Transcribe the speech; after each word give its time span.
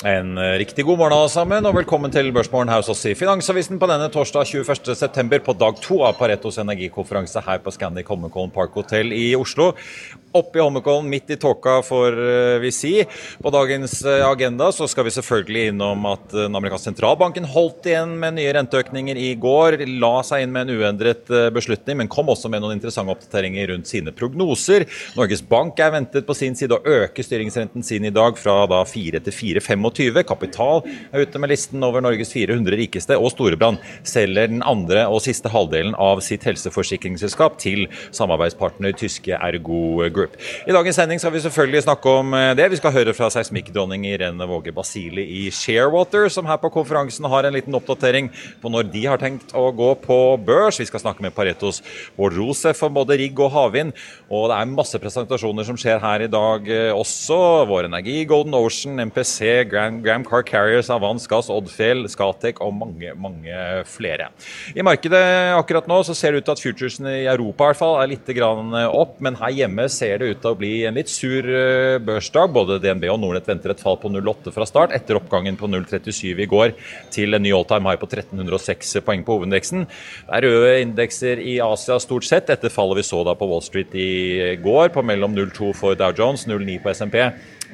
En 0.00 0.38
eh, 0.38 0.54
riktig 0.56 0.84
god 0.88 0.96
morgen 0.96 1.12
alle 1.12 1.28
sammen, 1.28 1.66
og 1.68 1.74
velkommen 1.76 2.12
til 2.12 2.30
Børsmorgen 2.32 2.70
hos 2.72 2.88
oss 2.88 3.02
i 3.04 3.12
Finansavisen 3.12 3.76
på 3.76 3.88
denne 3.90 4.06
torsdag 4.08 4.48
21.9. 4.48 5.40
på 5.44 5.54
dag 5.60 5.82
to 5.84 5.98
av 6.08 6.14
Paretos 6.16 6.56
energikonferanse 6.62 7.42
her 7.44 7.60
på 7.60 7.74
Scandic 7.74 8.08
Holmenkollen 8.08 8.54
Park 8.54 8.78
Hotel 8.80 9.12
i 9.12 9.34
Oslo. 9.36 9.74
Oppe 10.32 10.58
i 10.58 10.62
Holmenkollen, 10.62 11.08
midt 11.10 11.30
i 11.30 11.36
tåka, 11.36 11.80
får 11.82 12.18
eh, 12.22 12.58
vi 12.62 12.70
si. 12.72 12.92
På 13.42 13.50
dagens 13.50 14.04
eh, 14.06 14.22
agenda 14.22 14.68
så 14.72 14.86
skal 14.86 15.08
vi 15.08 15.12
selvfølgelig 15.16 15.72
innom 15.72 16.04
at 16.06 16.28
den 16.30 16.54
amerikanske 16.54 16.92
sentralbanken 16.92 17.48
holdt 17.50 17.88
igjen 17.90 18.12
med 18.22 18.36
nye 18.36 18.52
renteøkninger 18.54 19.18
i 19.18 19.32
går. 19.42 19.80
La 19.98 20.12
seg 20.26 20.44
inn 20.44 20.52
med 20.54 20.70
en 20.70 20.78
uendret 20.78 21.32
beslutning, 21.50 21.98
men 21.98 22.10
kom 22.10 22.30
også 22.30 22.46
med 22.52 22.62
noen 22.62 22.76
interessante 22.76 23.10
oppdateringer 23.16 23.72
rundt 23.72 23.90
sine 23.90 24.14
prognoser. 24.14 24.86
Norges 25.18 25.42
Bank 25.50 25.82
er 25.82 25.96
ventet 25.96 26.28
på 26.28 26.36
sin 26.38 26.54
side 26.54 26.78
å 26.78 26.94
øke 27.02 27.26
styringsrenten 27.26 27.82
sin 27.86 28.06
i 28.06 28.14
dag 28.14 28.38
fra 28.38 28.62
da 28.70 28.84
4 28.86 29.24
til 29.26 29.34
4,25 29.58 30.22
Kapital 30.30 30.86
er 31.10 31.26
ute 31.26 31.42
med 31.42 31.50
listen 31.50 31.82
over 31.86 32.06
Norges 32.06 32.30
400 32.36 32.78
rikeste, 32.78 33.18
og 33.18 33.34
Storebrand 33.34 33.82
selger 34.06 34.54
den 34.54 34.62
andre 34.62 35.08
og 35.10 35.24
siste 35.26 35.50
halvdelen 35.50 35.98
av 35.98 36.22
sitt 36.22 36.46
helseforsikringsselskap 36.46 37.58
til 37.66 37.88
samarbeidspartner 38.14 38.94
tyske 38.94 39.34
Ergo 39.34 40.06
Group. 40.06 40.19
I 40.66 40.74
dagens 40.74 40.98
sending 41.00 41.20
skal 41.22 41.32
vi 41.34 41.42
selvfølgelig 41.44 41.84
snakke 41.86 42.14
om 42.20 42.34
eh, 42.36 42.52
det. 42.58 42.70
Vi 42.72 42.80
skal 42.80 42.94
høre 42.94 43.14
fra 43.16 43.30
seismikkdronning 43.32 44.04
Irene 44.10 44.48
Våge 44.50 44.74
Basili 44.74 45.24
i 45.40 45.42
Sharewater, 45.54 46.28
som 46.32 46.48
her 46.50 46.58
på 46.60 46.72
konferansen 46.74 47.28
har 47.30 47.46
en 47.46 47.56
liten 47.56 47.76
oppdatering 47.78 48.32
på 48.60 48.72
når 48.72 48.90
de 48.92 49.04
har 49.06 49.22
tenkt 49.22 49.54
å 49.56 49.68
gå 49.76 49.92
på 50.02 50.18
børs. 50.44 50.80
Vi 50.82 50.88
skal 50.90 51.04
snakke 51.04 51.24
med 51.24 51.34
Paretos 51.36 51.82
Bård 52.18 52.36
Rosef 52.38 52.82
om 52.86 52.98
både 52.98 53.18
rigg 53.20 53.38
og 53.40 53.54
havvind. 53.54 53.94
Og 54.28 54.48
det 54.50 54.58
er 54.58 54.74
masse 54.74 55.00
presentasjoner 55.00 55.68
som 55.68 55.78
skjer 55.80 56.02
her 56.02 56.26
i 56.26 56.30
dag 56.30 56.68
eh, 56.68 56.90
også. 56.92 57.40
Vår 57.70 57.88
Energi, 57.88 58.18
Golden 58.28 58.58
Ocean, 58.58 58.98
MPC, 59.08 59.68
Graham, 59.70 60.02
Graham 60.04 60.26
Car 60.26 60.44
Carriers, 60.46 60.90
Avans 60.92 61.28
Gass, 61.30 61.50
Oddfjell, 61.52 62.04
Scatec 62.10 62.60
og 62.64 62.74
mange 62.76 63.14
mange 63.20 63.84
flere. 63.88 64.30
I 64.74 64.84
markedet 64.86 65.22
akkurat 65.56 65.88
nå 65.90 66.00
så 66.06 66.16
ser 66.16 66.32
det 66.32 66.42
ut 66.42 66.48
til 66.48 66.56
at 66.56 66.64
futuresene 66.64 67.14
i 67.22 67.28
Europa 67.30 67.64
i 67.64 67.70
hvert 67.70 67.80
fall 67.80 67.98
er 68.00 68.10
litt 68.10 68.30
opp, 68.40 69.18
men 69.20 69.38
her 69.40 69.54
hjemme 69.54 69.86
ser 69.92 70.09
det 70.18 70.30
ut 70.32 70.40
til 70.42 70.50
å 70.50 70.58
bli 70.58 70.72
en 70.88 70.96
litt 70.98 71.10
sur 71.12 71.46
eh, 71.46 71.98
børsdag. 72.02 72.50
Både 72.56 72.80
DNB 72.82 73.06
og 73.12 73.20
Nordnett 73.22 73.46
venter 73.50 73.74
et 73.74 73.82
fall 73.82 73.98
på 74.00 74.10
0,8 74.10 74.54
fra 74.54 74.66
start, 74.68 74.94
etter 74.96 75.20
oppgangen 75.20 75.58
på 75.60 75.70
0,37 75.70 76.40
i 76.42 76.48
går 76.50 76.74
til 77.14 77.36
en 77.36 77.44
ny 77.44 77.52
all 77.54 77.68
time 77.68 77.86
high 77.86 78.00
på 78.00 78.08
1306 78.10 78.96
poeng 79.06 79.22
på 79.26 79.38
hovedindeksen. 79.38 79.86
Det 80.26 80.40
er 80.40 80.48
røde 80.48 80.74
indekser 80.86 81.44
i 81.44 81.60
Asia 81.62 82.00
stort 82.02 82.26
sett, 82.26 82.50
etter 82.50 82.72
fallet 82.72 83.00
vi 83.00 83.06
så 83.06 83.22
da 83.26 83.36
på 83.38 83.48
Wall 83.50 83.62
Street 83.62 83.94
i 83.94 84.10
går, 84.62 84.90
på 84.96 85.06
mellom 85.06 85.36
0,2 85.36 85.72
for 85.78 85.98
Dow 85.98 86.16
Jones, 86.16 86.48
0,9 86.50 86.80
på 86.82 86.94
SMP 86.96 87.20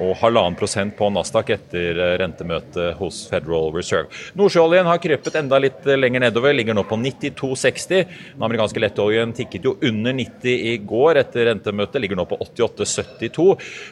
og 0.03 0.17
halvannen 0.21 0.57
prosent 0.59 0.97
på 0.99 1.09
Nasdaq 1.13 1.53
etter 1.55 2.01
eh, 2.01 2.15
rentemøtet 2.21 2.97
hos 3.01 3.23
Federal 3.31 3.73
Reserve. 3.75 4.11
Nordsjøoljen 4.39 4.89
har 4.89 5.01
krypet 5.03 5.39
enda 5.41 5.61
litt 5.63 5.87
eh, 5.89 5.99
lenger 5.99 6.27
nedover, 6.27 6.57
ligger 6.57 6.77
nå 6.77 6.85
på 6.89 6.99
92,60. 7.01 8.17
Den 8.37 8.47
amerikanske 8.49 8.83
lettoljen 8.83 9.35
tikket 9.37 9.69
jo 9.69 9.77
under 9.81 10.17
90 10.17 10.67
i 10.73 10.77
går 10.85 11.23
etter 11.23 11.51
rentemøtet, 11.51 12.01
ligger 12.05 12.21
nå 12.21 12.27
på 12.29 12.41
88,72. 12.45 13.49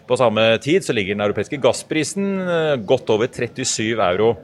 På 0.08 0.20
samme 0.20 0.48
tid 0.64 0.84
så 0.84 0.96
ligger 0.96 1.16
den 1.16 1.26
europeiske 1.26 1.60
gassprisen 1.62 2.34
eh, 2.44 2.74
godt 2.84 3.14
over 3.14 3.30
37 3.32 3.94
euro 3.94 4.34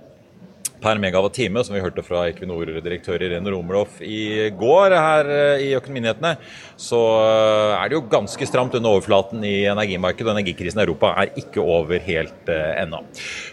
per 0.80 1.00
megawatt-time, 1.02 1.62
som 1.64 1.76
vi 1.76 1.82
hørte 1.84 2.04
fra 2.04 2.24
Equinor-direktør 2.30 3.22
Irene 3.26 3.52
Romelhoff 3.52 4.00
i 4.04 4.48
går 4.56 4.94
her 4.96 5.30
i 5.60 5.70
Økonominyhetene, 5.78 6.34
så 6.80 7.00
eh, 7.20 7.74
er 7.76 7.90
det 7.90 7.98
jo 7.98 8.04
ganske 8.10 8.48
stramt 8.48 8.74
under 8.78 8.96
overflaten 8.96 9.44
i 9.44 9.66
energimarkedet. 9.70 10.28
og 10.30 10.38
Energikrisen 10.38 10.80
i 10.80 10.84
Europa 10.86 11.12
er 11.20 11.34
ikke 11.40 11.60
over 11.60 12.00
helt 12.00 12.48
uh, 12.48 12.72
ennå. 12.80 13.02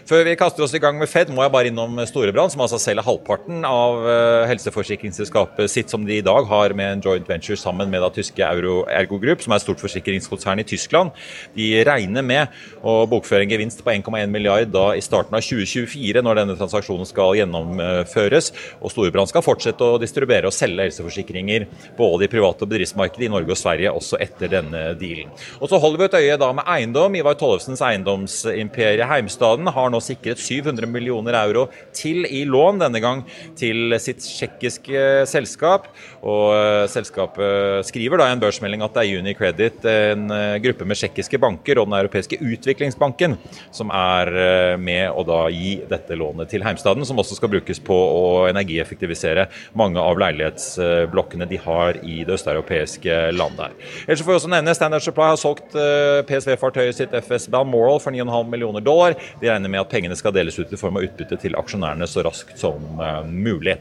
Før 0.08 0.24
vi 0.24 0.36
kaster 0.40 0.64
oss 0.64 0.74
i 0.76 0.80
gang 0.82 0.98
med 0.98 1.10
Fed, 1.10 1.32
må 1.34 1.44
jeg 1.44 1.52
bare 1.52 1.72
innom 1.72 2.00
Storebrand, 2.08 2.52
som 2.54 2.64
altså 2.64 2.80
selger 2.80 3.04
halvparten 3.04 3.66
av 3.68 4.06
helseforsikringsselskapet 4.48 5.70
sitt, 5.70 5.92
som 5.92 6.06
de 6.06 6.18
i 6.18 6.24
dag 6.24 6.48
har 6.48 6.72
med 6.76 6.96
en 6.96 7.04
joint 7.04 7.28
venture 7.28 7.58
sammen 7.60 7.90
med 7.92 8.02
da 8.04 8.10
tyske 8.14 8.44
Euro 8.44 8.80
Ergo 8.88 9.18
Group, 9.20 9.44
som 9.44 9.52
er 9.52 9.60
et 9.60 9.66
stort 9.66 9.82
forsikringskonsern 9.82 10.62
i 10.62 10.66
Tyskland. 10.68 11.12
De 11.56 11.68
regner 11.86 12.24
med 12.24 12.58
å 12.80 13.02
bokføre 13.10 13.44
en 13.44 13.52
gevinst 13.52 13.84
på 13.84 13.92
1,1 13.92 14.32
milliard 14.32 14.72
da 14.72 14.90
i 14.96 15.04
starten 15.04 15.36
av 15.36 15.44
2024, 15.44 16.24
når 16.24 16.42
denne 16.42 16.58
transaksjonen 16.58 17.08
skal 17.08 17.17
gjennomføres. 17.18 18.52
Og 18.82 18.92
Storebrand 18.92 19.30
skal 19.30 19.44
fortsette 19.44 19.84
å 19.84 19.98
distribuere 20.00 20.50
og 20.50 20.56
selge 20.56 20.88
helseforsikringer 20.88 21.66
både 21.98 22.26
i 22.26 22.32
private 22.32 22.64
og 22.64 22.72
bedriftsmarkedet 22.72 23.28
i 23.28 23.32
Norge 23.32 23.54
og 23.54 23.60
Sverige 23.60 23.94
også 23.94 24.20
etter 24.22 24.52
denne 24.52 24.84
dealen. 24.98 25.32
Og 25.60 25.70
så 25.70 25.80
holder 25.80 26.02
vi 26.02 26.08
et 26.08 26.18
øye 26.20 26.38
da 26.40 26.50
med 26.56 26.68
eiendom. 26.70 27.16
Ivar 27.18 27.38
Tollefsens 27.40 27.82
eiendomsimperie 27.84 29.08
Heimstaden 29.08 29.70
har 29.74 29.92
nå 29.92 30.00
sikret 30.04 30.40
700 30.42 30.88
millioner 30.90 31.36
euro 31.42 31.66
til 31.96 32.26
i 32.28 32.44
lån, 32.48 32.82
denne 32.84 33.02
gang 33.02 33.24
til 33.58 33.96
sitt 34.02 34.22
tsjekkiske 34.24 35.04
selskap. 35.30 35.88
Og 36.26 36.52
eh, 36.54 36.84
selskapet 36.90 37.86
skriver 37.88 38.20
da 38.20 38.28
i 38.28 38.36
en 38.36 38.42
børsmelding 38.42 38.84
at 38.84 38.96
det 38.96 39.04
er 39.04 39.22
Unicredit, 39.22 39.88
en 39.88 40.28
eh, 40.34 40.58
gruppe 40.64 40.86
med 40.88 40.98
tsjekkiske 40.98 41.40
banker 41.42 41.80
og 41.80 41.88
Den 41.88 41.98
europeiske 42.00 42.40
utviklingsbanken 42.42 43.36
som 43.74 43.92
er 43.94 44.32
eh, 44.32 44.74
med 44.80 45.08
å 45.12 45.24
da 45.26 45.44
gi 45.52 45.78
dette 45.88 46.18
lånet 46.18 46.50
til 46.52 46.64
Heimstaden, 46.66 47.06
som 47.08 47.18
også 47.20 47.38
skal 47.38 47.52
brukes 47.52 47.80
på 47.84 47.96
å 47.96 48.24
energieffektivisere 48.50 49.48
mange 49.78 50.00
av 50.02 50.20
leilighetsblokkene 50.20 51.48
de 51.48 51.60
har 51.64 52.00
i 52.04 52.20
det 52.28 52.36
østeuropeiske 52.38 53.18
landet. 53.36 53.68
her. 53.68 53.94
Ellers 54.06 54.22
får 54.22 54.32
vi 54.32 54.38
også 54.38 54.52
nevne 54.52 54.74
Standard 54.76 55.04
Supply 55.04 55.30
har 55.32 55.40
solgt 55.40 55.76
eh, 55.78 56.20
PSV-fartøyet 56.28 57.00
sitt 57.00 57.16
FS 57.24 57.48
Balmoral 57.52 58.00
for 58.02 58.14
9,5 58.14 58.52
millioner 58.52 58.84
dollar. 58.84 59.16
De 59.40 59.50
regner 59.50 59.72
med 59.72 59.82
at 59.82 59.92
pengene 59.92 60.16
skal 60.18 60.34
deles 60.36 60.58
ut 60.58 60.72
i 60.72 60.80
form 60.80 61.00
av 61.00 61.08
utbytte 61.08 61.40
til 61.40 61.58
aksjonærene 61.58 62.08
så 62.08 62.24
raskt 62.26 62.58
som 62.60 63.00
uh, 63.00 63.24
mulig. 63.26 63.78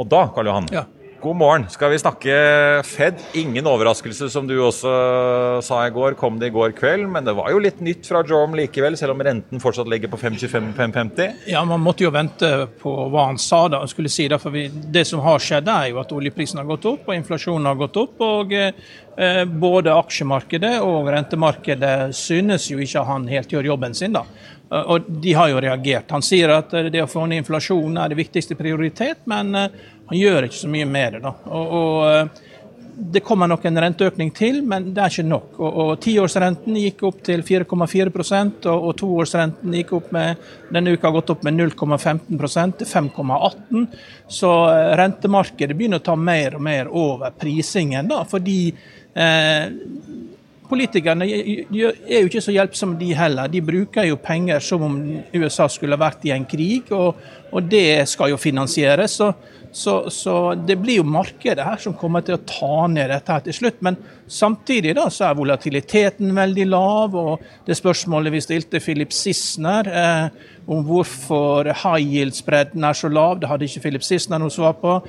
Og 0.00 0.08
da, 0.10 0.26
Karl 0.34 0.50
Johan, 0.50 0.70
ja. 0.74 0.86
God 1.22 1.36
morgen. 1.36 1.66
Skal 1.68 1.90
vi 1.90 1.98
snakke 1.98 2.34
Fed? 2.84 3.18
Ingen 3.36 3.66
overraskelse, 3.68 4.30
som 4.32 4.46
du 4.48 4.54
også 4.64 4.90
sa 5.62 5.80
i 5.84 5.90
går. 5.92 6.14
Kom 6.16 6.38
det 6.40 6.48
i 6.48 6.54
går 6.54 6.72
kveld, 6.78 7.04
men 7.12 7.26
det 7.26 7.34
var 7.36 7.50
jo 7.52 7.58
litt 7.60 7.82
nytt 7.84 8.08
fra 8.08 8.22
Jorm 8.24 8.56
likevel, 8.56 8.96
selv 8.96 9.12
om 9.12 9.20
renten 9.26 9.60
fortsatt 9.60 9.90
ligger 9.92 10.08
på 10.08 10.16
5,25-5,50? 10.22 11.42
Ja, 11.52 11.60
man 11.68 11.84
måtte 11.84 12.06
jo 12.06 12.12
vente 12.14 12.48
på 12.80 12.94
hva 13.12 13.26
han 13.28 13.40
sa 13.40 13.66
da. 13.68 13.82
skulle 13.90 14.08
si 14.08 14.30
for 14.40 14.56
det 14.96 15.04
som 15.04 15.20
har 15.20 15.44
skjedd, 15.44 15.68
er 15.68 15.90
jo 15.90 16.00
at 16.00 16.14
oljeprisen 16.16 16.62
har 16.62 16.70
gått 16.70 16.88
opp 16.88 17.10
og 17.10 17.18
inflasjonen 17.18 17.68
har 17.68 17.76
gått 17.82 18.00
opp. 18.00 18.16
og 18.24 18.56
eh, 18.56 19.44
Både 19.44 19.98
aksjemarkedet 20.00 20.78
og 20.80 21.12
rentemarkedet 21.12 22.16
synes 22.16 22.70
jo 22.72 22.80
ikke 22.80 23.04
han 23.04 23.28
helt 23.28 23.52
gjør 23.52 23.74
jobben 23.74 23.98
sin. 23.98 24.16
da. 24.16 24.24
Og 24.70 25.06
de 25.20 25.32
har 25.34 25.48
jo 25.50 25.60
reagert. 25.60 26.12
Han 26.14 26.22
sier 26.22 26.52
at 26.54 26.70
det 26.94 27.00
å 27.02 27.08
få 27.10 27.24
ned 27.26 27.42
inflasjonen 27.42 27.96
er 27.98 28.12
det 28.12 28.20
viktigste 28.20 28.54
prioritet, 28.54 29.24
men 29.30 29.50
eh, 29.58 29.80
han 30.10 30.18
gjør 30.18 30.46
ikke 30.48 30.58
så 30.58 30.70
mye 30.70 30.86
med 30.90 31.16
det. 31.16 31.20
da. 31.22 31.34
Og, 31.46 31.74
og, 31.80 31.98
eh, 32.10 32.46
det 33.00 33.20
kommer 33.24 33.48
nok 33.48 33.64
en 33.64 33.80
renteøkning 33.80 34.30
til, 34.36 34.58
men 34.66 34.90
det 34.92 35.00
er 35.00 35.12
ikke 35.12 35.28
nok. 35.28 35.58
Og, 35.62 35.92
Tiårsrenten 36.04 36.76
gikk 36.76 37.04
opp 37.08 37.22
til 37.24 37.44
4,4 37.46 38.10
og, 38.68 38.74
og 38.74 38.96
toårsrenten 38.98 39.76
gikk 39.78 39.94
opp 39.96 40.10
med, 40.12 40.42
denne 40.74 40.92
uka 40.92 41.08
har 41.08 41.14
gått 41.16 41.32
opp 41.32 41.46
med 41.46 41.56
0,15% 41.56 42.76
til 42.82 42.90
5,18 42.90 43.86
Så 44.28 44.50
eh, 44.74 44.90
rentemarkedet 45.00 45.78
begynner 45.78 46.02
å 46.02 46.06
ta 46.10 46.16
mer 46.18 46.58
og 46.58 46.66
mer 46.66 46.90
over 46.90 47.32
prisingen, 47.38 48.10
da, 48.10 48.24
fordi 48.28 48.58
eh, 49.14 49.64
Politikerne 50.70 51.26
er 51.26 51.64
jo 51.74 52.28
ikke 52.28 52.42
så 52.44 52.54
hjelpsomme, 52.54 52.98
de 53.00 53.10
heller. 53.18 53.50
De 53.50 53.62
bruker 53.64 54.06
jo 54.06 54.18
penger 54.22 54.62
som 54.62 54.84
om 54.86 54.98
USA 55.34 55.66
skulle 55.70 55.98
vært 55.98 56.28
i 56.28 56.34
en 56.34 56.46
krig, 56.46 56.92
og, 56.94 57.18
og 57.50 57.66
det 57.70 58.06
skal 58.10 58.30
jo 58.30 58.38
finansieres. 58.38 59.16
Så, 59.18 59.32
så, 59.72 59.94
så, 60.10 60.54
det 60.54 60.76
blir 60.82 61.00
jo 61.00 61.06
markedet 61.06 61.66
her 61.66 61.78
som 61.82 61.94
kommer 61.98 62.22
til 62.26 62.36
å 62.36 62.42
ta 62.46 62.86
ned 62.90 63.10
dette 63.10 63.34
her 63.34 63.42
til 63.48 63.56
slutt. 63.56 63.82
Men 63.86 63.98
samtidig 64.30 64.94
da 64.98 65.08
så 65.10 65.28
er 65.28 65.36
volatiliteten 65.38 66.30
veldig 66.38 66.66
lav, 66.70 67.18
og 67.18 67.66
det 67.66 67.78
spørsmålet 67.78 68.34
vi 68.34 68.42
stilte 68.46 68.82
Philip 68.82 69.14
Sissener 69.14 69.90
eh, 69.90 70.48
om 70.70 70.82
hvorfor 70.86 71.70
high 71.70 72.02
yield-spredden 72.02 72.86
er 72.86 72.98
så 72.98 73.10
lav, 73.10 73.40
det 73.40 73.50
hadde 73.50 73.66
ikke 73.66 73.84
Philip 73.86 74.06
Sissener 74.06 74.42
noe 74.42 74.54
svar 74.54 74.76
på. 74.78 75.00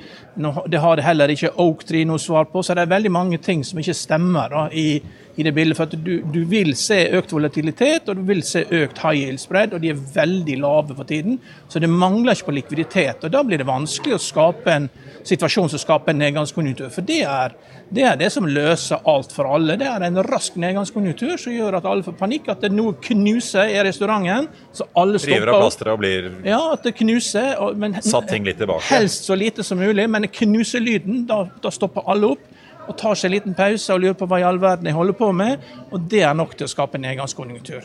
Det 0.66 0.82
hadde 0.82 1.06
heller 1.06 1.34
ikke 1.34 1.54
Oak 1.62 1.86
Tree 1.86 2.06
noe 2.08 2.22
svar 2.22 2.50
på. 2.50 2.62
Så 2.62 2.74
det 2.74 2.86
er 2.86 2.94
veldig 2.94 3.12
mange 3.14 3.38
ting 3.42 3.62
som 3.66 3.78
ikke 3.78 3.98
stemmer 3.98 4.50
da, 4.50 4.68
i 4.74 5.02
i 5.36 5.42
det 5.46 5.52
bildet. 5.52 5.76
For 5.78 5.88
at 5.88 5.96
du, 6.04 6.12
du, 6.32 6.42
vil 6.48 6.74
se 6.78 6.98
økt 7.16 7.32
volatilitet 7.32 8.08
og 8.10 8.20
du 8.20 8.24
vil 8.28 8.42
se 8.46 8.64
økt 8.66 9.00
high 9.04 9.24
yield 9.24 9.40
spread, 9.42 9.74
og 9.74 9.82
de 9.82 9.92
er 9.92 10.00
veldig 10.14 10.58
lave 10.62 10.96
for 10.96 11.08
tiden. 11.08 11.38
Så 11.68 11.80
det 11.82 11.90
mangler 11.90 12.36
ikke 12.36 12.50
på 12.50 12.56
likviditet. 12.58 13.24
og 13.24 13.32
Da 13.32 13.42
blir 13.46 13.62
det 13.62 13.68
vanskelig 13.68 14.18
å 14.18 14.22
skape 14.22 14.72
en 14.72 14.88
situasjon 15.26 15.70
som 15.72 15.80
skaper 15.80 16.12
en 16.12 16.22
nedgangskonjunktur. 16.22 16.90
For 16.92 17.06
det 17.06 17.22
er, 17.28 17.56
det 17.92 18.06
er 18.08 18.18
det 18.20 18.30
som 18.34 18.48
løser 18.48 19.02
alt 19.08 19.32
for 19.34 19.48
alle. 19.54 19.78
Det 19.80 19.88
er 19.88 20.06
en 20.06 20.22
rask 20.26 20.56
nedgangskonjunktur 20.60 21.36
som 21.40 21.54
gjør 21.54 21.78
at 21.80 21.88
alle 21.88 22.06
får 22.06 22.18
panikk. 22.20 22.50
At 22.52 22.64
det 22.64 22.72
noe 22.74 22.96
knuser 23.02 23.72
i 23.72 23.78
restauranten. 23.86 24.48
så 24.72 24.88
alle 24.98 25.20
stopper 25.20 25.40
River 25.40 25.54
av 25.54 25.62
plasteret 25.64 25.94
og 25.94 26.02
blir 26.02 26.30
Ja, 26.46 26.60
at 26.74 26.84
det 26.84 26.96
knuser. 26.98 27.54
Men, 27.78 27.96
Satt 28.02 28.28
ting 28.28 28.44
litt 28.44 28.60
tilbake. 28.60 28.84
Helst 28.92 29.28
så 29.28 29.38
lite 29.38 29.64
som 29.64 29.80
mulig, 29.80 30.08
men 30.10 30.28
knuselyden, 30.28 31.24
da, 31.26 31.44
da 31.62 31.72
stopper 31.72 32.04
alle 32.10 32.34
opp 32.34 32.50
og 32.88 32.96
tar 32.98 33.18
seg 33.18 33.28
en 33.28 33.34
liten 33.36 33.54
pause 33.56 33.94
og 33.94 34.02
lurer 34.02 34.16
på 34.18 34.26
hva 34.30 34.40
i 34.42 34.46
all 34.46 34.58
verden 34.62 34.88
jeg 34.88 34.96
holder 34.96 35.16
på 35.18 35.28
med. 35.36 35.62
Og 35.92 36.06
det 36.10 36.22
er 36.26 36.34
nok 36.36 36.54
til 36.58 36.66
å 36.66 36.70
skape 36.70 36.98
en 36.98 37.04
nedgangskonjunktur. 37.06 37.84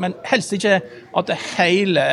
Men 0.00 0.14
helst 0.28 0.54
ikke 0.56 0.78
at 1.20 1.32
hele, 1.58 2.04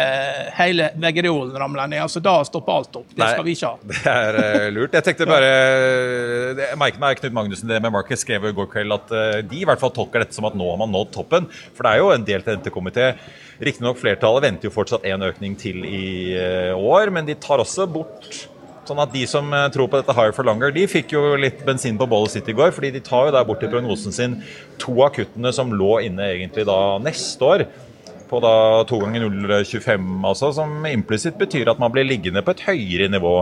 hele 0.58 0.90
veggereolen 1.02 1.56
ramler 1.62 1.92
ned. 1.92 2.04
altså 2.06 2.22
Da 2.24 2.38
stopper 2.48 2.80
alt 2.80 3.00
opp. 3.02 3.08
Det 3.14 3.22
Nei, 3.24 3.32
skal 3.34 3.48
vi 3.48 3.56
ikke 3.56 3.72
ha. 3.72 3.92
Det 3.92 4.16
er 4.16 4.40
uh, 4.40 4.68
lurt. 4.76 4.98
Jeg 4.98 5.08
tenkte 5.10 5.30
bare 5.30 5.52
Jeg 6.60 6.80
merket 6.82 7.02
meg 7.02 7.22
Knut 7.22 7.38
Magnussen 7.38 7.72
det 7.72 7.80
med 7.84 7.94
Marcus 7.96 8.26
skrev 8.26 8.50
i 8.50 8.56
går 8.56 8.70
kveld 8.74 8.96
at 8.96 9.14
uh, 9.16 9.40
de 9.46 9.62
i 9.62 9.68
hvert 9.68 9.82
fall 9.82 9.94
tolker 9.96 10.26
dette 10.26 10.36
som 10.36 10.48
at 10.50 10.58
nå 10.58 10.68
har 10.74 10.82
man 10.82 10.92
nådd 10.94 11.14
toppen. 11.16 11.48
For 11.76 11.88
det 11.88 11.94
er 11.94 12.04
jo 12.04 12.12
en 12.16 12.28
delt 12.28 12.52
rentekomité. 12.52 13.14
Riktignok 13.64 14.02
flertallet 14.02 14.50
venter 14.50 14.68
jo 14.68 14.76
fortsatt 14.76 15.06
en 15.08 15.24
økning 15.30 15.56
til 15.60 15.86
i 15.88 16.04
uh, 16.36 16.76
år, 16.76 17.14
men 17.16 17.28
de 17.28 17.38
tar 17.40 17.64
også 17.64 17.88
bort 17.88 18.46
Sånn 18.86 19.02
at 19.02 19.14
De 19.16 19.24
som 19.30 19.50
eh, 19.54 19.68
tror 19.74 19.90
på 19.90 19.98
dette 19.98 20.14
higher 20.14 20.36
for 20.36 20.46
longer, 20.46 20.74
de 20.76 20.86
fikk 20.90 21.16
jo 21.16 21.34
litt 21.42 21.64
bensin 21.66 21.98
på 21.98 22.08
bollet 22.10 22.36
sitt 22.36 22.50
i 22.52 22.56
går. 22.58 22.72
fordi 22.76 22.92
de 22.94 23.02
tar 23.02 23.28
jo 23.28 23.34
der 23.34 23.48
bort 23.48 23.64
i 23.66 23.72
prognosen 23.72 24.14
sin 24.14 24.40
to 24.82 24.94
av 25.02 25.16
kuttene 25.16 25.54
som 25.54 25.74
lå 25.74 26.00
inne 26.06 26.30
egentlig 26.36 26.68
da 26.70 26.98
neste 27.02 27.50
år. 27.50 27.66
På 28.30 28.42
da 28.42 28.84
to 28.90 29.00
ganger 29.02 29.28
0,25, 29.30 30.06
altså, 30.26 30.52
som 30.54 30.86
implisitt 30.90 31.38
betyr 31.38 31.70
at 31.70 31.82
man 31.82 31.94
blir 31.94 32.06
liggende 32.06 32.42
på 32.46 32.54
et 32.54 32.66
høyere 32.70 33.10
nivå 33.10 33.36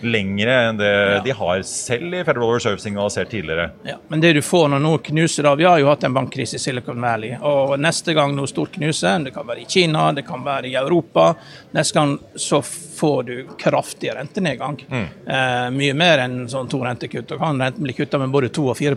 lengre 0.00 0.54
enn 0.68 0.80
det 0.80 0.90
ja. 0.90 1.20
de 1.24 1.34
har 1.38 1.62
selv 1.68 2.14
i 2.14 2.22
Federal 2.24 2.52
Reserve 2.54 2.82
signalisert 2.82 3.30
tidligere. 3.30 3.70
Ja, 3.88 3.96
Men 4.08 4.20
det 4.20 4.32
du 4.36 4.42
får 4.44 4.68
når 4.72 4.82
noe 4.84 5.02
knuser 5.04 5.46
da, 5.46 5.54
Vi 5.56 5.64
har 5.64 5.78
jo 5.80 5.88
hatt 5.88 6.04
en 6.04 6.16
bankkrise 6.16 6.58
i 6.58 6.62
Silicon 6.62 7.00
Valley. 7.00 7.36
og 7.40 7.76
Neste 7.80 8.14
gang 8.16 8.34
noe 8.36 8.50
stort 8.50 8.76
knuser, 8.76 9.18
det 9.24 9.32
kan 9.34 9.46
være 9.48 9.64
i 9.64 9.68
Kina, 9.68 10.10
det 10.12 10.26
kan 10.26 10.44
være 10.44 10.68
i 10.68 10.74
Europa, 10.76 11.34
neste 11.76 11.98
gang 11.98 12.16
så 12.34 12.62
får 12.96 13.22
du 13.22 13.34
kraftig 13.60 14.12
rentenedgang. 14.14 14.78
Mm. 14.88 15.06
Eh, 15.26 15.70
mye 15.76 15.94
mer 15.94 16.24
enn 16.24 16.38
sånn 16.48 16.68
to 16.70 16.80
rentekutt. 16.84 17.32
Og 17.32 17.40
kan 17.42 17.60
renten 17.60 17.84
bli 17.84 17.96
kutta 17.96 18.20
med 18.20 18.32
både 18.32 18.52
2 18.56 18.70
og 18.72 18.78
4 18.78 18.96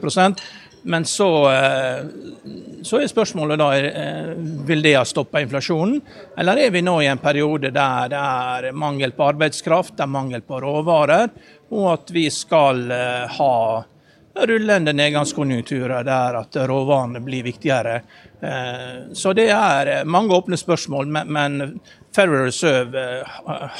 men 0.82 1.06
så, 1.06 1.52
eh, 1.52 2.06
så, 2.84 3.00
er 3.00 3.08
spørsmålet 3.08 3.60
da 3.60 3.70
eh, 3.76 4.32
vil 4.68 4.84
det 4.84 4.96
ha 4.96 5.06
stoppa 5.08 5.42
inflasjonen, 5.44 6.00
eller 6.40 6.64
er 6.64 6.72
vi 6.72 6.84
nå 6.86 6.96
i 7.04 7.10
en 7.12 7.22
periode 7.22 7.72
der 7.76 8.12
det 8.12 8.20
er 8.20 8.72
mangel 8.72 9.14
på 9.16 9.28
arbeidskraft, 9.34 9.98
det 9.98 10.06
er 10.06 10.14
mangel 10.14 10.44
på 10.46 10.62
råvarer, 10.64 11.30
og 11.70 11.88
at 11.94 12.14
vi 12.16 12.30
skal 12.34 12.86
eh, 12.96 13.40
ha 13.40 13.56
rullende 14.40 14.94
nedgangskonjunkturer 14.96 16.06
der 16.08 16.38
at 16.40 16.58
råvarene 16.70 17.20
blir 17.20 17.44
viktigere. 17.44 17.98
Så 19.12 19.34
det 19.36 19.50
er 19.52 20.06
mange 20.08 20.32
åpne 20.38 20.56
spørsmål, 20.56 21.10
men 21.28 21.58
Federal 22.16 22.48
Reserve 22.48 23.04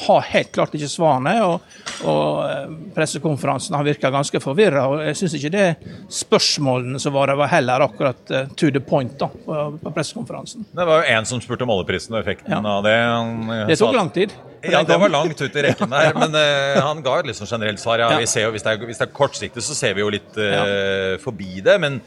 har 0.06 0.26
helt 0.30 0.52
klart 0.54 0.74
ikke 0.78 0.90
svarene. 0.90 1.36
og 1.44 1.60
og 2.08 2.50
eh, 2.50 2.68
pressekonferansen 2.94 3.76
har 3.76 3.84
virka 3.84 4.10
ganske 4.12 4.40
forvirra. 4.42 4.84
Jeg 5.04 5.18
syns 5.20 5.36
ikke 5.36 5.52
det 5.52 5.66
spørsmålene 6.14 7.00
som 7.02 7.14
var 7.14 7.30
der, 7.30 7.40
var 7.40 7.50
heller 7.52 7.84
akkurat 7.84 8.32
uh, 8.32 8.46
to 8.56 8.70
the 8.72 8.80
point 8.84 9.16
da, 9.20 9.28
på, 9.28 9.92
pressekonferansen. 9.94 10.64
Det 10.76 10.86
var 10.88 11.02
jo 11.02 11.16
én 11.16 11.28
som 11.28 11.42
spurte 11.42 11.66
om 11.66 11.74
oljeprisen 11.74 12.16
og 12.16 12.22
effekten 12.22 12.56
ja. 12.56 12.60
av 12.76 12.86
det. 12.86 12.96
Han, 12.96 13.34
eh, 13.48 13.66
det 13.70 13.78
tok 13.80 13.96
lang 13.96 14.12
tid. 14.14 14.34
Ja, 14.60 14.82
det 14.84 14.96
var 15.00 15.12
langt 15.12 15.40
ut 15.40 15.54
i 15.56 15.64
rekken 15.64 15.92
der, 15.92 16.16
men 16.22 16.36
uh, 16.36 16.80
han 16.84 17.04
ga 17.04 17.18
et 17.20 17.36
sånn 17.36 17.52
generelt 17.56 17.82
svar. 17.82 18.02
Ja, 18.02 18.14
vi 18.20 18.28
ser 18.30 18.48
jo, 18.48 18.54
hvis, 18.56 18.64
det 18.64 18.76
er, 18.76 18.88
hvis 18.88 19.00
det 19.00 19.08
er 19.08 19.14
kortsiktig, 19.16 19.64
så 19.64 19.76
ser 19.76 19.96
vi 19.96 20.04
jo 20.04 20.12
litt 20.12 20.40
uh, 20.40 21.16
forbi 21.22 21.60
det. 21.64 21.76
men 21.82 22.00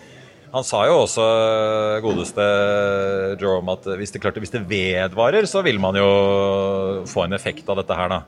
han 0.54 0.66
sa 0.68 0.84
jo 0.86 1.00
også, 1.02 1.24
godeste 2.06 2.44
Jerome, 3.42 3.74
at 3.74 3.88
hvis 3.98 4.14
det, 4.14 4.22
klarte, 4.22 4.42
hvis 4.44 4.54
det 4.54 4.62
vedvarer, 4.70 5.48
så 5.50 5.64
vil 5.66 5.80
man 5.82 5.98
jo 5.98 6.10
få 7.10 7.26
en 7.26 7.34
effekt 7.34 7.70
av 7.70 7.82
dette 7.82 7.98
her, 7.98 8.12
da. 8.14 8.20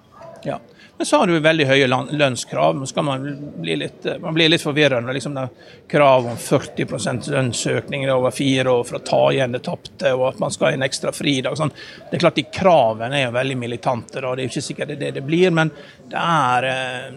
Ja. 0.45 0.57
Men 0.97 1.05
så 1.05 1.17
har 1.17 1.27
du 1.27 1.39
veldig 1.39 1.65
høye 1.67 1.87
lønnskrav. 2.11 2.75
Man 3.03 3.25
bli 3.61 3.75
litt, 3.75 4.05
man 4.21 4.33
blir 4.33 4.49
litt 4.49 4.63
forvirra 4.63 5.01
når 5.03 5.17
liksom 5.17 5.35
det 5.35 5.43
er 5.43 5.73
krav 5.91 6.27
om 6.31 6.37
40 6.39 7.31
lønnsøkning 7.33 8.05
over 8.11 8.31
fire 8.31 8.71
år 8.71 8.85
for 8.87 8.99
å 8.99 9.03
ta 9.03 9.19
igjen 9.33 9.57
det 9.57 9.63
tapte, 9.65 10.13
og 10.15 10.29
at 10.29 10.39
man 10.39 10.55
skal 10.55 10.69
ha 10.69 10.77
en 10.77 10.87
ekstra 10.87 11.11
fridag. 11.11 11.57
Sånn. 11.59 11.73
Det 12.09 12.15
er 12.15 12.23
klart 12.23 12.39
de 12.39 12.47
Kravene 12.55 13.19
er 13.19 13.25
jo 13.25 13.35
veldig 13.35 13.59
militante, 13.59 14.21
da. 14.23 14.31
det 14.31 14.45
er 14.45 14.47
jo 14.47 14.53
ikke 14.53 14.65
sikkert 14.69 14.93
det 14.93 14.95
er 14.95 15.03
det 15.03 15.11
det 15.19 15.27
blir. 15.27 15.51
Men 15.51 15.73
det 16.07 16.21
er 16.23 16.69
eh, 16.71 17.13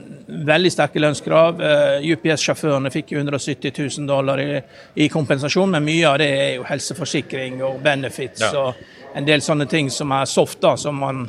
veldig 0.50 0.74
sterke 0.74 1.02
lønnskrav. 1.04 1.62
Eh, 1.70 2.10
UPS-sjåførene 2.16 2.90
fikk 2.90 3.14
170 3.14 3.70
000 3.78 4.10
dollar 4.10 4.42
i, 4.42 4.62
i, 4.94 5.06
kompensasjon, 5.12 5.76
men 5.76 5.86
mye 5.86 6.06
av 6.10 6.18
det 6.18 6.32
er 6.34 6.54
jo 6.56 6.66
helseforsikring 6.66 7.62
og 7.62 7.78
benefits 7.84 8.42
ja. 8.42 8.54
og 8.58 9.14
en 9.14 9.26
del 9.26 9.42
sånne 9.42 9.68
ting 9.70 9.86
som 9.90 10.10
er 10.18 10.26
soft, 10.28 10.58
da, 10.62 10.74
som 10.76 10.98
man 10.98 11.28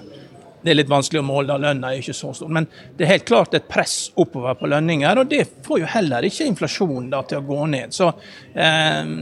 det 0.62 0.74
er 0.74 0.80
litt 0.82 0.92
vanskelig 0.92 1.22
å 1.22 1.28
måle, 1.28 1.58
lønna 1.62 1.94
er 1.94 2.02
ikke 2.02 2.16
så 2.18 2.34
stor. 2.36 2.52
Men 2.52 2.68
det 2.98 3.06
er 3.06 3.14
helt 3.14 3.28
klart 3.30 3.56
et 3.56 3.70
press 3.70 4.10
oppover 4.20 4.58
på 4.60 4.70
lønninger, 4.72 5.22
og 5.22 5.32
det 5.32 5.46
får 5.66 5.84
jo 5.84 5.92
heller 5.94 6.28
ikke 6.28 6.48
inflasjonen 6.50 7.14
til 7.30 7.40
å 7.40 7.48
gå 7.48 7.60
ned. 7.72 7.96
Så 7.96 8.10
eh, 8.54 9.14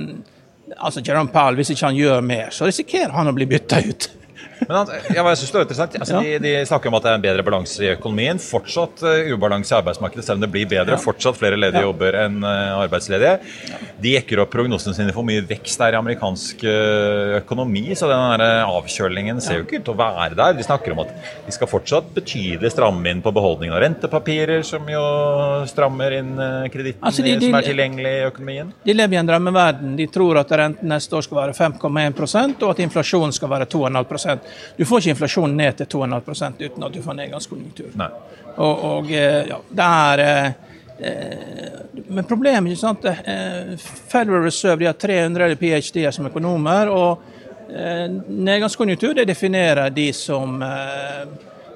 altså 0.75 1.03
Jerome 1.03 1.33
Powell, 1.33 1.59
hvis 1.59 1.75
ikke 1.75 1.91
han 1.91 1.99
gjør 1.99 2.25
mer, 2.25 2.49
så 2.55 2.69
risikerer 2.69 3.13
han 3.15 3.29
å 3.29 3.35
bli 3.37 3.49
bytta 3.49 3.81
ut. 3.85 4.09
Men 4.65 4.89
ja, 5.13 5.23
jeg 5.23 5.39
synes 5.39 5.51
det 5.51 5.57
var 5.57 5.65
interessant. 5.65 5.97
Altså, 6.01 6.21
de, 6.23 6.37
de, 6.43 6.53
snakker 6.67 6.91
om 6.91 6.97
at 6.97 7.05
det 7.05 7.11
er 7.11 7.19
en 7.19 7.25
bedre 7.25 7.45
balanse 7.45 7.83
i 7.83 7.91
økonomien. 7.93 8.39
Fortsatt 8.41 9.03
uh, 9.05 9.29
ubalanse 9.33 9.73
i 9.73 9.77
arbeidsmarkedet, 9.77 10.25
selv 10.25 10.39
om 10.39 10.45
det 10.45 10.51
blir 10.53 10.69
bedre. 10.69 10.97
Fortsatt 11.01 11.37
flere 11.39 11.59
ledige 11.59 11.85
jobber 11.85 12.17
enn 12.23 12.39
uh, 12.43 12.79
arbeidsledige. 12.81 13.37
De 14.01 14.15
jekker 14.15 14.41
opp 14.43 14.51
prognosene 14.53 14.95
sine 14.97 15.15
for 15.15 15.27
mye 15.27 15.45
vekst 15.47 15.81
der 15.83 15.97
i 15.97 15.99
amerikansk 15.99 16.65
uh, 16.65 17.37
økonomi. 17.41 17.85
Så 17.97 18.09
den 18.11 18.41
der 18.41 18.65
avkjølingen 18.65 19.41
ser 19.43 19.61
jo 19.61 19.67
ikke 19.67 19.81
ut 19.81 19.87
til 19.89 19.95
å 19.95 19.99
være 20.01 20.39
der. 20.39 20.57
De 20.57 20.67
snakker 20.67 20.95
om 20.95 21.03
at 21.05 21.13
de 21.45 21.55
skal 21.55 21.71
fortsatt 21.71 22.11
betydelig 22.17 22.73
stramme 22.73 23.13
inn 23.13 23.23
på 23.25 23.33
beholdningen 23.35 23.77
av 23.77 23.83
rentepapirer, 23.85 24.65
som 24.67 24.87
jo 24.91 25.03
strammer 25.69 26.17
inn 26.19 26.33
kreditten 26.71 27.05
altså 27.05 27.23
som 27.23 27.55
er 27.57 27.65
tilgjengelig 27.65 28.13
i 28.17 28.25
økonomien. 28.27 28.71
De 28.83 28.95
lever 28.95 29.17
i 29.17 29.19
en 29.21 29.29
drømmeverden. 29.29 29.95
De 29.99 30.07
tror 30.11 30.39
at 30.41 30.51
renten 30.59 30.91
neste 30.91 31.15
år 31.17 31.25
skal 31.25 31.41
være 31.41 31.55
5,1% 31.57 32.63
og 32.63 32.73
at 32.73 32.81
inflasjonen 32.83 33.35
skal 33.35 33.51
være 33.51 33.67
2,5 33.71 34.46
du 34.77 34.85
får 34.85 35.01
ikke 35.01 35.15
inflasjonen 35.15 35.57
ned 35.57 35.77
til 35.81 35.89
2,5 35.97 36.61
uten 36.65 36.87
at 36.87 36.93
du 36.93 37.01
får 37.03 37.17
nedgangskonjunktur. 37.21 37.91
Nei. 37.99 38.09
Og, 38.57 38.85
og 38.91 39.11
eh, 39.11 39.43
ja, 39.49 39.59
det 39.69 39.87
er 39.87 40.23
eh, 40.25 40.47
eh, 41.09 42.03
men 42.07 42.25
problemet 42.29 42.73
ikke 42.73 42.81
sant, 42.81 43.05
Federal 44.07 44.45
Reserve 44.45 44.81
de 44.81 44.87
har 44.89 44.97
300 44.97 45.57
ph.d.-er 45.59 46.13
som 46.13 46.29
økonomer. 46.29 46.91
og 46.93 47.33
Nedgangskonjunktur 47.67 49.17
det 49.17 49.25
definerer 49.27 49.89
de 49.91 50.05
som 50.15 50.61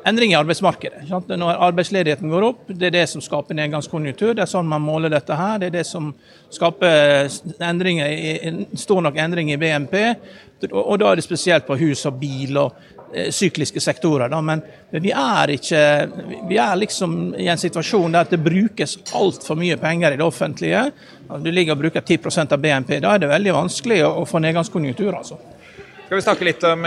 endring 0.06 0.32
i 0.32 0.36
arbeidsmarkedet. 0.36 1.04
Når 1.28 1.64
arbeidsledigheten 1.68 2.30
går 2.30 2.46
opp, 2.48 2.64
det 2.68 2.90
er 2.90 2.96
det 2.96 3.08
som 3.10 3.24
skaper 3.24 3.58
nedgangskonjunktur. 3.58 4.34
Det 4.36 4.46
er 4.46 4.52
sånn 4.52 4.70
man 4.70 4.84
måler 4.86 5.14
dette 5.14 5.38
her. 5.38 5.60
Det 5.62 5.72
er 5.72 5.78
det 5.80 5.86
som 5.90 6.12
skaper 6.52 7.30
endringer, 7.68 8.64
stor 8.78 9.04
nok 9.06 9.20
endring 9.22 9.54
i 9.54 9.60
BNP. 9.62 9.98
Og 10.72 10.98
da 11.02 11.12
er 11.12 11.22
det 11.22 11.28
spesielt 11.28 11.68
på 11.68 11.80
hus 11.82 12.06
og 12.10 12.20
bil. 12.22 12.58
og 12.62 12.98
sykliske 13.30 13.82
sektorer. 13.84 14.42
Men 14.42 14.62
vi 14.90 15.12
er 15.12 15.52
ikke 15.56 15.82
Vi 16.48 16.58
er 16.58 16.76
liksom 16.76 17.36
i 17.36 17.48
en 17.48 17.58
situasjon 17.58 18.12
der 18.12 18.30
det 18.30 18.40
brukes 18.44 18.98
altfor 19.14 19.56
mye 19.60 19.78
penger 19.78 20.12
i 20.12 20.18
det 20.18 20.24
offentlige. 20.26 20.92
Du 21.44 21.52
ligger 21.52 21.76
og 21.76 21.82
bruker 21.84 22.02
10% 22.02 22.54
av 22.54 22.60
BNP. 22.60 23.00
Da 23.00 23.14
er 23.14 23.20
det 23.20 23.30
veldig 23.32 23.54
vanskelig 23.54 24.02
å 24.06 24.26
få 24.26 24.40
nedgangskonjunktur. 24.40 25.14
altså. 25.16 25.38
Skal 26.12 26.20
vi 26.20 26.24
snakke 26.26 26.44
litt 26.44 26.64
om, 26.68 26.82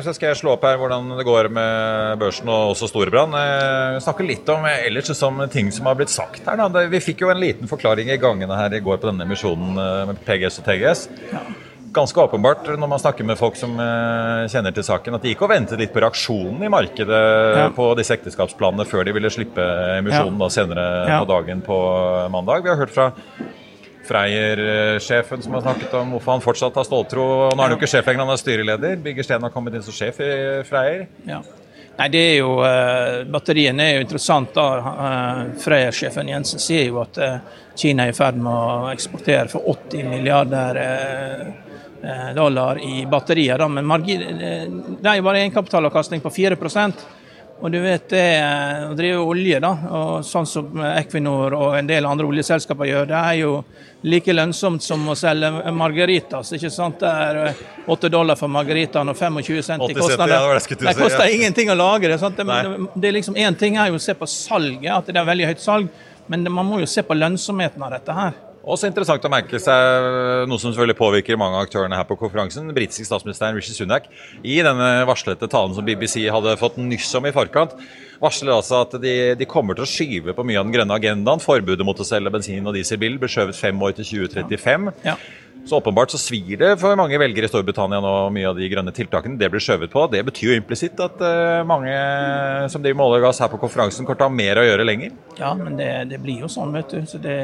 så 0.00 0.12
skal 0.16 0.30
jeg 0.30 0.38
slå 0.40 0.54
opp 0.54 0.62
her 0.64 0.78
hvordan 0.80 1.10
det 1.18 1.24
går 1.28 1.50
med 1.52 2.14
børsen 2.16 2.48
og 2.48 2.70
også 2.70 2.86
Storebrand. 2.88 3.36
Snakke 4.00 4.24
litt 4.24 4.48
om 4.48 4.64
ellers 4.70 5.10
som 5.18 5.36
ting 5.52 5.68
som 5.68 5.90
har 5.90 5.98
blitt 5.98 6.08
sagt 6.08 6.48
her. 6.48 6.56
Da. 6.56 6.86
Vi 6.88 7.02
fikk 7.04 7.20
jo 7.20 7.28
en 7.28 7.42
liten 7.42 7.68
forklaring 7.68 8.08
i 8.08 8.16
gangene 8.16 8.56
her 8.56 8.72
i 8.72 8.80
går 8.80 9.02
på 9.02 9.10
denne 9.10 9.26
emisjonen 9.28 9.76
med 10.08 10.24
PGS 10.24 10.62
og 10.62 10.70
TGS. 10.70 11.04
Ganske 11.92 12.24
åpenbart 12.24 12.72
når 12.72 12.92
man 12.94 13.04
snakker 13.04 13.28
med 13.28 13.36
folk 13.36 13.60
som 13.60 13.76
kjenner 13.76 14.72
til 14.72 14.88
saken, 14.88 15.20
at 15.20 15.28
de 15.28 15.34
gikk 15.34 15.44
og 15.44 15.52
ventet 15.52 15.84
litt 15.84 15.92
på 15.92 16.00
reaksjonen 16.00 16.64
i 16.64 16.72
markedet 16.72 17.22
ja. 17.60 17.68
på 17.76 17.92
disse 18.00 18.16
ekteskapsplanene 18.16 18.88
før 18.88 19.04
de 19.04 19.18
ville 19.18 19.36
slippe 19.36 19.66
emisjonen 19.98 20.40
ja. 20.40 20.46
da, 20.46 20.52
senere 20.56 20.90
ja. 21.04 21.20
på 21.20 21.28
dagen 21.28 21.60
på 21.68 21.82
mandag. 22.32 22.64
Vi 22.64 22.72
har 22.72 22.80
hørt 22.80 22.96
fra 22.96 23.12
Freyr-sjefen 24.10 25.44
som 25.44 25.56
har 25.56 25.64
snakket 25.64 25.94
om 26.00 26.16
hvorfor 26.16 26.36
han 26.36 26.44
fortsatt 26.44 26.76
har 26.76 26.86
ståltro. 26.88 27.24
Nå 27.54 27.56
er 27.56 27.62
han 27.62 27.74
jo 27.76 27.78
ikke 27.80 27.90
sjef 27.94 28.10
lenger, 28.10 28.26
han 28.26 28.34
er 28.34 28.42
styreleder. 28.42 29.00
Birger 29.06 29.26
Steen 29.26 29.46
har 29.46 29.54
kommet 29.54 29.78
inn 29.78 29.86
som 29.86 29.96
sjef 29.96 30.20
i 30.26 30.34
Freyr. 30.68 31.06
Ja. 31.28 31.40
Nei, 32.00 32.10
det 32.12 32.20
er 32.26 32.36
jo, 32.40 32.52
eh, 32.64 33.22
Batteriene 33.30 33.86
er 33.86 33.96
jo 33.96 34.04
interessant. 34.06 34.54
da. 34.54 34.68
Eh, 35.06 35.40
Freyr-sjefen 35.62 36.30
Jensen 36.32 36.62
sier 36.62 36.86
jo 36.88 37.00
at 37.04 37.18
eh, 37.18 37.40
Kina 37.78 38.06
er 38.06 38.14
i 38.14 38.16
ferd 38.16 38.38
med 38.40 38.52
å 38.52 38.92
eksportere 38.92 39.48
for 39.52 39.68
80 39.72 40.08
milliarder 40.10 40.80
uh, 40.80 41.50
Eh, 42.02 42.34
dollar 42.34 42.78
i 42.78 43.06
batterier. 43.06 43.58
Da, 43.58 43.68
men 43.68 43.86
margin, 43.86 44.22
eh, 44.22 44.68
det 45.00 45.08
er 45.10 45.16
jo 45.16 45.22
bare 45.22 45.42
egenkapitalavkastning 45.42 46.22
på 46.24 46.30
4 46.30 46.56
og 47.60 47.72
du 47.72 47.76
vet 47.84 48.08
det 48.08 48.24
eh, 48.40 48.86
å 48.88 48.94
drive 48.96 49.20
olje, 49.20 49.58
da, 49.60 49.70
og 49.98 50.24
sånn 50.24 50.46
som 50.48 50.82
Equinor 50.94 51.56
og 51.58 51.76
en 51.76 51.88
del 51.90 52.08
andre 52.08 52.28
oljeselskaper 52.30 52.88
gjør, 52.88 53.08
det 53.10 53.18
er 53.18 53.38
jo 53.42 53.52
like 54.08 54.32
lønnsomt 54.32 54.84
som 54.84 55.04
å 55.12 55.16
selge 55.18 55.50
margaritas. 55.76 56.54
ikke 56.56 56.70
sant? 56.72 57.02
Det 57.02 57.10
er 57.10 57.60
8 57.92 58.12
dollar 58.12 58.38
for 58.40 58.48
margaritaen 58.52 59.12
og 59.12 59.18
25 59.18 59.62
cent 59.66 59.84
i 59.90 59.96
kostnader. 59.98 60.36
Ja, 60.38 60.54
det, 60.56 60.78
det 60.80 60.96
koster 60.96 61.26
ja. 61.26 61.34
ingenting 61.36 61.72
å 61.72 61.76
lage 61.76 62.08
det. 62.08 62.16
Sant? 62.22 62.40
Det, 62.40 62.86
det 62.94 63.10
er 63.10 63.18
liksom 63.18 63.36
Én 63.36 63.58
ting 63.60 63.76
er 63.76 63.92
jo 63.92 64.00
å 64.00 64.04
se 64.08 64.16
på 64.16 64.28
salget, 64.30 64.92
at 64.96 65.12
det 65.12 65.20
er 65.20 65.28
veldig 65.28 65.50
høyt 65.52 65.64
salg, 65.64 65.90
men 66.32 66.48
man 66.48 66.68
må 66.68 66.80
jo 66.80 66.88
se 66.88 67.04
på 67.04 67.16
lønnsomheten 67.18 67.84
av 67.84 67.92
dette 67.98 68.16
her. 68.16 68.38
Også 68.60 68.90
interessant 68.90 69.24
å 69.24 69.30
merke 69.32 69.56
seg 69.62 70.46
noe 70.48 70.60
som 70.60 70.68
selvfølgelig 70.68 70.98
påvirker 70.98 71.38
mange 71.40 71.56
av 71.56 71.64
aktørene 71.64 71.96
her 71.96 72.04
på 72.08 72.18
konferansen. 72.20 72.68
Den 72.68 72.76
britiske 72.76 73.06
statsministeren 73.08 73.56
Rishi 73.56 73.72
Sunak 73.72 74.10
i 74.44 74.58
denne 74.64 74.90
varslete 75.08 75.48
talen 75.48 75.72
som 75.76 75.86
BBC 75.86 76.26
hadde 76.28 76.58
fått 76.60 76.76
nyss 76.80 77.08
om 77.16 77.28
i 77.28 77.32
forkant, 77.32 77.72
varsler 78.20 78.52
altså 78.58 78.82
at 78.84 78.98
de, 79.00 79.14
de, 79.40 79.48
kommer 79.48 79.78
til 79.78 79.86
å 79.86 79.90
skyve 79.90 80.36
på 80.36 80.44
mye 80.44 80.60
av 80.60 80.68
den 80.68 80.76
grønne 80.76 80.98
agendaen. 81.00 81.40
Forbudet 81.40 81.86
mot 81.88 81.96
å 81.96 82.06
selge 82.06 82.32
bensin- 82.34 82.68
og 82.68 82.76
dieselbil 82.76 83.16
ble 83.22 83.32
skjøvet 83.32 83.56
fem 83.56 83.80
år 83.80 83.96
til 83.96 84.10
2035. 84.28 84.92
Ja. 85.08 85.16
Så 85.64 85.76
åpenbart 85.76 86.12
så 86.12 86.20
svir 86.20 86.56
det 86.60 86.70
for 86.80 86.96
mange 86.96 87.18
velgere 87.20 87.48
i 87.48 87.50
Storbritannia 87.50 88.00
nå 88.00 88.12
mye 88.32 88.48
av 88.48 88.56
de 88.60 88.68
grønne 88.72 88.92
tiltakene. 88.96 89.36
Det 89.40 89.48
blir 89.52 89.62
skjøvet 89.64 89.92
på. 89.92 90.06
Det 90.12 90.22
betyr 90.28 90.54
jo 90.54 90.60
implisitt 90.60 91.00
at 91.04 91.20
uh, 91.20 91.60
mange 91.68 91.92
som 92.72 92.80
driver 92.80 93.00
med 93.00 93.06
olje 93.06 93.20
og 93.20 93.26
gass 93.28 93.42
her 93.44 93.52
på 93.52 93.60
konferansen, 93.60 94.08
kommer 94.08 94.20
til 94.20 94.28
å 94.28 94.30
ha 94.30 94.40
mer 94.40 94.60
å 94.60 94.64
gjøre 94.68 94.88
lenger. 94.88 95.12
Ja, 95.40 95.52
men 95.56 95.76
det, 95.80 95.92
det 96.12 96.20
blir 96.24 96.44
jo 96.44 96.48
sånn, 96.52 96.72
vet 96.76 96.92
du. 96.96 97.04
Så 97.08 97.20
det 97.20 97.36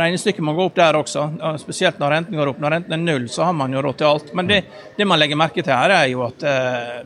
Regnestykket 0.00 0.44
må 0.44 0.54
gå 0.56 0.68
opp 0.68 0.76
der 0.78 0.98
også, 0.98 1.26
spesielt 1.60 1.98
når 2.00 2.14
renten 2.14 2.38
går 2.38 2.52
opp. 2.52 2.60
Når 2.62 2.76
renten 2.76 2.96
er 2.96 3.02
null, 3.02 3.26
så 3.32 3.48
har 3.48 3.56
man 3.56 3.72
jo 3.74 3.82
råd 3.84 3.98
til 4.00 4.10
alt. 4.10 4.34
Men 4.38 4.50
det, 4.50 4.60
det 4.96 5.06
man 5.08 5.20
legger 5.20 5.40
merke 5.40 5.64
til 5.64 5.74
her, 5.74 5.94
er 5.96 6.06
jo 6.12 6.24
at 6.26 6.46
uh, 6.46 7.00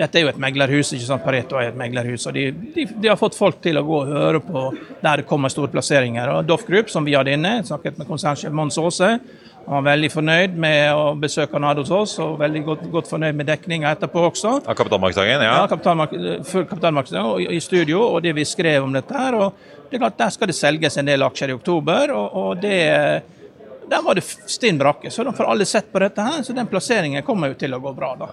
dette 0.00 0.18
er 0.18 0.24
jo 0.24 0.30
et 0.30 0.40
meglerhus. 0.40 0.92
ikke 0.94 1.06
sant? 1.06 1.24
Pareto 1.24 1.58
er 1.60 1.70
et 1.70 1.78
meglerhus. 1.78 2.26
og 2.26 2.36
de, 2.36 2.48
de, 2.52 2.86
de, 2.94 3.08
har 3.08 3.18
fått 3.20 3.36
folk 3.38 3.60
til 3.64 3.80
å 3.80 3.84
gå 3.86 3.98
og 4.00 4.12
høre 4.14 4.40
på 4.44 4.64
der 5.02 5.22
det 5.22 5.28
kommer 5.28 5.52
store 5.52 5.72
plasseringer. 5.72 6.32
Og 6.36 6.48
Doff 6.48 6.66
Group, 6.68 6.90
som 6.92 7.06
vi 7.06 7.16
hadde 7.18 7.34
inne, 7.36 7.58
snakket 7.66 8.00
med 8.00 8.08
konsernsjef 8.08 8.54
Mons 8.54 8.78
Aase. 8.80 9.12
Han 9.66 9.76
var 9.76 9.86
veldig 9.92 10.10
fornøyd 10.10 10.54
med 10.60 10.94
å 10.96 11.10
besøke 11.20 11.54
han 11.54 11.66
hadde 11.68 11.84
hos 11.84 11.92
oss, 11.94 12.14
og 12.22 12.38
veldig 12.40 12.62
godt, 12.66 12.86
godt 12.90 13.10
fornøyd 13.10 13.36
med 13.38 13.46
dekninga 13.50 13.92
etterpå 13.94 14.24
også. 14.30 14.56
Av 14.64 14.78
kapitalmarkedsdagen? 14.78 15.44
Ja, 15.46 15.58
ja 15.60 15.66
kapitalmark 15.70 16.14
før 16.48 16.66
kapitalmarkedsdagen 16.72 17.52
i 17.54 17.60
studio, 17.62 18.00
og 18.08 18.24
det 18.24 18.34
vi 18.38 18.46
skrev 18.48 18.88
om 18.88 18.96
dette 18.96 19.14
her. 19.14 19.36
og 19.38 19.52
det 19.90 19.98
er 19.98 20.04
klart, 20.04 20.18
Der 20.18 20.30
skal 20.30 20.46
det 20.46 20.54
selges 20.54 20.96
en 20.98 21.06
del 21.06 21.22
aksjer 21.22 21.50
i 21.50 21.58
oktober, 21.58 22.12
og, 22.14 22.34
og 22.36 22.62
det, 22.62 23.22
der 23.90 24.02
var 24.02 24.14
det 24.14 24.22
stinn 24.22 24.78
brakke. 24.78 25.10
Så 25.10 25.24
da 25.24 25.32
får 25.32 25.44
alle 25.50 25.64
sett 25.66 25.92
på 25.92 25.98
dette, 25.98 26.22
her, 26.22 26.42
så 26.42 26.54
den 26.54 26.68
plasseringen 26.70 27.24
kommer 27.26 27.50
jo 27.50 27.56
til 27.58 27.74
å 27.74 27.80
gå 27.82 27.90
bra. 27.96 28.12
da. 28.18 28.28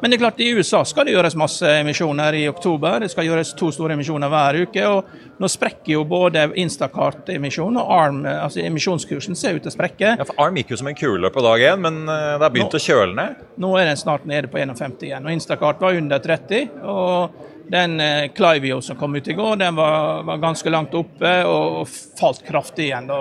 Men 0.00 0.10
det 0.10 0.16
er 0.16 0.20
klart, 0.22 0.40
i 0.40 0.50
USA 0.54 0.84
skal 0.86 1.08
det 1.08 1.16
gjøres 1.16 1.34
masse 1.40 1.66
emisjoner 1.80 2.36
i 2.38 2.44
oktober. 2.48 3.00
Det 3.02 3.08
skal 3.10 3.26
gjøres 3.26 3.50
to 3.58 3.72
store 3.74 3.96
emisjoner 3.96 4.30
hver 4.30 4.60
uke. 4.62 4.84
og 4.86 5.40
Nå 5.42 5.48
sprekker 5.50 5.96
jo 5.96 6.04
både 6.06 6.44
Instacart-emisjon 6.62 7.80
og 7.80 7.90
ARM. 7.96 8.20
altså 8.26 8.62
Emisjonskursen 8.62 9.34
ser 9.34 9.58
ut 9.58 9.64
til 9.64 9.72
å 9.72 9.74
sprekke. 9.74 10.12
Ja, 10.20 10.26
for 10.28 10.38
ARM 10.44 10.60
gikk 10.60 10.70
jo 10.76 10.78
som 10.78 10.90
en 10.92 10.98
kule 11.00 11.30
på 11.34 11.42
dag 11.42 11.64
én, 11.72 11.82
men 11.82 12.02
eh, 12.06 12.36
det 12.36 12.46
har 12.46 12.54
begynt 12.54 12.76
nå, 12.76 12.78
å 12.78 12.86
kjøle 12.86 13.16
ned? 13.18 13.40
Nå 13.64 13.70
er 13.80 13.90
den 13.90 13.98
snart 13.98 14.28
nede 14.30 14.50
på 14.52 14.60
51 14.62 15.08
igjen. 15.08 15.26
og 15.26 15.34
Instacart 15.34 15.82
var 15.82 15.98
under 15.98 16.22
30. 16.22 16.68
og 16.84 17.48
den 17.70 18.00
eh, 18.00 18.28
Clivio 18.34 18.78
som 18.82 18.98
kom 18.98 19.14
ut 19.14 19.28
i 19.28 19.34
går, 19.34 19.56
den 19.56 19.74
var, 19.74 20.22
var 20.26 20.38
ganske 20.42 20.70
langt 20.70 20.94
oppe 20.94 21.34
og, 21.46 21.82
og 21.82 21.90
falt 22.20 22.46
kraftig 22.46 22.88
igjen. 22.90 23.10
Da. 23.10 23.20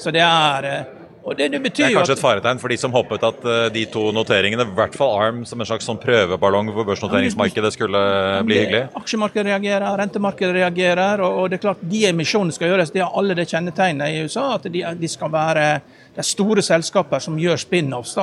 Så 0.00 0.12
det 0.16 0.24
er 0.24 0.68
eh, 0.68 0.96
det, 1.20 1.48
det, 1.52 1.58
det, 1.60 1.84
er 1.84 1.92
kanskje 1.92 2.14
et 2.16 2.22
faretegn 2.22 2.60
for 2.62 2.72
de 2.72 2.76
som 2.80 2.94
håpet 2.96 3.24
at 3.28 3.42
uh, 3.44 3.58
de 3.72 3.82
to 3.92 4.06
noteringene, 4.16 4.64
i 4.64 4.76
hvert 4.78 4.96
fall 4.96 5.12
ARM 5.20 5.42
som 5.48 5.60
en 5.60 5.68
slags 5.68 5.84
sånn 5.88 6.00
prøveballong 6.00 6.72
for 6.72 6.88
børsnoteringsmarkedet, 6.88 7.74
skulle 7.76 8.00
bli 8.48 8.56
hyggelig? 8.62 8.82
Aksjemarkedet 8.96 9.44
reagerer, 9.50 9.86
rentemarkedet 10.00 10.56
reagerer, 10.56 11.20
og, 11.26 11.42
og, 11.42 11.50
det 11.52 11.60
er 11.60 11.64
klart 11.66 11.84
de 11.92 12.06
emisjonene 12.08 12.56
skal 12.56 12.72
gjøres. 12.72 12.94
De 12.94 13.04
har 13.04 13.12
alle 13.20 13.36
det 13.36 13.46
kjennetegnet 13.52 14.16
i 14.16 14.24
USA, 14.24 14.46
at 14.56 14.70
de, 14.72 14.84
de 15.02 15.12
skal 15.12 15.32
være 15.34 15.66
det 16.10 16.24
er 16.24 16.26
store 16.26 16.64
selskaper 16.64 17.22
som 17.22 17.38
gjør 17.38 17.60
spin-offs. 17.60 18.16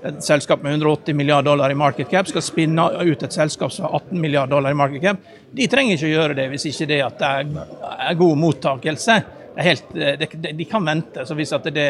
Et 0.00 0.22
selskap 0.24 0.62
med 0.64 0.78
180 0.78 1.12
milliarder 1.12 1.50
dollar 1.50 1.70
i 1.70 1.76
market 1.76 2.08
cap 2.08 2.28
skal 2.28 2.40
spinne 2.40 2.86
ut 3.04 3.22
et 3.22 3.34
selskap 3.36 3.72
som 3.74 3.84
har 3.84 3.98
18 3.98 4.16
milliarder 4.16 4.54
dollar 4.54 4.72
i 4.72 4.78
market 4.78 5.02
cap. 5.02 5.26
De 5.52 5.66
trenger 5.68 5.98
ikke 5.98 6.08
å 6.08 6.14
gjøre 6.14 6.38
det 6.38 6.46
hvis 6.54 6.64
ikke 6.70 6.88
det 6.88 7.02
det 7.20 7.34
er 7.34 8.16
god 8.16 8.40
mottakelse. 8.40 9.18
Helt, 9.56 9.88
de, 9.92 10.52
de 10.56 10.64
kan 10.68 10.84
vente. 10.86 11.24
så 11.26 11.34
Hvis 11.34 11.52
det, 11.64 11.86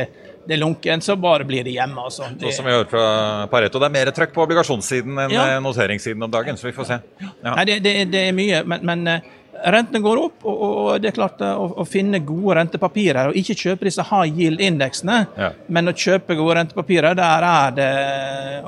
det 0.47 0.55
er 0.57 0.61
lunken, 0.61 1.02
så 1.05 1.17
bare 1.21 1.45
blir 1.45 1.64
de 1.64 1.75
hjemme. 1.76 2.07
Altså. 2.09 2.31
Det, 2.33 2.49
sånn 2.49 2.62
som 2.62 2.71
vi 2.71 2.76
hører 2.76 2.88
fra 2.90 3.05
Pareto, 3.52 3.83
det 3.83 3.90
er 3.90 3.97
mer 3.99 4.12
trøkk 4.17 4.33
på 4.37 4.47
obligasjonssiden 4.47 5.26
enn 5.26 5.35
ja. 5.35 5.45
noteringssiden 5.62 6.25
om 6.26 6.33
dagen, 6.33 6.59
så 6.61 6.71
vi 6.71 6.75
får 6.76 6.88
se. 6.88 6.99
Ja. 7.21 7.52
Nei, 7.52 7.67
det, 7.69 7.95
det, 8.11 8.25
er 8.31 8.35
mye, 8.37 8.64
men, 8.69 8.88
men 8.88 9.12
eh, 9.12 9.37
Rentene 9.61 10.00
går 10.00 10.17
opp, 10.23 10.45
og, 10.49 10.95
det 11.02 11.11
er 11.11 11.14
klart 11.19 11.43
eh, 11.45 11.52
å, 11.52 11.67
å, 11.83 11.85
finne 11.88 12.23
gode 12.25 12.57
rentepapirer. 12.57 13.29
og 13.29 13.37
Ikke 13.37 13.57
kjøpe 13.59 13.85
disse 13.88 14.05
high 14.09 14.31
yield-indeksene, 14.33 15.19
ja. 15.37 15.50
men 15.69 15.90
å 15.90 15.97
kjøpe 15.97 16.37
gode 16.38 16.57
rentepapirer, 16.62 17.17
der 17.19 17.47
er 17.50 17.76
det 17.76 17.90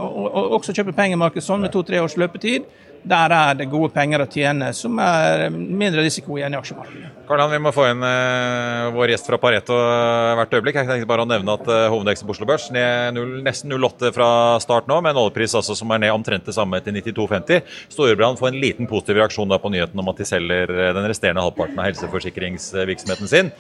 Og, 0.03 0.27
og 0.27 0.57
også 0.59 0.75
kjøpe 0.77 0.95
pengemarked 0.97 1.45
sånn 1.45 1.65
med 1.65 1.73
to-tre 1.73 2.01
års 2.03 2.19
løpetid 2.21 2.69
der 3.03 3.35
er 3.35 3.57
det 3.59 3.71
gode 3.71 3.91
penger 3.95 4.23
å 4.23 4.29
tjene, 4.31 4.71
som 4.77 4.99
er 5.03 5.49
mindre 5.51 6.05
risiko 6.05 6.39
igjen 6.39 6.55
i 6.55 6.59
aksjemarkedet. 6.61 7.11
Karl 7.27 7.49
vi 7.49 7.61
må 7.63 7.71
få 7.73 7.87
inn 7.89 8.03
uh, 8.05 8.91
vår 8.93 9.13
gjest 9.15 9.29
fra 9.31 9.39
Pareto 9.41 9.75
uh, 9.75 10.35
hvert 10.37 10.53
øyeblikk. 10.53 10.77
Jeg 10.77 10.89
tenkte 10.89 11.09
bare 11.09 11.25
å 11.25 11.29
nevne 11.29 11.55
at 11.55 11.65
uh, 11.71 11.87
hovedindeksen 11.89 12.29
på 12.29 12.35
Oslo 12.35 12.49
Børs 12.49 12.67
ned 12.75 13.17
0, 13.17 13.39
nesten 13.47 13.73
0,8 13.73 14.11
fra 14.15 14.29
start 14.63 14.91
nå, 14.91 14.99
med 15.01 15.15
en 15.15 15.23
oljepris 15.23 15.55
altså, 15.59 15.77
som 15.79 15.91
er 15.95 16.03
ned 16.03 16.13
omtrent 16.15 16.47
det 16.47 16.55
samme 16.57 16.81
til 16.85 16.99
92,50. 16.99 17.63
Storebrand 17.95 18.41
får 18.41 18.51
en 18.51 18.59
liten 18.63 18.91
positiv 18.91 19.21
reaksjon 19.21 19.51
da, 19.51 19.59
på 19.63 19.73
nyheten 19.73 20.03
om 20.03 20.11
at 20.13 20.21
de 20.21 20.27
selger 20.29 20.75
den 20.99 21.09
resterende 21.09 21.45
halvparten 21.47 21.81
av 21.81 21.89
helseforsikringsvirksomheten 21.89 23.31
sin. 23.31 23.53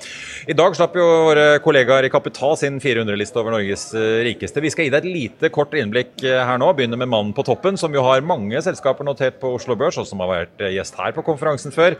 I 0.50 0.58
dag 0.58 0.76
slapp 0.76 0.98
jo 0.98 1.06
våre 1.30 1.46
kollegaer 1.64 2.06
i 2.06 2.12
Kapital 2.12 2.58
sin 2.60 2.76
400-liste 2.82 3.40
over 3.40 3.56
Norges 3.56 3.88
rikeste. 4.26 4.62
Vi 4.62 4.74
skal 4.74 4.88
gi 4.88 4.92
deg 4.92 5.06
et 5.06 5.16
lite 5.16 5.52
kort 5.54 5.72
innblikk 5.78 6.20
her 6.22 6.60
nå. 6.60 6.72
Begynner 6.76 7.00
med 7.00 7.10
mannen 7.10 7.32
på 7.36 7.46
toppen, 7.46 7.80
som 7.80 7.94
jo 7.94 8.04
har 8.04 8.24
mange 8.26 8.60
selskaper 8.64 9.06
notert 9.06 9.31
på 9.40 9.52
Oslo 9.56 9.76
Børs, 9.78 9.98
og 10.00 10.08
som 10.08 10.22
har 10.24 10.30
vært 10.30 10.64
eh, 10.64 10.74
gjest 10.76 10.98
her 11.00 11.14
på 11.16 11.24
konferansen 11.26 11.74
før. 11.74 11.96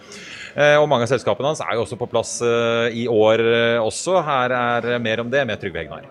Eh, 0.55 0.77
og 0.81 0.89
mange 0.91 1.07
av 1.07 1.13
selskapene 1.13 1.53
hans 1.53 1.63
er 1.65 1.77
jo 1.77 1.85
også 1.85 1.99
på 2.01 2.09
plass 2.11 2.35
eh, 2.45 2.97
i 3.03 3.07
år 3.11 3.45
også. 3.83 4.19
Her 4.27 4.57
er 4.57 4.99
mer 5.03 5.23
om 5.25 5.31
det 5.33 5.45
med 5.49 5.63
Trygve 5.63 5.85
Hegnar. 5.85 6.11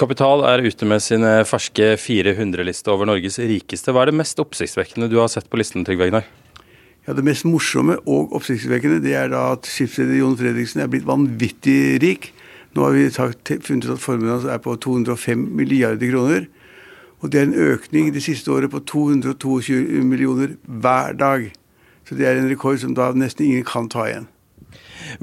Kapital 0.00 0.46
er 0.48 0.64
ute 0.64 0.86
med 0.88 1.02
sin 1.04 1.26
ferske 1.44 1.90
400-liste 2.00 2.88
over 2.88 3.10
Norges 3.10 3.36
rikeste. 3.36 3.92
Hva 3.92 4.06
er 4.06 4.12
det 4.12 4.20
mest 4.22 4.40
oppsiktsvekkende 4.40 5.10
du 5.12 5.18
har 5.20 5.28
sett 5.32 5.50
på 5.52 5.60
listen, 5.60 5.84
Trygve 5.84 6.08
Hegnar? 6.08 6.30
Ja, 7.04 7.12
Det 7.12 7.24
mest 7.26 7.44
morsomme 7.44 7.98
og 8.08 8.32
oppsiktsvekkende 8.38 9.02
det 9.04 9.12
er 9.20 9.28
da 9.34 9.50
at 9.58 9.68
skipsreder 9.68 10.22
Jon 10.22 10.38
Fredriksen 10.40 10.80
er 10.80 10.88
blitt 10.88 11.04
vanvittig 11.04 12.00
rik. 12.00 12.30
Nå 12.74 12.86
har 12.86 12.96
vi 12.96 13.10
funnet 13.12 13.84
ut 13.84 13.92
at 13.92 14.02
formuen 14.02 14.32
hans 14.32 14.46
er 14.48 14.62
på 14.64 14.72
205 14.80 15.44
milliarder 15.52 16.10
kroner. 16.10 16.48
Og 17.24 17.32
det 17.32 17.40
er 17.40 17.46
en 17.48 17.60
økning 17.72 18.10
det 18.12 18.20
siste 18.26 18.52
året 18.52 18.68
på 18.68 18.82
222 18.84 20.02
millioner 20.04 20.58
hver 20.68 21.14
dag. 21.16 21.46
Så 22.04 22.18
det 22.18 22.26
er 22.28 22.36
en 22.36 22.50
rekord 22.50 22.82
som 22.82 22.92
da 22.92 23.14
nesten 23.16 23.46
ingen 23.46 23.64
kan 23.64 23.88
ta 23.88 24.04
igjen. 24.10 24.26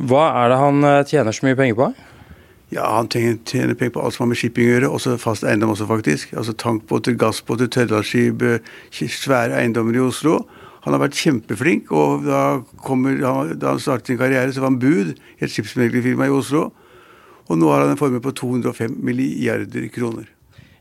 Hva 0.02 0.24
er 0.40 0.50
det 0.50 0.58
han 0.58 0.88
eh, 0.88 1.04
tjener 1.06 1.36
så 1.36 1.46
mye 1.46 1.60
penger 1.60 1.78
på? 1.78 1.92
Ja, 2.74 2.88
han 2.96 3.12
tjener 3.12 3.76
penger 3.78 3.94
på 3.94 4.02
alt 4.02 4.16
som 4.16 4.26
har 4.26 4.32
med 4.32 4.42
shipping 4.42 4.66
å 4.66 4.72
gjøre, 4.72 4.90
også 4.98 5.14
fast 5.22 5.46
eiendom 5.46 5.76
også, 5.76 5.86
faktisk. 5.92 6.34
Altså 6.34 6.58
tankbåter, 6.58 7.20
gassbåter, 7.22 7.70
tørrlastskip, 7.70 8.48
svære 8.96 9.62
eiendommer 9.62 10.00
i 10.00 10.04
Oslo. 10.08 10.40
Han 10.88 10.96
har 10.96 11.04
vært 11.04 11.22
kjempeflink, 11.22 11.92
og 11.94 12.26
da, 12.26 12.44
kommer, 12.82 13.20
da 13.22 13.76
han 13.76 13.84
startet 13.84 14.10
sin 14.10 14.18
karriere, 14.18 14.50
så 14.50 14.64
var 14.64 14.72
han 14.72 14.82
bud 14.82 15.14
i 15.14 15.44
et 15.46 15.54
skipsmeglerfirma 15.54 16.32
i 16.32 16.34
Oslo. 16.34 16.72
Og 17.52 17.60
nå 17.62 17.70
har 17.70 17.84
han 17.84 17.94
en 17.94 18.02
formue 18.02 18.24
på 18.24 18.34
205 18.40 18.98
milliarder 19.06 19.92
kroner. 19.94 20.32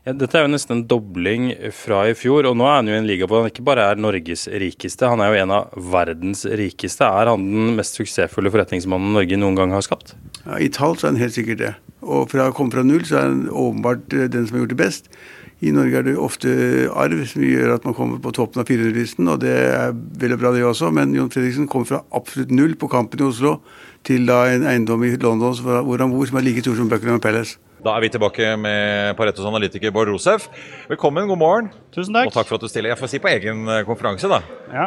Ja, 0.01 0.15
dette 0.17 0.39
er 0.39 0.47
jo 0.47 0.49
nesten 0.49 0.79
en 0.79 0.87
dobling 0.89 1.51
fra 1.77 1.99
i 2.09 2.15
fjor, 2.17 2.47
og 2.49 2.55
nå 2.57 2.65
er 2.65 2.79
han 2.79 2.87
jo 2.89 2.95
i 2.95 2.97
en 3.03 3.05
liga 3.05 3.27
hvor 3.29 3.43
han 3.43 3.51
ikke 3.51 3.65
bare 3.67 3.83
er 3.91 3.99
Norges 4.01 4.47
rikeste, 4.49 5.05
han 5.05 5.21
er 5.21 5.29
jo 5.29 5.43
en 5.43 5.53
av 5.53 5.75
verdens 5.93 6.41
rikeste. 6.57 7.05
Er 7.05 7.29
han 7.29 7.43
den 7.45 7.75
mest 7.77 7.99
suksessfulle 7.99 8.49
forretningsmannen 8.49 9.13
Norge 9.13 9.37
noen 9.37 9.59
gang 9.59 9.75
har 9.75 9.85
skapt? 9.85 10.15
Ja, 10.39 10.57
I 10.57 10.71
tall 10.73 10.97
så 10.97 11.05
er 11.05 11.13
han 11.13 11.21
helt 11.21 11.37
sikkert 11.37 11.61
det. 11.61 11.71
Og 12.01 12.33
fra 12.33 12.49
å 12.49 12.57
komme 12.57 12.73
fra 12.73 12.81
null 12.81 13.05
så 13.05 13.19
er 13.19 13.29
han 13.29 13.45
åpenbart 13.45 14.17
eh, 14.17 14.25
den 14.33 14.49
som 14.49 14.57
har 14.57 14.65
gjort 14.65 14.73
det 14.73 14.81
best. 14.81 15.13
I 15.61 15.77
Norge 15.77 16.01
er 16.01 16.09
det 16.09 16.17
ofte 16.17 16.49
arv 16.97 17.21
som 17.29 17.45
gjør 17.45 17.77
at 17.77 17.85
man 17.85 17.93
kommer 17.93 18.17
på 18.25 18.33
toppen 18.33 18.65
av 18.65 18.73
400-listen, 18.73 19.29
og 19.29 19.43
det 19.45 19.53
er 19.69 19.93
veldig 19.93 20.41
bra 20.41 20.57
det 20.57 20.65
også, 20.65 20.89
men 20.97 21.13
Jon 21.13 21.29
Fredriksen 21.29 21.69
kommer 21.69 21.91
fra 21.93 22.01
absolutt 22.17 22.49
null 22.49 22.73
på 22.73 22.89
Kampen 22.89 23.21
i 23.21 23.29
Oslo 23.29 23.59
til 24.01 24.25
da 24.25 24.47
en 24.49 24.65
eiendom 24.65 25.05
i 25.05 25.13
London 25.21 25.53
hvor 25.61 26.01
han 26.01 26.09
bor 26.09 26.25
som 26.25 26.41
er 26.41 26.49
like 26.49 26.65
stor 26.65 26.81
som 26.81 26.89
Buckingham 26.89 27.21
Palace. 27.21 27.61
Da 27.81 27.95
er 27.97 28.03
vi 28.03 28.11
tilbake 28.13 28.45
med 28.61 29.15
Paretos 29.17 29.45
analytiker 29.49 29.89
Bård 29.93 30.11
Rosef. 30.11 30.43
Velkommen, 30.85 31.25
god 31.31 31.39
morgen. 31.41 31.69
Tusen 31.89 32.13
takk. 32.13 32.27
Og 32.29 32.35
takk 32.35 32.49
for 32.51 32.59
at 32.59 32.65
du 32.65 32.69
stiller. 32.69 32.91
Jeg 32.91 32.99
får 32.99 33.09
si 33.09 33.19
på 33.23 33.29
egen 33.31 33.63
eh, 33.73 33.81
konferanse, 33.87 34.29
da. 34.29 34.37
Ja. 34.69 34.85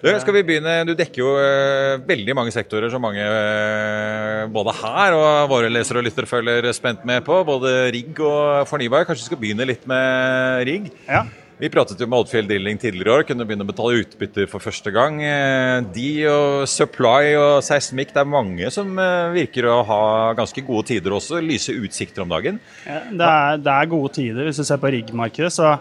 Du, 0.00 0.08
skal 0.22 0.38
vi 0.38 0.44
begynne? 0.48 0.78
Du 0.88 0.94
dekker 0.96 1.20
jo 1.20 1.34
uh, 1.36 2.00
veldig 2.08 2.36
mange 2.38 2.54
sektorer 2.54 2.88
som 2.92 3.04
mange 3.04 3.20
uh, 3.20 4.48
både 4.52 4.72
her 4.80 5.18
og 5.18 5.52
våre 5.52 5.68
lesere 5.72 6.00
og 6.00 6.08
lyttere 6.08 6.30
følger 6.30 6.70
spent 6.72 7.04
med 7.08 7.20
på. 7.26 7.36
Både 7.44 7.92
rigg 7.92 8.24
og 8.24 8.64
fornybar. 8.70 9.04
Kanskje 9.04 9.26
vi 9.26 9.30
skal 9.34 9.42
begynne 9.44 9.68
litt 9.68 9.84
med 9.90 10.64
rigg? 10.70 10.88
Ja. 11.04 11.26
Vi 11.62 11.68
pratet 11.70 12.00
jo 12.02 12.08
med 12.10 12.18
Oddfjell 12.18 12.48
Drilling 12.50 12.78
tidligere 12.82 13.06
i 13.06 13.14
år, 13.20 13.24
kunne 13.28 13.44
begynne 13.46 13.62
å 13.62 13.68
betale 13.68 14.00
utbytter 14.00 14.48
for 14.50 14.64
første 14.64 14.90
gang. 14.90 15.20
Eh, 15.22 15.76
de 15.94 16.06
og 16.26 16.64
Supply 16.66 17.36
og 17.38 17.60
Seismic, 17.62 18.10
det 18.10 18.18
er 18.18 18.26
mange 18.26 18.70
som 18.74 18.90
eh, 18.98 19.28
virker 19.36 19.68
å 19.70 19.76
ha 19.86 20.00
ganske 20.34 20.64
gode 20.66 20.88
tider 20.88 21.14
også. 21.14 21.38
Lyse 21.38 21.76
utsikter 21.78 22.24
om 22.24 22.34
dagen. 22.34 22.58
Ja, 22.82 22.98
det, 23.06 23.28
er, 23.28 23.62
det, 23.62 23.76
er, 23.76 23.92
gode 23.94 24.10
tider. 24.18 24.48
Hvis 24.48 24.58
du 24.58 24.66
ser 24.66 24.82
på 24.82 24.90
riggmarkedet, 24.90 25.52
så 25.54 25.76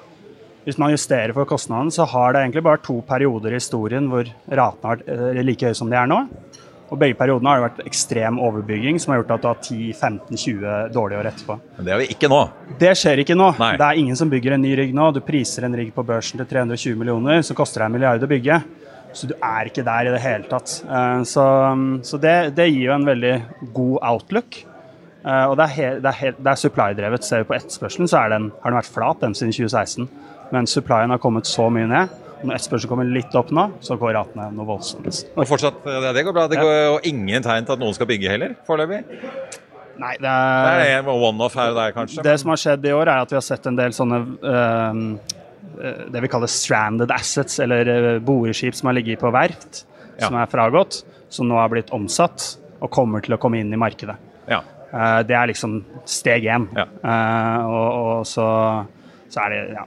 hvis 0.68 0.78
man 0.78 0.94
justerer 0.94 1.34
for 1.34 1.50
kostnaden, 1.50 1.90
så 1.90 2.06
har 2.14 2.38
det 2.38 2.46
egentlig 2.46 2.68
bare 2.70 2.86
to 2.86 3.00
perioder 3.10 3.56
i 3.56 3.58
historien 3.58 4.12
hvor 4.12 4.30
ratene 4.30 4.86
har 4.86 5.02
vært 5.02 5.10
eh, 5.10 5.42
like 5.50 5.66
høye 5.66 5.82
som 5.82 5.90
de 5.90 5.98
er 5.98 6.14
nå. 6.14 6.22
Og 6.92 7.00
begge 7.00 7.16
periodene 7.16 7.48
har 7.48 7.62
det 7.62 7.68
vært 7.70 7.86
ekstrem 7.88 8.40
overbygging 8.44 8.98
som 9.00 9.14
har 9.14 9.22
gjort 9.22 9.30
at 9.38 9.44
du 9.44 9.48
har 9.48 9.60
10-15-20 9.64 10.90
dårlige 10.92 11.22
år 11.22 11.30
etterpå. 11.30 11.56
Men 11.78 11.88
det 11.88 11.94
har 11.94 12.02
vi 12.02 12.08
ikke 12.12 12.30
nå. 12.32 12.40
Det 12.82 12.92
skjer 13.00 13.22
ikke 13.24 13.38
nå. 13.40 13.48
Nei. 13.62 13.70
Det 13.80 13.88
er 13.88 14.02
ingen 14.02 14.20
som 14.20 14.32
bygger 14.32 14.58
en 14.58 14.64
ny 14.66 14.74
rigg 14.76 14.92
nå. 14.96 15.06
Du 15.16 15.22
priser 15.24 15.68
en 15.68 15.78
rigg 15.80 15.94
på 15.96 16.04
børsen 16.08 16.42
til 16.42 16.50
320 16.50 17.00
millioner, 17.00 17.40
så 17.48 17.56
koster 17.56 17.84
det 17.84 17.88
en 17.88 17.96
milliard 17.96 18.28
å 18.28 18.30
bygge. 18.32 18.60
Så 19.16 19.28
du 19.28 19.36
er 19.40 19.70
ikke 19.72 19.86
der 19.88 20.10
i 20.10 20.12
det 20.12 20.20
hele 20.24 20.52
tatt. 20.52 20.74
Eh, 20.84 21.24
så, 21.28 21.46
så 22.08 22.20
det, 22.20 22.36
det, 22.60 22.68
gir 22.74 22.90
jo 22.90 22.98
en 22.98 23.08
veldig 23.08 23.34
god 23.76 23.96
outlook. 24.12 24.60
Eh, 25.24 25.46
og 25.46 25.56
det 25.60 25.70
er, 25.80 26.00
er, 26.04 26.36
er 26.36 26.60
supply-drevet. 26.60 27.28
Ser 27.28 27.46
vi 27.46 27.52
på 27.54 27.56
etterspørselen, 27.56 28.12
så 28.12 28.26
den, 28.32 28.52
har 28.64 28.74
den 28.74 28.82
vært 28.82 28.92
flat 28.92 29.24
den 29.24 29.38
siden 29.38 29.56
2016. 29.56 30.12
Men 30.52 30.68
supplyen 30.68 31.16
har 31.16 31.24
kommet 31.24 31.48
så 31.48 31.70
mye 31.72 31.88
ned 31.88 32.21
når 32.42 32.58
etterspørselen 32.58 32.90
kommer 32.92 33.10
litt 33.10 33.36
opp 33.38 33.52
nå, 33.54 33.68
så 33.86 33.98
går 34.00 34.16
ratene 34.18 34.48
noe 34.56 34.68
voldsomt. 34.68 35.26
Og 35.36 35.48
fortsatt, 35.50 35.84
det 35.86 36.24
går 36.26 36.36
bra. 36.36 36.48
Det 36.52 36.62
går 36.62 36.78
jo 36.78 36.96
ingen 37.12 37.46
tegn 37.46 37.68
til 37.68 37.76
at 37.76 37.84
noen 37.84 37.98
skal 37.98 38.10
bygge 38.10 38.32
heller, 38.32 38.56
foreløpig? 38.68 39.04
Nei, 40.02 40.16
det 40.22 40.32
er, 40.32 40.80
det 40.80 40.90
er 40.96 41.10
one-off 41.12 41.56
her 41.60 41.74
og 41.74 41.78
der, 41.78 41.94
kanskje? 41.94 42.24
Det 42.26 42.34
som 42.42 42.54
har 42.54 42.62
skjedd 42.62 42.88
i 42.90 42.94
år, 42.96 43.06
er 43.12 43.26
at 43.26 43.34
vi 43.34 43.38
har 43.38 43.46
sett 43.46 43.68
en 43.70 43.78
del 43.78 43.94
sånne 43.94 44.20
uh, 44.42 45.02
det 46.12 46.24
vi 46.24 46.32
kaller 46.32 46.50
stranded 46.52 47.14
assets, 47.14 47.60
eller 47.64 47.92
uh, 47.92 48.12
boreskip 48.26 48.78
som 48.78 48.90
har 48.90 48.98
ligget 48.98 49.22
på 49.22 49.32
verft, 49.34 49.84
ja. 50.16 50.26
som 50.26 50.40
er 50.42 50.50
fragått, 50.52 51.04
som 51.32 51.50
nå 51.50 51.60
har 51.60 51.70
blitt 51.72 51.94
omsatt 51.96 52.56
og 52.82 52.90
kommer 52.94 53.22
til 53.24 53.38
å 53.38 53.42
komme 53.42 53.62
inn 53.62 53.70
i 53.74 53.80
markedet. 53.80 54.18
Ja. 54.50 54.64
Det 55.24 55.36
er 55.38 55.48
liksom 55.48 55.78
steg 56.10 56.44
én. 56.52 56.66
Ja. 56.76 56.84
og, 57.64 57.86
og 58.02 58.26
så, 58.28 58.48
så 59.32 59.46
er 59.46 59.54
det 59.54 59.62
ja, 59.80 59.86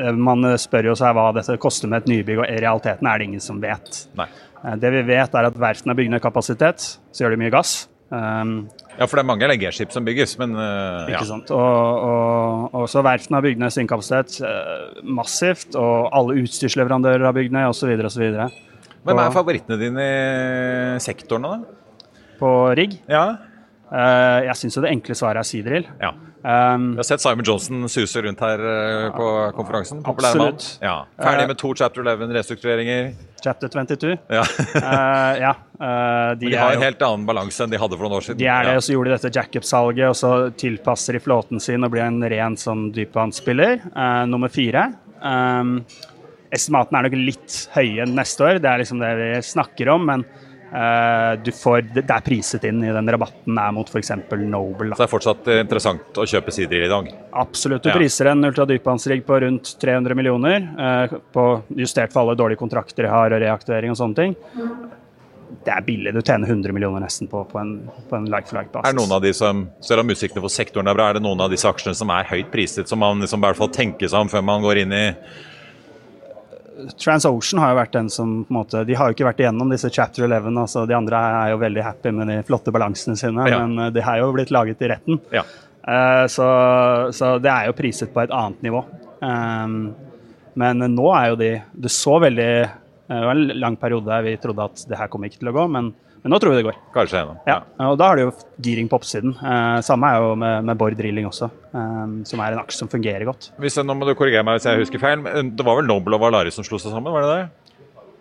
Eh, 0.00 0.12
man 0.12 0.46
spør 0.60 0.90
jo 0.90 0.98
seg 0.98 1.14
hva 1.16 1.30
dette 1.36 1.56
koster 1.62 1.90
med 1.90 2.04
et 2.04 2.12
nybygg, 2.12 2.42
og 2.42 2.46
i 2.48 2.60
realiteten 2.62 3.08
er 3.08 3.20
det 3.20 3.28
ingen 3.30 3.42
som 3.42 3.60
vet. 3.62 4.04
Nei. 4.18 4.28
Eh, 4.62 4.76
det 4.80 4.92
vi 4.94 5.02
vet, 5.10 5.34
er 5.34 5.50
at 5.50 5.58
verftene 5.60 5.96
bygger 5.98 6.16
ned 6.16 6.24
kapasitet, 6.24 6.86
så 7.10 7.24
gjør 7.24 7.34
de 7.34 7.42
mye 7.44 7.54
gass. 7.54 7.84
Um, 8.14 8.68
ja, 8.92 9.06
for 9.08 9.16
det 9.16 9.24
er 9.24 9.26
mange 9.26 9.46
LNG-skip 9.48 9.90
som 9.90 10.04
bygges, 10.06 10.36
men 10.38 10.52
uh, 10.54 11.08
Ikke 11.08 11.16
ja. 11.16 11.26
sant. 11.26 11.48
Og, 11.56 12.02
og, 12.04 12.76
og 12.76 12.84
så 12.92 13.02
verftene 13.02 13.40
har 13.40 13.46
bygd 13.46 13.62
ned 13.64 13.74
sin 13.74 13.88
kapasitet 13.90 14.36
uh, 14.44 15.00
massivt, 15.02 15.72
og 15.80 16.12
alle 16.14 16.36
utstyrsleverandører 16.44 17.24
har 17.26 17.34
bygd 17.34 17.56
ned, 17.56 17.72
osv. 17.72 17.90
osv. 18.06 18.28
Hvem 19.04 19.22
er 19.24 19.34
favorittene 19.34 19.80
dine 19.80 20.04
i 20.04 21.00
sektorene, 21.02 21.56
da? 21.56 22.12
På 22.38 22.52
rigg? 22.76 23.00
Ja. 23.10 23.24
Uh, 23.88 24.44
jeg 24.46 24.60
syns 24.60 24.78
jo 24.78 24.84
det 24.84 24.94
enkle 24.94 25.16
svaret 25.18 25.42
er 25.42 25.48
Sidril. 25.48 25.90
Ja. 25.98 26.12
Um, 26.44 26.90
Vi 26.90 26.96
har 26.96 27.02
sett 27.02 27.20
Simon 27.20 27.44
Johnson 27.44 27.88
suse 27.88 28.22
rundt 28.22 28.40
her 28.40 28.60
uh, 28.60 29.16
på 29.16 29.28
konferansen. 29.56 30.02
Absolutt. 30.04 30.78
Ja. 30.80 31.06
Ferdig 31.16 31.46
med 31.48 31.58
to 31.58 31.70
Chapter 31.74 32.02
11-restruktureringer. 32.02 33.14
Chapter 33.44 33.68
22. 33.68 34.16
Ja. 34.28 34.42
uh, 34.74 35.40
ja 35.40 35.54
uh, 35.80 36.36
de, 36.36 36.50
de 36.50 36.56
har 36.56 36.76
en 36.76 36.84
helt 36.84 37.02
annen 37.02 37.24
balanse 37.28 37.64
enn 37.64 37.72
de 37.72 37.80
hadde 37.80 37.96
for 37.96 38.04
noen 38.04 38.18
år 38.18 38.26
siden. 38.28 38.42
De 38.42 38.50
er 38.52 38.68
det, 38.68 38.76
og 38.76 38.84
så 38.84 38.92
gjorde 38.92 39.14
de 39.14 39.16
dette 39.16 39.32
jackup-salget, 39.38 40.04
og 40.10 40.18
så 40.20 40.32
tilpasser 40.60 41.16
de 41.16 41.24
flåten 41.24 41.64
sin 41.64 41.86
og 41.86 41.94
blir 41.96 42.04
en 42.04 42.20
ren 42.20 42.60
sånn 42.60 42.90
dypvannsspiller. 42.92 43.80
nummer 44.28 44.52
fire. 44.52 44.90
Um, 45.24 45.78
estimatene 46.52 47.00
er 47.00 47.08
nok 47.08 47.20
litt 47.24 47.60
høye 47.72 48.04
neste 48.10 48.44
år, 48.44 48.60
det 48.60 48.68
er 48.68 48.84
liksom 48.84 49.00
det 49.00 49.14
vi 49.16 49.30
snakker 49.48 49.96
om. 49.96 50.04
men 50.12 50.28
Uh, 50.74 51.52
får, 51.54 51.84
det 51.94 52.02
er 52.10 52.22
priset 52.26 52.64
inn 52.66 52.80
i 52.82 52.90
den 52.90 53.10
rabatten 53.14 53.58
er 53.62 53.74
mot 53.76 53.86
f.eks. 53.86 54.10
Noble. 54.42 54.90
Da. 54.90 54.96
Så 54.96 55.04
det 55.04 55.06
er 55.06 55.12
fortsatt 55.12 55.50
interessant 55.54 56.18
å 56.18 56.26
kjøpe 56.26 56.54
sider 56.54 56.88
i 56.88 56.90
dag? 56.90 57.12
Absolutt. 57.44 57.84
Du 57.84 57.92
ja. 57.92 57.94
priser 57.94 58.32
en 58.32 58.42
ultradypvannsrigg 58.48 59.22
på 59.28 59.38
rundt 59.46 59.76
300 59.82 60.18
millioner, 60.18 60.66
uh, 60.74 61.14
på 61.34 61.46
justert 61.78 62.14
for 62.14 62.24
alle 62.24 62.34
dårlige 62.40 62.62
kontrakter 62.64 63.06
jeg 63.06 63.14
har 63.14 63.36
og 63.36 63.44
reaktivering 63.44 63.94
og 63.94 64.00
sånne 64.02 64.18
ting. 64.18 64.36
Det 65.64 65.70
er 65.70 65.86
billig. 65.86 66.10
Du 66.16 66.20
tjener 66.20 66.50
100 66.50 66.74
millioner 66.74 67.04
nesten 67.04 67.30
på, 67.30 67.44
på 67.48 67.58
en, 67.60 67.74
på 68.10 68.18
en 68.18 68.26
like 68.32 68.50
for 68.50 68.58
like-basis. 68.58 68.90
Er 68.90 68.98
noen 68.98 69.14
av 69.14 69.22
de 69.22 69.30
som, 69.36 69.66
Selv 69.84 70.02
om 70.02 70.10
utsiktene 70.10 70.42
for 70.42 70.52
sektoren 70.52 70.90
er 70.90 70.98
bra, 70.98 71.10
er 71.10 71.18
det 71.20 71.24
noen 71.24 71.40
av 71.44 71.52
disse 71.52 71.70
aksjene 71.70 71.94
som 71.96 72.10
er 72.10 72.26
høyt 72.32 72.50
priset, 72.52 72.90
som 72.90 73.00
man 73.00 73.22
liksom 73.22 73.42
i 73.42 73.46
hvert 73.46 73.60
fall 73.60 73.70
tenker 73.74 74.10
seg 74.10 74.26
om 74.26 74.32
før 74.32 74.42
man 74.46 74.64
går 74.64 74.82
inn 74.82 74.96
i 74.96 75.04
TransOcean 76.98 77.60
har 77.62 77.72
jo 77.72 77.78
vært 77.78 77.94
den 77.94 78.08
som 78.10 78.30
på 78.44 78.52
en 78.52 78.58
måte, 78.58 78.84
De 78.86 78.96
har 78.98 79.08
jo 79.08 79.16
ikke 79.16 79.28
vært 79.28 79.42
igjennom 79.44 79.70
disse 79.72 79.90
chapter 79.92 80.26
11. 80.26 80.50
altså 80.58 80.84
De 80.90 80.96
andre 80.96 81.20
er 81.42 81.52
jo 81.52 81.60
veldig 81.62 81.84
happy 81.86 82.12
med 82.16 82.30
de 82.32 82.38
flotte 82.46 82.74
balansene 82.74 83.16
sine, 83.18 83.46
ja. 83.50 83.60
men 83.62 83.86
eh, 83.86 83.92
de 83.94 84.04
har 84.04 84.20
jo 84.20 84.32
blitt 84.34 84.52
laget 84.54 84.82
i 84.82 84.90
retten. 84.90 85.20
Ja. 85.34 85.44
Uh, 85.84 86.24
så, 86.32 86.46
så, 87.12 87.34
det 87.44 87.50
er 87.52 87.68
jo 87.68 87.76
priset 87.76 88.12
på 88.14 88.22
et 88.22 88.32
annet 88.32 88.62
nivå. 88.64 88.80
Um, 89.20 89.92
men 90.58 90.86
nå 90.94 91.10
er 91.16 91.30
jo 91.32 91.36
de 91.40 91.48
Det 91.72 91.90
så 91.90 92.18
veldig 92.22 92.50
Det 93.08 93.20
var 93.26 93.32
en 93.34 93.54
lang 93.58 93.76
periode 93.80 94.06
der 94.06 94.24
vi 94.26 94.34
trodde 94.40 94.66
at 94.68 94.84
det 94.88 94.98
her 94.98 95.10
kom 95.12 95.24
ikke 95.26 95.40
til 95.40 95.50
å 95.50 95.56
gå, 95.56 95.64
men 95.70 95.92
men 96.24 96.32
nå 96.32 96.38
tror 96.40 96.54
vi 96.54 96.56
det 96.62 96.64
går. 96.64 96.76
Kanskje 96.94 97.20
ennå. 97.20 97.34
Ja. 97.44 97.58
og 97.84 97.98
da 98.00 98.06
har 98.08 98.16
du 98.16 98.22
jo 98.22 98.30
giring 98.64 98.88
på 98.88 98.96
oppsiden. 98.96 99.34
Eh, 99.36 99.80
samme 99.84 100.08
er 100.08 100.22
jo 100.24 100.30
med, 100.40 100.64
med 100.64 100.78
Bård 100.80 100.96
Drilling 100.96 101.28
også, 101.28 101.50
eh, 101.76 102.14
som 102.30 102.40
er 102.40 102.54
en 102.56 102.62
aksje 102.62 102.80
som 102.80 102.88
fungerer 102.88 103.26
godt. 103.28 103.50
Hvis, 103.60 103.76
nå 103.84 103.92
må 103.92 104.08
du 104.08 104.14
korrigere 104.16 104.46
meg 104.48 104.56
hvis 104.56 104.70
jeg 104.70 104.80
husker 104.86 105.02
feil. 105.02 105.20
Det 105.52 105.66
var 105.68 105.76
vel 105.82 105.90
Noble 105.90 106.16
og 106.16 106.24
Valaris 106.24 106.56
som 106.56 106.64
slo 106.64 106.80
seg 106.80 106.96
sammen, 106.96 107.12
var 107.12 107.26
det 107.26 107.34
det? 107.34 107.44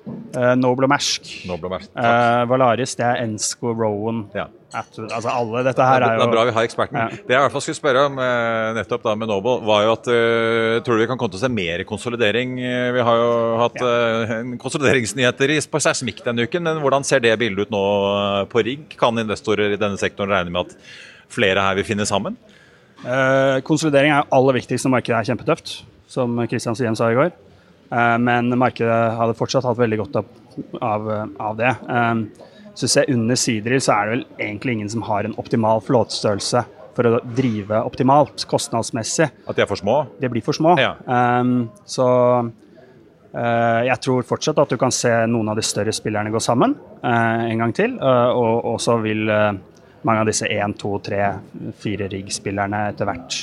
Uh, 0.03 0.51
Noble 0.59 0.87
og 0.87 0.91
Mersk. 0.91 1.29
Noble 1.47 1.69
Mersk. 1.71 1.91
Uh, 1.95 2.43
Valaris 2.49 2.95
det 2.99 3.05
er 3.07 3.21
Ensco 3.23 3.71
Rowan. 3.71 4.25
Ja. 4.35 4.49
Altså 4.73 5.29
alle 5.29 5.61
dette 5.67 5.85
her 5.85 6.01
er 6.01 6.15
jo 6.15 6.21
Det 6.23 6.25
er 6.25 6.31
bra 6.31 6.45
vi 6.49 6.55
har 6.55 6.65
eksperten. 6.65 6.97
Ja. 6.97 7.05
Det 7.13 7.35
jeg 7.35 7.37
i 7.37 7.43
hvert 7.45 7.53
fall 7.53 7.63
skulle 7.63 7.77
spørre 7.77 8.05
om 8.09 8.17
uh, 8.17 8.71
nettopp 8.75 9.05
da 9.05 9.13
med 9.19 9.29
Noble, 9.29 9.53
var 9.69 9.85
jo 9.85 9.93
at 9.93 10.09
tror 10.83 10.97
du 10.97 11.03
vi 11.03 11.07
kan 11.11 11.21
komme 11.21 11.35
til 11.35 11.39
å 11.39 11.43
se 11.45 11.51
mer 11.53 11.85
konsolidering? 11.87 12.57
Vi 12.97 13.05
har 13.07 13.21
jo 13.21 13.29
hatt 13.61 13.79
ja. 13.79 14.41
konsolideringsnyheter 14.63 15.55
i 15.55 15.61
seismikk 15.61 16.23
denne 16.25 16.49
uken, 16.49 16.65
men 16.65 16.81
hvordan 16.83 17.07
ser 17.07 17.23
det 17.23 17.37
bildet 17.39 17.69
ut 17.69 17.73
nå 17.73 17.85
på 18.51 18.65
rigg? 18.65 18.97
Kan 18.99 19.21
investorer 19.21 19.77
i 19.77 19.79
denne 19.79 20.01
sektoren 20.01 20.33
regne 20.33 20.51
med 20.51 20.67
at 20.67 20.75
flere 21.31 21.63
her 21.63 21.79
vil 21.79 21.87
finne 21.87 22.09
sammen? 22.09 22.37
konsolidering 23.67 24.13
er 24.13 24.21
jo 24.21 24.37
aller 24.37 24.55
viktigst 24.61 24.87
når 24.87 24.97
markedet 24.97 25.17
er 25.17 25.27
kjempetøft, 25.27 25.73
som 26.11 26.37
Kristian 26.47 26.77
Siem 26.79 26.95
sa 26.95 27.09
i 27.11 27.17
går. 27.19 27.33
Eh, 27.93 28.17
men 28.17 28.49
markedet 28.59 29.13
hadde 29.19 29.37
fortsatt 29.37 29.67
hatt 29.67 29.79
veldig 29.79 29.99
godt 30.01 30.21
av, 30.21 30.31
av, 30.81 31.11
av 31.37 31.59
det. 31.59 31.73
Eh, 31.89 32.13
så 32.73 32.89
ser 32.89 33.11
under 33.13 33.37
Sidril 33.37 33.81
så 33.83 33.93
er 33.95 34.07
det 34.07 34.15
vel 34.15 34.25
egentlig 34.41 34.79
ingen 34.79 34.89
som 34.89 35.05
har 35.05 35.27
en 35.27 35.35
optimal 35.37 35.83
flåtestørrelse 35.85 36.63
for 36.93 37.09
å 37.09 37.19
drive 37.37 37.81
optimalt 37.85 38.45
kostnadsmessig. 38.49 39.29
At 39.49 39.57
de 39.57 39.65
er 39.65 39.69
for 39.69 39.81
små? 39.81 40.03
De 40.21 40.29
blir 40.29 40.45
for 40.45 40.57
små. 40.57 40.75
Ja. 40.81 40.93
Um, 41.05 41.69
så 41.89 42.07
uh, 42.41 43.81
jeg 43.85 43.97
tror 44.05 44.25
fortsatt 44.29 44.61
at 44.61 44.73
du 44.73 44.77
kan 44.81 44.93
se 44.93 45.11
noen 45.29 45.49
av 45.53 45.57
de 45.57 45.65
større 45.65 45.93
spillerne 45.93 46.33
gå 46.33 46.41
sammen 46.41 46.75
uh, 47.01 47.45
en 47.45 47.65
gang 47.65 47.73
til. 47.77 47.97
Uh, 48.01 48.29
og, 48.29 48.53
og, 48.73 48.77
så 48.81 48.99
vil 49.01 49.25
mange 49.25 50.21
av 50.21 50.29
disse 50.29 50.49
1, 50.49 50.77
2, 50.81 50.93
3, 51.09 51.23
4 51.81 52.11
rigg-spillerne 52.13 52.85
etter 52.91 53.09
hvert 53.09 53.41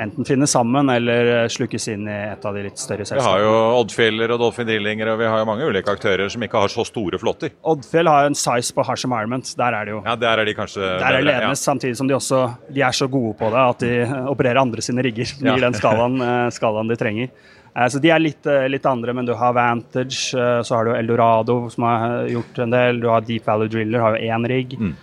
enten 0.00 0.26
finne 0.26 0.46
sammen 0.50 0.90
eller 0.90 1.30
eh, 1.34 1.46
slukkes 1.52 1.86
inn 1.92 2.08
i 2.10 2.16
et 2.32 2.44
av 2.46 2.56
de 2.56 2.64
litt 2.66 2.80
større 2.80 3.06
selskapene. 3.06 3.24
Vi 3.24 3.30
har 3.30 3.44
jo 3.44 3.80
Oddfjeller 3.80 4.34
og 4.34 4.42
Dolphin 4.42 4.68
Drillinger 4.68 5.12
og 5.12 5.20
vi 5.22 5.28
har 5.30 5.42
jo 5.42 5.48
mange 5.48 5.68
ulike 5.70 5.94
aktører 5.94 6.30
som 6.32 6.44
ikke 6.44 6.64
har 6.64 6.72
så 6.72 6.86
store 6.88 7.20
flåtter. 7.22 7.54
Oddfjell 7.74 8.10
har 8.10 8.28
en 8.28 8.38
size 8.38 8.74
på 8.74 8.84
harsh 8.86 9.06
environment. 9.08 9.54
Der 9.58 9.78
er 9.78 9.88
det 9.88 9.96
jo. 9.96 10.02
Ja, 10.06 10.16
Der 10.20 10.42
er 10.42 10.48
de 10.48 10.56
kanskje 10.56 10.82
Der 10.82 11.08
er 11.08 11.24
ledende, 11.24 11.54
ja. 11.54 11.58
samtidig 11.58 11.98
som 12.00 12.10
de 12.10 12.18
også 12.18 12.44
de 12.74 12.82
er 12.82 12.96
så 12.96 13.08
gode 13.10 13.36
på 13.38 13.50
det 13.54 13.64
at 13.64 13.84
de 13.84 13.92
opererer 14.30 14.62
andre 14.62 14.82
sine 14.84 15.04
rigger. 15.04 15.34
i 15.40 15.46
ja. 15.46 15.58
den 15.66 15.76
skalaen, 15.78 16.20
eh, 16.20 16.50
skalaen, 16.54 16.90
de 16.90 16.98
trenger. 16.98 17.32
Eh, 17.74 17.88
så 17.88 18.02
de 18.02 18.10
er 18.10 18.22
litt, 18.22 18.46
litt, 18.70 18.86
andre, 18.86 19.14
men 19.14 19.26
du 19.26 19.34
har 19.38 19.54
Vantage, 19.54 20.34
så 20.34 20.76
har 20.76 20.84
du 20.84 20.94
Eldorado 20.94 21.68
som 21.70 21.86
har 21.88 22.28
gjort 22.30 22.62
en 22.66 22.74
del. 22.74 23.00
Du 23.00 23.08
har 23.12 23.26
Deep 23.26 23.46
Valley 23.46 23.70
Driller, 23.70 24.00
har 24.00 24.18
jo 24.18 24.30
én 24.34 24.48
rigg. 24.50 24.78
Mm. 24.80 24.94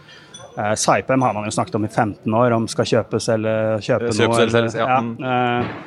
Uh, 0.57 0.73
Saipem 0.75 1.23
har 1.23 1.35
man 1.35 1.47
jo 1.47 1.53
snakket 1.55 1.77
om 1.79 1.85
i 1.87 1.91
15 1.91 2.35
år, 2.35 2.55
om 2.55 2.67
skal 2.71 2.87
kjøpes 2.89 3.29
eller 3.35 3.79
kjøpe 3.83 4.11
Kjøp, 4.11 4.33
noe. 4.33 4.43
Eller, 4.43 4.67
ja. 4.75 4.87
ja 4.91 5.61
uh, 5.61 5.79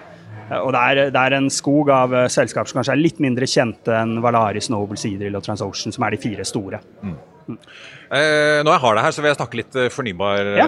og 0.61 0.75
det 0.77 0.81
er, 0.81 0.99
det 1.13 1.21
er, 1.21 1.37
en 1.39 1.51
skog 1.53 1.91
av 1.93 2.13
uh, 2.13 2.25
selskaper 2.33 2.71
som 2.71 2.81
kanskje 2.81 2.95
er 2.97 3.01
litt 3.01 3.21
mindre 3.25 3.49
kjente 3.49 3.93
enn 3.97 4.19
Valaris, 4.25 4.71
Noble, 4.73 4.99
Seadrill 5.01 5.37
og 5.37 5.45
TransOcean, 5.45 5.95
som 5.97 6.07
er 6.07 6.17
de 6.17 6.21
fire 6.21 6.49
store. 6.49 6.81
Mm. 7.05 7.15
Mm. 7.45 7.57
nå 8.65 8.73
jeg 8.73 8.81
har 8.81 8.95
det 8.97 9.03
her, 9.05 9.13
så 9.13 9.21
vil 9.21 9.29
jeg 9.29 9.37
snakke 9.37 9.59
litt 9.59 9.75
fornybar 9.93 10.47
ja. 10.57 10.67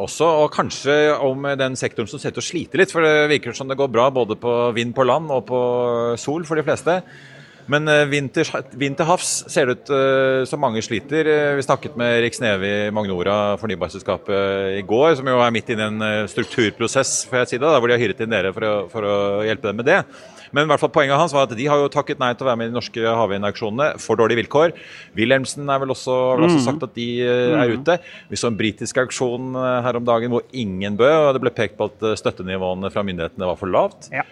også. 0.00 0.28
Og 0.44 0.54
kanskje 0.54 0.94
om 1.20 1.44
den 1.60 1.76
sektoren 1.76 2.08
som 2.08 2.20
ser 2.20 2.32
ut 2.32 2.38
til 2.38 2.44
å 2.44 2.46
slite 2.46 2.80
litt. 2.80 2.94
For 2.94 3.04
det 3.04 3.26
virker 3.28 3.56
som 3.56 3.68
det 3.68 3.76
går 3.76 3.90
bra 3.92 4.06
både 4.08 4.38
på 4.40 4.54
vind 4.72 4.94
på 4.96 5.04
land 5.04 5.28
og 5.34 5.44
på 5.50 5.60
sol 6.20 6.46
for 6.48 6.56
de 6.56 6.64
fleste. 6.64 6.96
Men 7.70 7.88
vinter, 8.10 8.48
vinter 8.76 9.06
havs 9.08 9.30
ser 9.48 9.70
det 9.70 9.78
ut 9.78 9.92
uh, 9.94 10.42
som 10.48 10.60
mange 10.60 10.82
sliter. 10.84 11.28
Uh, 11.28 11.56
vi 11.56 11.64
snakket 11.64 11.96
med 12.00 12.18
Rik 12.24 12.36
Snevi 12.36 12.72
Magnora, 12.94 13.56
fornybarselskapet, 13.60 14.78
i 14.80 14.84
går, 14.84 15.14
som 15.18 15.30
jo 15.30 15.40
er 15.40 15.54
midt 15.54 15.72
inne 15.72 15.88
i 15.88 15.92
en 15.94 16.30
strukturprosess, 16.30 17.22
får 17.30 17.42
jeg 17.42 17.52
si 17.54 17.58
det, 17.58 17.64
da, 17.64 17.80
hvor 17.80 17.88
de 17.88 17.96
har 17.96 18.02
hyret 18.04 18.20
inn 18.20 18.34
dere 18.34 18.52
for 18.52 18.68
å, 18.68 18.74
for 18.92 19.08
å, 19.08 19.16
hjelpe 19.46 19.70
dem 19.70 19.80
med 19.80 19.88
det. 19.88 20.02
Men 20.54 20.68
i 20.68 20.70
hvert 20.70 20.84
fall 20.84 20.92
poenget 20.94 21.18
hans 21.18 21.32
var 21.34 21.48
at 21.48 21.56
de 21.56 21.66
har 21.66 21.80
jo 21.80 21.90
takket 21.90 22.20
nei 22.20 22.30
til 22.36 22.44
å 22.44 22.50
være 22.50 22.60
med 22.60 22.68
i 22.68 22.70
de 22.70 22.76
norske 22.76 23.16
havvindauksjonene 23.18 23.88
for 24.02 24.20
dårlige 24.20 24.44
vilkår. 24.44 24.76
Wilhelmsen 25.16 25.66
er 25.72 25.80
vel 25.82 25.96
også, 25.96 26.14
har 26.34 26.44
også 26.44 26.60
mm. 26.60 26.66
sagt 26.68 26.86
at 26.86 26.94
de 26.94 27.08
er 27.24 27.72
mm. 27.72 27.80
ute. 27.80 27.98
Vi 28.30 28.38
så 28.38 28.52
en 28.52 28.60
britisk 28.60 29.00
auksjon 29.02 29.56
her 29.56 29.98
om 29.98 30.06
dagen 30.06 30.30
hvor 30.36 30.46
ingen 30.52 31.00
bød, 31.00 31.16
og 31.16 31.32
det 31.34 31.42
ble 31.42 31.54
pekt 31.56 31.80
på 31.80 31.88
at 31.90 32.06
støttenivåene 32.20 32.92
fra 32.94 33.02
myndighetene 33.08 33.50
var 33.50 33.58
for 33.58 33.72
lavt. 33.72 34.12
Ja. 34.14 34.22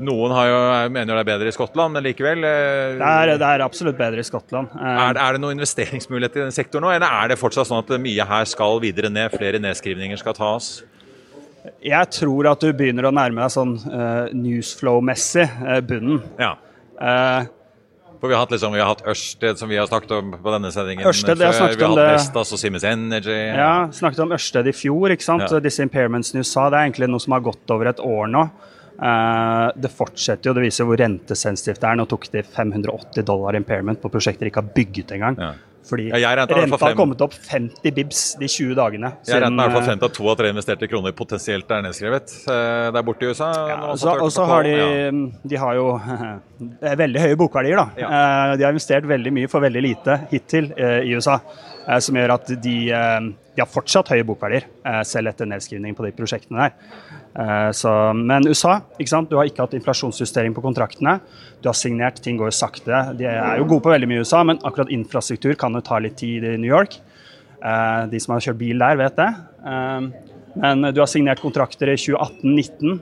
Noen 0.00 0.32
jo, 0.32 0.60
mener 0.94 1.12
det 1.12 1.20
er 1.20 1.28
bedre 1.28 1.50
i 1.50 1.54
Skottland, 1.54 1.92
men 1.92 2.04
likevel 2.06 2.44
eh, 2.48 2.94
det 2.96 3.08
er, 3.08 3.32
det 3.40 3.48
er 3.48 3.64
absolutt 3.64 3.98
bedre 3.98 4.22
i 4.22 4.24
Skottland. 4.24 4.70
Eh, 4.72 5.00
er, 5.04 5.18
er 5.20 5.36
det 5.36 5.42
noen 5.42 5.58
investeringsmuligheter 5.58 6.40
i 6.40 6.46
den 6.46 6.56
sektoren 6.56 6.86
nå, 6.86 6.94
eller 6.94 7.18
er 7.20 7.32
det 7.32 7.40
fortsatt 7.40 7.68
sånn 7.68 7.82
at 7.82 7.92
mye 8.00 8.26
her 8.30 8.48
skal 8.48 8.80
videre 8.80 9.12
ned, 9.12 9.34
flere 9.34 9.60
nedskrivninger 9.60 10.20
skal 10.20 10.36
tas? 10.38 10.72
Jeg 11.84 12.12
tror 12.16 12.48
at 12.48 12.64
du 12.64 12.70
begynner 12.72 13.10
å 13.10 13.12
nærme 13.12 13.44
deg 13.44 13.52
sånn 13.52 13.76
eh, 13.84 14.32
newsflow-messig 14.32 15.44
uh, 15.60 15.78
bunnen. 15.84 16.22
Ja. 16.40 16.54
Uh, 16.96 17.44
for 18.20 18.28
vi 18.28 18.36
har 18.36 18.42
hatt, 18.44 18.50
liksom, 18.52 18.72
vi 18.76 18.80
har 18.80 18.90
hatt 18.90 19.04
Ørsted, 19.08 19.60
som 19.60 19.68
vi 19.68 19.78
har 19.80 19.86
snakket 19.88 20.10
om 20.12 20.34
på 20.40 20.52
denne 20.52 20.68
sendingen. 20.72 21.06
Ørsted, 21.08 21.36
om. 21.36 21.40
Vi 21.40 21.46
har 21.48 21.92
hatt 21.92 22.00
Vestas 22.18 22.52
og 22.52 22.60
Siemens 22.60 22.84
Energy. 22.84 23.32
Ja, 23.32 23.88
snakket 23.96 24.20
om 24.24 24.34
Ørsted 24.36 24.68
i 24.68 24.74
fjor. 24.76 25.12
ikke 25.12 25.24
sant? 25.24 25.46
Ja. 25.48 25.60
Disse 25.64 25.84
impairmentsene 25.84 26.42
i 26.42 26.44
USA, 26.44 26.66
det 26.68 26.80
er 26.80 26.88
egentlig 26.88 27.08
noe 27.08 27.24
som 27.24 27.36
har 27.36 27.44
gått 27.48 27.72
over 27.72 27.88
et 27.92 28.02
år 28.04 28.28
nå. 28.28 28.44
Uh, 29.00 29.70
det 29.80 29.88
fortsetter 29.96 30.50
jo, 30.50 30.54
det 30.58 30.66
viser 30.66 30.84
hvor 30.88 31.00
rentesensitivt 31.00 31.80
det 31.80 31.88
er. 31.88 31.96
Nå 31.96 32.06
tok 32.10 32.28
de 32.34 32.44
580 32.44 33.24
dollar 33.24 33.56
impairment 33.56 34.02
på 34.02 34.12
prosjekter 34.12 34.44
de 34.44 34.52
ikke 34.52 34.60
har 34.60 34.72
bygget 34.76 35.14
engang. 35.16 35.40
Ja. 35.40 35.52
Fordi 35.90 36.10
ja, 36.12 36.34
renta 36.36 36.76
har 36.84 36.92
kommet 36.94 37.22
opp 37.24 37.32
50 37.34 37.94
bibs 37.96 38.18
de 38.38 38.46
20 38.46 38.76
dagene. 38.78 39.08
Jeg 39.26 39.40
regner 39.40 39.56
i 39.56 39.64
hvert 39.64 39.78
fall 39.78 39.86
frem 39.88 40.02
til 40.02 40.10
at 40.10 40.14
to 40.18 40.28
av 40.28 40.36
tre 40.38 40.50
investerte 40.52 40.88
kroner 40.90 41.14
potensielt 41.16 41.72
er 41.72 41.86
nedskrevet 41.86 42.34
uh, 42.44 42.90
der 42.92 43.06
borte 43.08 43.24
i 43.24 43.32
USA. 43.32 43.48
Ja, 43.72 43.78
og 44.20 44.28
så 44.30 44.44
har 44.52 44.68
de, 44.68 44.76
de 45.48 45.60
har 45.64 45.80
jo 45.80 45.88
veldig 47.02 47.24
høye 47.24 47.40
bokverdier, 47.40 47.80
da. 47.80 48.04
Ja. 48.04 48.12
De 48.60 48.68
har 48.68 48.76
investert 48.76 49.08
veldig 49.08 49.32
mye 49.40 49.50
for 49.50 49.64
veldig 49.64 49.82
lite 49.88 50.20
hittil 50.30 50.70
i 50.76 51.16
USA. 51.16 51.40
Som 52.00 52.16
gjør 52.16 52.34
at 52.34 52.50
de, 52.62 52.74
de, 52.90 53.60
har 53.60 53.68
fortsatt 53.70 54.12
høye 54.12 54.26
bokverdier, 54.28 54.66
selv 55.06 55.32
etter 55.32 55.48
nedskrivning 55.48 55.96
på 55.96 56.04
de 56.06 56.12
prosjektene 56.16 56.68
der. 56.68 56.74
Eh, 57.38 57.70
så, 57.76 57.90
men 58.16 58.48
USA, 58.48 58.80
ikke 58.98 59.12
sant? 59.12 59.30
du 59.30 59.38
har 59.38 59.48
ikke 59.48 59.62
hatt 59.64 59.76
inflasjonsjustering 59.78 60.54
på 60.56 60.64
kontraktene. 60.64 61.18
Du 61.62 61.70
har 61.70 61.78
signert, 61.78 62.18
ting 62.24 62.40
går 62.40 62.50
jo 62.50 62.56
sakte. 62.56 63.02
De 63.18 63.28
er 63.30 63.60
jo 63.60 63.68
gode 63.70 63.84
på 63.86 63.92
veldig 63.92 64.08
mye 64.10 64.22
i 64.22 64.26
USA, 64.26 64.42
men 64.46 64.60
akkurat 64.66 64.90
infrastruktur 64.94 65.54
kan 65.60 65.76
jo 65.76 65.84
ta 65.86 66.00
litt 66.02 66.18
tid 66.20 66.46
i 66.46 66.56
New 66.58 66.70
York. 66.70 66.98
Eh, 67.60 68.02
de 68.10 68.22
som 68.22 68.34
har 68.34 68.44
kjørt 68.48 68.60
bil 68.60 68.82
der, 68.82 68.98
vet 69.00 69.20
det. 69.20 69.30
Eh, 69.72 70.10
men 70.60 70.90
du 70.90 70.98
har 70.98 71.10
signert 71.10 71.42
kontrakter 71.42 71.92
i 71.92 71.98
2018-2019. 72.00 72.98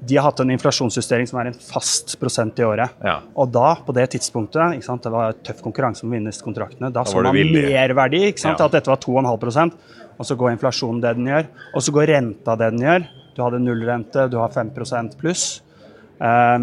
De 0.00 0.16
har 0.16 0.24
hatt 0.24 0.40
en 0.40 0.50
inflasjonsjustering 0.54 1.28
som 1.28 1.38
er 1.42 1.50
en 1.50 1.56
fast 1.60 2.14
prosent 2.20 2.58
i 2.58 2.64
året. 2.64 2.94
Ja. 3.04 3.18
Og 3.36 3.50
da, 3.52 3.74
på 3.84 3.92
det 3.96 4.06
tidspunktet, 4.14 4.78
ikke 4.78 4.86
sant, 4.86 5.04
det 5.04 5.12
var 5.12 5.36
tøff 5.44 5.60
konkurranse 5.64 6.06
om 6.06 6.12
å 6.12 6.16
vinne 6.16 6.32
kontraktene, 6.44 6.88
da, 6.88 7.02
da 7.02 7.08
så 7.08 7.20
man 7.20 7.36
merverdi. 7.36 8.22
ja. 8.32 8.54
At 8.56 8.78
dette 8.78 8.88
var 8.88 9.02
2,5% 9.02 9.76
og 10.20 10.26
så 10.28 10.36
går 10.36 10.52
inflasjonen 10.52 11.00
det 11.00 11.14
den 11.16 11.30
gjør. 11.30 11.46
Og 11.72 11.84
så 11.84 11.92
går 11.96 12.10
renta 12.12 12.56
det 12.60 12.68
den 12.74 12.84
gjør. 12.84 13.06
Du 13.32 13.40
hadde 13.40 13.60
nullrente, 13.62 14.26
du 14.28 14.36
har 14.36 14.52
5 14.52 14.72
pluss. 15.16 15.62
Eh, 16.20 16.58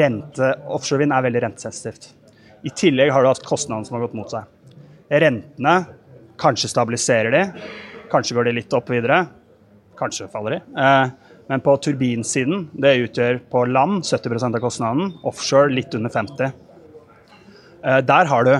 rente, 0.00 0.48
Offshorevind 0.74 1.14
er 1.14 1.22
veldig 1.28 1.42
rentesensitivt. 1.46 2.10
I 2.66 2.72
tillegg 2.74 3.12
har 3.14 3.22
du 3.22 3.30
hatt 3.30 3.46
kostnadene 3.46 3.86
som 3.86 3.96
har 3.96 4.08
gått 4.08 4.16
mot 4.18 4.32
seg. 4.32 4.48
Rentene 5.10 5.76
kanskje 6.40 6.72
stabiliserer 6.72 7.30
de, 7.30 7.44
kanskje 8.10 8.34
går 8.34 8.50
de 8.50 8.56
litt 8.58 8.74
opp 8.74 8.90
videre. 8.90 9.22
Kanskje 10.00 10.26
faller 10.32 10.58
de. 10.58 10.60
Eh, 10.74 11.29
men 11.50 11.62
på 11.64 11.72
turbinsiden, 11.82 12.68
det 12.78 12.98
utgjør 13.08 13.40
på 13.50 13.64
land 13.66 14.04
70% 14.06 14.54
av 14.54 14.62
kostnaden. 14.62 15.14
Offshore 15.26 15.72
litt 15.74 15.94
under 15.98 16.12
50 16.14 16.44
eh, 16.46 17.98
Der 18.06 18.30
har 18.30 18.46
du 18.46 18.52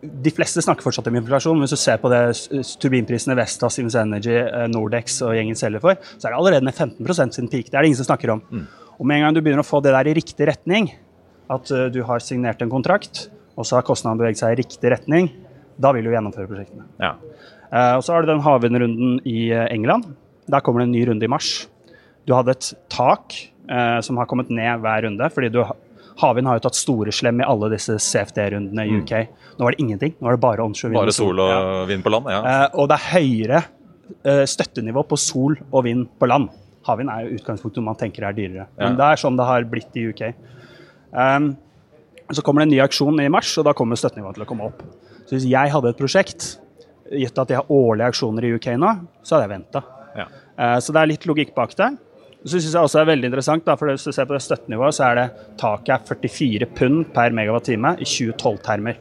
de 0.00 0.32
fleste 0.32 0.62
snakker 0.64 0.84
fortsatt 0.84 1.08
om 1.10 1.16
inflasjon, 1.18 1.56
men 1.56 1.66
hvis 1.66 1.76
du 1.76 1.80
ser 1.80 1.98
på 2.00 2.08
det 2.12 2.20
turbinprisene 2.80 3.36
Vestas, 3.36 3.76
Siemens 3.76 3.96
Energy, 4.00 4.36
eh, 4.42 4.66
Nordex 4.72 5.18
og 5.24 5.34
gjengen 5.36 5.58
selger 5.58 5.82
for, 5.84 5.98
så 6.16 6.28
er 6.28 6.34
det 6.34 6.40
allerede 6.40 6.68
ned 6.68 6.76
15% 6.76 7.36
sin 7.36 7.50
peak. 7.52 7.68
Det 7.68 7.76
er 7.76 7.84
det 7.84 7.92
ingen 7.92 8.00
som 8.00 8.08
snakker 8.08 8.36
om. 8.36 8.44
Mm. 8.48 8.64
Og 8.98 9.08
med 9.08 9.20
en 9.20 9.26
gang 9.26 9.36
du 9.36 9.42
begynner 9.44 9.64
å 9.64 9.70
få 9.70 9.80
det 9.84 9.96
der 9.96 10.08
i 10.08 10.16
riktig 10.16 10.48
retning, 10.48 10.92
at 11.50 11.72
uh, 11.72 11.86
du 11.92 12.02
har 12.06 12.24
signert 12.24 12.60
en 12.60 12.72
kontrakt, 12.72 13.26
og 13.56 13.64
så 13.68 13.78
har 13.78 13.86
kostnadene 13.88 14.20
beveget 14.20 14.40
seg 14.40 14.54
i 14.54 14.60
riktig 14.60 14.92
retning, 14.92 15.32
da 15.80 15.92
vil 15.96 16.04
du 16.04 16.12
gjennomføre 16.12 16.48
prosjektene. 16.48 16.84
Ja. 17.00 17.16
Uh, 17.72 17.94
og 17.98 18.04
så 18.04 18.14
har 18.14 18.24
du 18.24 18.32
den 18.32 18.44
havvindrunden 18.44 19.20
i 19.28 19.48
England. 19.68 20.12
Der 20.50 20.64
kommer 20.64 20.82
det 20.82 20.90
en 20.90 20.96
ny 20.96 21.04
runde 21.08 21.26
i 21.26 21.30
mars. 21.30 21.68
Du 22.28 22.34
hadde 22.36 22.54
et 22.56 22.72
tak 22.92 23.36
eh, 23.70 24.00
som 24.04 24.20
har 24.20 24.28
kommet 24.30 24.50
ned 24.52 24.82
hver 24.84 25.06
runde, 25.06 25.30
fordi 25.34 25.52
du 25.54 25.62
Havvind 26.20 26.50
har 26.50 26.58
jo 26.58 26.64
tatt 26.66 26.76
store 26.76 27.12
slem 27.14 27.40
i 27.40 27.46
alle 27.48 27.70
disse 27.72 27.94
CFD-rundene 27.96 28.84
i 28.84 28.98
UK. 29.00 29.12
Mm. 29.24 29.52
Nå 29.56 29.64
var 29.64 29.76
det 29.76 29.84
ingenting. 29.84 30.16
Nå 30.18 30.28
var 30.28 30.36
det 30.36 30.42
bare 30.42 30.64
onshore 30.66 30.92
vind. 30.92 31.00
Bare 31.00 31.14
sol 31.16 31.40
og 31.40 31.52
ja. 31.52 31.60
vind 31.88 32.04
på 32.04 32.12
land, 32.12 32.28
ja. 32.28 32.40
Eh, 32.50 32.66
og 32.76 32.90
det 32.90 32.98
er 32.98 33.06
høyere 33.14 33.62
eh, 34.20 34.44
støttenivå 34.52 35.06
på 35.08 35.18
sol 35.20 35.56
og 35.70 35.86
vind 35.86 36.10
på 36.20 36.28
land. 36.28 36.50
Havvind 36.88 37.12
er 37.12 37.24
jo 37.24 37.38
utgangspunktet 37.38 37.84
man 37.86 37.98
tenker 38.00 38.26
er 38.28 38.36
dyrere. 38.36 38.66
Ja. 38.68 38.82
Men 38.82 38.98
det 39.00 39.08
er 39.08 39.22
sånn 39.22 39.38
det 39.40 39.48
har 39.48 39.68
blitt 39.70 39.96
i 40.00 40.06
UK. 40.10 40.24
Um, 41.10 41.52
så 42.30 42.44
kommer 42.46 42.62
det 42.62 42.68
en 42.68 42.74
ny 42.76 42.82
aksjon 42.84 43.20
i 43.22 43.30
mars, 43.32 43.50
og 43.58 43.66
da 43.66 43.74
kommer 43.76 43.98
støttenivået 43.98 44.38
til 44.38 44.44
å 44.44 44.48
komme 44.48 44.68
opp. 44.70 44.84
Så 45.26 45.36
hvis 45.36 45.48
jeg 45.50 45.72
hadde 45.72 45.92
et 45.92 45.98
prosjekt, 45.98 46.46
gitt 47.10 47.40
at 47.42 47.50
jeg 47.50 47.58
har 47.58 47.72
årlige 47.74 48.12
aksjoner 48.12 48.46
i 48.46 48.52
UK 48.54 48.72
nå, 48.78 48.92
så 49.24 49.36
hadde 49.36 49.48
jeg 49.48 49.54
venta. 49.56 49.82
Ja. 50.16 50.26
Uh, 50.58 50.78
så 50.82 50.94
det 50.94 51.02
er 51.02 51.12
litt 51.12 51.26
logikk 51.28 51.54
bak 51.56 51.76
det. 51.78 51.92
Så 52.40 52.56
synes 52.56 52.72
jeg 52.72 52.80
også 52.80 53.02
er 53.02 53.10
veldig 53.10 53.28
interessant, 53.28 53.66
da, 53.66 53.76
for 53.76 53.90
Hvis 53.90 54.06
du 54.08 54.12
ser 54.16 54.28
på 54.28 54.32
det 54.32 54.42
støttenivået, 54.42 54.96
så 54.96 55.10
er 55.10 55.18
det 55.18 55.26
taket 55.60 55.92
er 55.92 56.28
44 56.32 56.68
pund 56.76 57.10
per 57.12 57.36
megawattime 57.36 57.94
i 58.00 58.08
2012-termer. 58.08 59.00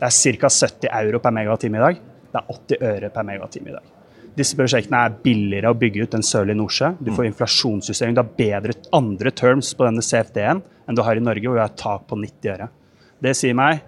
Det 0.00 0.08
er 0.08 0.38
ca. 0.40 0.48
70 0.48 0.88
euro 0.88 1.20
per 1.20 1.34
megawattime 1.36 1.76
i 1.76 1.84
dag. 1.84 2.04
Det 2.30 2.40
er 2.40 2.52
80 2.56 2.86
øre 2.94 3.10
per 3.12 3.26
megawattime 3.28 3.68
i 3.68 3.76
dag. 3.76 3.96
Disse 4.40 4.56
prosjektene 4.56 5.02
er 5.04 5.16
billigere 5.20 5.72
å 5.72 5.76
bygge 5.76 6.06
ut 6.06 6.16
enn 6.16 6.24
Sørlig 6.24 6.56
Nordsjø. 6.56 6.94
Du 7.00 7.10
får 7.10 7.26
mm. 7.26 7.30
inflasjonsjustering. 7.32 8.16
Du 8.16 8.22
har 8.22 8.34
bedre 8.38 8.76
andre 8.96 9.32
terms 9.36 9.74
på 9.76 9.84
denne 9.84 10.04
CFD-en 10.06 10.62
enn 10.62 10.96
du 10.96 11.02
har 11.04 11.18
i 11.18 11.24
Norge, 11.24 11.44
hvor 11.44 11.58
vi 11.58 11.64
har 11.64 11.72
et 11.72 11.80
tak 11.80 12.06
på 12.08 12.18
90 12.18 12.52
øre. 12.54 12.70
Det 13.20 13.36
sier 13.36 13.56
meg 13.58 13.82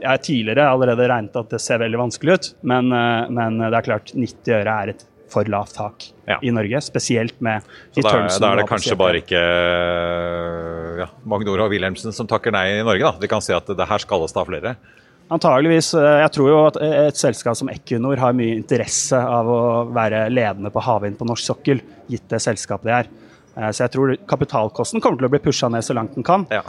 Jeg 0.00 0.08
har 0.08 0.20
tidligere 0.24 0.64
allerede 0.64 1.06
regnet 1.10 1.34
at 1.36 1.50
det 1.52 1.58
ser 1.60 1.80
veldig 1.82 1.98
vanskelig 2.00 2.32
ut, 2.32 2.46
men, 2.70 2.86
eh, 2.96 3.26
men 3.36 3.58
det 3.60 3.76
er 3.76 3.84
klart 3.84 4.12
90 4.16 4.54
øre 4.56 4.76
er 4.82 4.92
et 4.94 5.02
for 5.30 5.48
lavt 5.50 5.76
tak 5.78 6.06
ja. 6.28 6.38
i 6.42 6.52
Norge. 6.54 6.80
Spesielt 6.84 7.40
med 7.44 7.66
Så 7.94 8.04
da, 8.04 8.14
da 8.28 8.52
er 8.52 8.62
det 8.62 8.68
kanskje 8.70 8.96
bare 8.98 9.22
ikke 9.22 9.42
ja, 11.00 11.10
Magnora 11.28 11.66
og 11.66 11.74
Wilhelmsen 11.74 12.14
som 12.16 12.28
takker 12.30 12.54
nei 12.54 12.66
i 12.78 12.82
Norge, 12.86 13.04
da. 13.06 13.14
De 13.22 13.30
kan 13.30 13.44
si 13.44 13.54
at 13.56 13.70
det 13.70 13.88
her 13.90 14.02
skal 14.02 14.26
det 14.26 14.32
ta 14.36 14.44
flere. 14.48 14.74
Antageligvis. 15.30 15.92
Eh, 15.94 16.18
jeg 16.24 16.34
tror 16.34 16.50
jo 16.50 16.60
at 16.66 16.78
et 16.82 17.18
selskap 17.18 17.58
som 17.58 17.70
Equinor 17.70 18.18
har 18.18 18.34
mye 18.36 18.56
interesse 18.58 19.18
av 19.18 19.48
å 19.50 19.62
være 19.94 20.26
ledende 20.32 20.72
på 20.74 20.82
havvind 20.82 21.20
på 21.20 21.28
norsk 21.28 21.52
sokkel, 21.52 21.82
gitt 22.10 22.26
det 22.32 22.42
selskapet 22.42 22.90
det 22.90 22.96
er. 22.96 23.10
Eh, 23.54 23.70
så 23.70 23.84
jeg 23.86 23.94
tror 23.94 24.16
kapitalkosten 24.30 25.02
kommer 25.02 25.20
til 25.20 25.30
å 25.30 25.32
bli 25.36 25.42
pusha 25.44 25.70
ned 25.70 25.86
så 25.86 25.94
langt 25.96 26.18
den 26.18 26.26
kan. 26.26 26.48
Ja. 26.50 26.64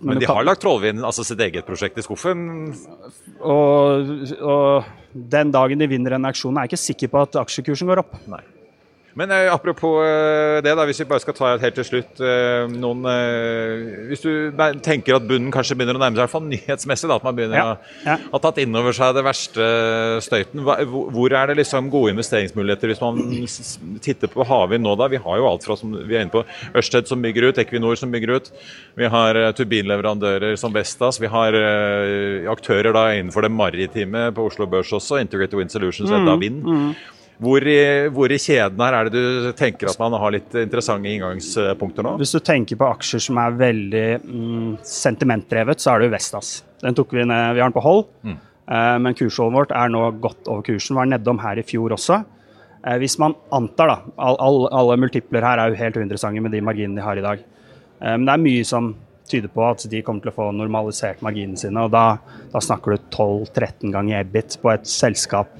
Men, 0.00 0.16
men 0.16 0.20
de 0.20 0.28
har 0.28 0.44
lagt 0.44 0.64
Trollvind, 0.64 1.04
altså 1.06 1.22
sitt 1.24 1.40
eget 1.40 1.64
prosjekt, 1.64 1.96
i 1.96 2.04
skuffen? 2.04 2.74
Og, 3.38 4.10
og 4.42 4.90
den 5.14 5.52
dagen 5.54 5.78
de 5.78 5.88
vinner 5.90 6.16
en 6.16 6.26
auksjon, 6.28 6.56
er 6.58 6.66
jeg 6.66 6.74
ikke 6.74 6.84
sikker 6.84 7.12
på 7.12 7.22
at 7.22 7.38
aksjekursen 7.44 7.90
går 7.90 8.02
opp. 8.02 8.16
Nei. 8.30 8.42
Men 9.14 9.30
eh, 9.30 9.52
apropos 9.52 10.02
eh, 10.02 10.60
det, 10.64 10.72
da, 10.74 10.84
hvis 10.88 11.00
vi 11.02 11.06
bare 11.10 11.22
skal 11.22 11.36
ta 11.38 11.52
helt 11.62 11.76
til 11.78 11.86
slutt 11.86 12.22
eh, 12.24 12.64
noen 12.70 13.06
eh, 13.06 14.08
Hvis 14.10 14.24
du 14.24 14.30
tenker 14.82 15.18
at 15.18 15.28
bunnen 15.28 15.52
kanskje 15.54 15.76
begynner 15.78 15.98
å 15.98 16.02
nærme 16.02 16.16
seg, 16.16 16.20
i 16.20 16.24
hvert 16.24 16.34
fall 16.34 16.48
nyhetsmessig, 16.48 17.10
da, 17.10 17.18
at 17.20 17.26
man 17.26 17.38
begynner 17.38 17.60
ja. 17.60 18.18
å 18.18 18.34
ha 18.34 18.42
tatt 18.42 18.58
inn 18.62 18.74
over 18.74 18.96
seg 18.96 19.14
det 19.14 19.24
verste 19.26 19.68
støyten. 20.24 20.64
Hvor 20.64 21.36
er 21.38 21.50
det 21.50 21.58
liksom 21.60 21.90
gode 21.92 22.14
investeringsmuligheter 22.14 22.90
hvis 22.90 23.02
man 23.04 24.00
titter 24.04 24.30
på 24.32 24.46
havvind 24.48 24.86
nå, 24.86 24.96
da? 24.98 25.08
Vi 25.12 25.22
har 25.22 25.40
jo 25.40 25.48
alt 25.48 25.66
fra 25.66 25.78
som 25.78 25.94
vi 25.94 26.18
er 26.18 26.26
inne 26.26 26.34
på 26.34 26.44
Ørsted 26.74 27.10
som 27.10 27.22
bygger 27.22 27.50
ut, 27.50 27.60
Equinor 27.62 27.98
som 28.00 28.12
bygger 28.14 28.36
ut. 28.38 28.50
Vi 28.98 29.08
har 29.10 29.38
uh, 29.38 29.50
turbinleverandører 29.56 30.58
som 30.60 30.74
Vestas. 30.74 31.20
Vi 31.22 31.30
har 31.30 31.54
uh, 31.54 32.50
aktører 32.52 32.94
da 32.94 33.08
innenfor 33.14 33.46
det 33.46 33.54
maritime 33.54 34.28
på 34.34 34.48
Oslo 34.50 34.66
Børs 34.70 34.92
også, 34.94 35.20
Integrated 35.22 35.58
Wind 35.58 35.74
Solutions, 35.74 36.10
mm, 36.10 36.16
Edda 36.18 36.40
Vind. 36.40 36.64
Mm. 36.64 37.20
Hvor 37.42 37.66
i, 37.66 37.78
hvor 38.14 38.30
i, 38.30 38.38
kjeden 38.38 38.78
her 38.84 38.94
er 38.94 39.08
det 39.10 39.20
du 39.20 39.48
tenker 39.58 39.90
at 39.90 39.98
man 39.98 40.14
har 40.20 40.34
litt 40.36 40.54
interessante 40.60 41.10
inngangspunkter 41.10 42.06
nå? 42.06 42.14
Hvis 42.20 42.34
du 42.36 42.38
tenker 42.44 42.78
på 42.78 42.86
aksjer 42.86 43.24
som 43.26 43.40
er 43.42 43.56
veldig 43.58 44.04
mm, 44.22 44.68
sentimentdrevet, 44.86 45.82
så 45.82 45.92
er 45.92 46.02
det 46.02 46.08
jo 46.08 46.14
Vestas. 46.14 46.52
Den 46.84 46.94
tok 46.94 47.16
vi 47.16 47.24
ned, 47.26 47.56
vi 47.56 47.62
har 47.64 47.72
den 47.72 47.74
på 47.74 47.82
hold, 47.82 48.04
mm. 48.22 48.36
eh, 48.68 48.92
men 49.02 49.18
kursholdet 49.18 49.58
vårt 49.58 49.74
er 49.74 49.90
nå 49.90 50.04
godt 50.22 50.46
over 50.46 50.62
kursen. 50.68 50.94
Var 51.00 51.10
nedom 51.10 51.42
her 51.42 51.58
i 51.58 51.66
fjor 51.66 51.96
også. 51.98 52.20
Eh, 52.84 53.00
hvis 53.02 53.18
man 53.18 53.34
antar, 53.56 53.90
da 53.90 54.14
all, 54.14 54.38
all, 54.38 54.60
Alle 54.70 55.00
multipler 55.02 55.42
her 55.42 55.58
er 55.58 55.72
jo 55.72 55.80
helt 55.82 55.98
uinteressante 55.98 56.44
med 56.44 56.54
de 56.54 56.62
marginene 56.62 57.00
de 57.00 57.08
har 57.08 57.18
i 57.18 57.26
dag. 57.26 57.42
Eh, 57.98 58.14
men 58.14 58.28
det 58.28 58.38
er 58.38 58.46
mye 58.46 58.64
som 58.68 58.94
tyder 59.26 59.48
på 59.48 59.64
at 59.64 59.82
de 59.90 60.02
kommer 60.04 60.22
til 60.22 60.30
å 60.30 60.36
få 60.36 60.50
normalisert 60.54 61.22
marginene 61.24 61.58
sine. 61.58 61.82
og 61.82 61.90
Da, 61.90 62.18
da 62.52 62.62
snakker 62.62 62.94
du 62.94 63.08
12-13 63.10 63.90
ganger 63.90 64.20
EBIT 64.20 64.60
på 64.62 64.70
et 64.74 64.86
selskap 64.86 65.50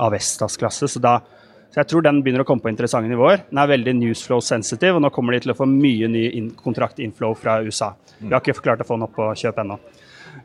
av 0.00 0.14
Vestas 0.14 0.56
klasse. 0.60 0.88
Så, 0.88 1.00
så 1.00 1.80
jeg 1.82 1.90
tror 1.90 2.04
den 2.06 2.22
begynner 2.24 2.44
å 2.44 2.48
komme 2.48 2.64
på 2.64 2.72
interessante 2.72 3.10
nivåer. 3.10 3.44
Den 3.50 3.60
er 3.62 3.70
veldig 3.70 3.94
newsflow 4.00 4.42
sensitive, 4.44 4.96
og 4.98 5.04
nå 5.04 5.12
kommer 5.14 5.36
de 5.36 5.44
til 5.44 5.54
å 5.54 5.58
få 5.58 5.68
mye 5.70 6.08
ny 6.10 6.24
in 6.40 6.50
kontrakt-inflow 6.56 7.36
fra 7.38 7.60
USA. 7.66 7.92
Vi 8.18 8.32
har 8.32 8.40
ikke 8.42 8.64
klart 8.64 8.82
å 8.82 8.88
få 8.88 8.98
den 8.98 9.06
opp 9.06 9.14
på 9.18 9.28
kjøp 9.44 9.62
ennå. 9.62 9.78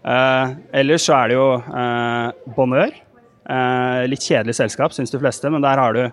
Uh, 0.06 0.54
ellers 0.76 1.08
så 1.08 1.16
er 1.18 1.32
det 1.32 1.40
jo 1.40 1.48
uh, 1.58 2.54
Bonheur. 2.58 2.94
Uh, 3.46 4.06
litt 4.10 4.26
kjedelig 4.26 4.58
selskap, 4.58 4.94
syns 4.94 5.14
de 5.14 5.22
fleste, 5.22 5.50
men 5.54 5.64
der 5.66 5.82
har 5.82 5.98
du 5.98 6.04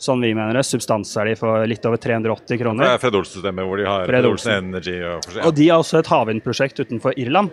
sånn 0.00 0.22
vi 0.24 0.30
mener 0.32 0.56
det, 0.56 0.64
substanser 0.64 1.28
de 1.28 1.34
for 1.36 1.66
litt 1.68 1.84
over 1.86 2.00
380 2.00 2.60
kroner. 2.60 2.86
Det 2.86 2.94
er 2.96 3.02
Fred 3.02 3.18
Olsen-systemet 3.18 3.66
hvor 3.68 3.80
de 3.80 3.88
har 3.88 4.06
Fred 4.08 4.28
Olsen 4.28 4.54
Energy 4.56 4.96
og. 5.04 5.26
Og 5.44 5.52
de 5.58 5.66
har 5.68 5.82
også 5.82 6.00
et 6.00 6.08
havvindprosjekt 6.10 6.80
utenfor 6.80 7.18
Irland. 7.20 7.52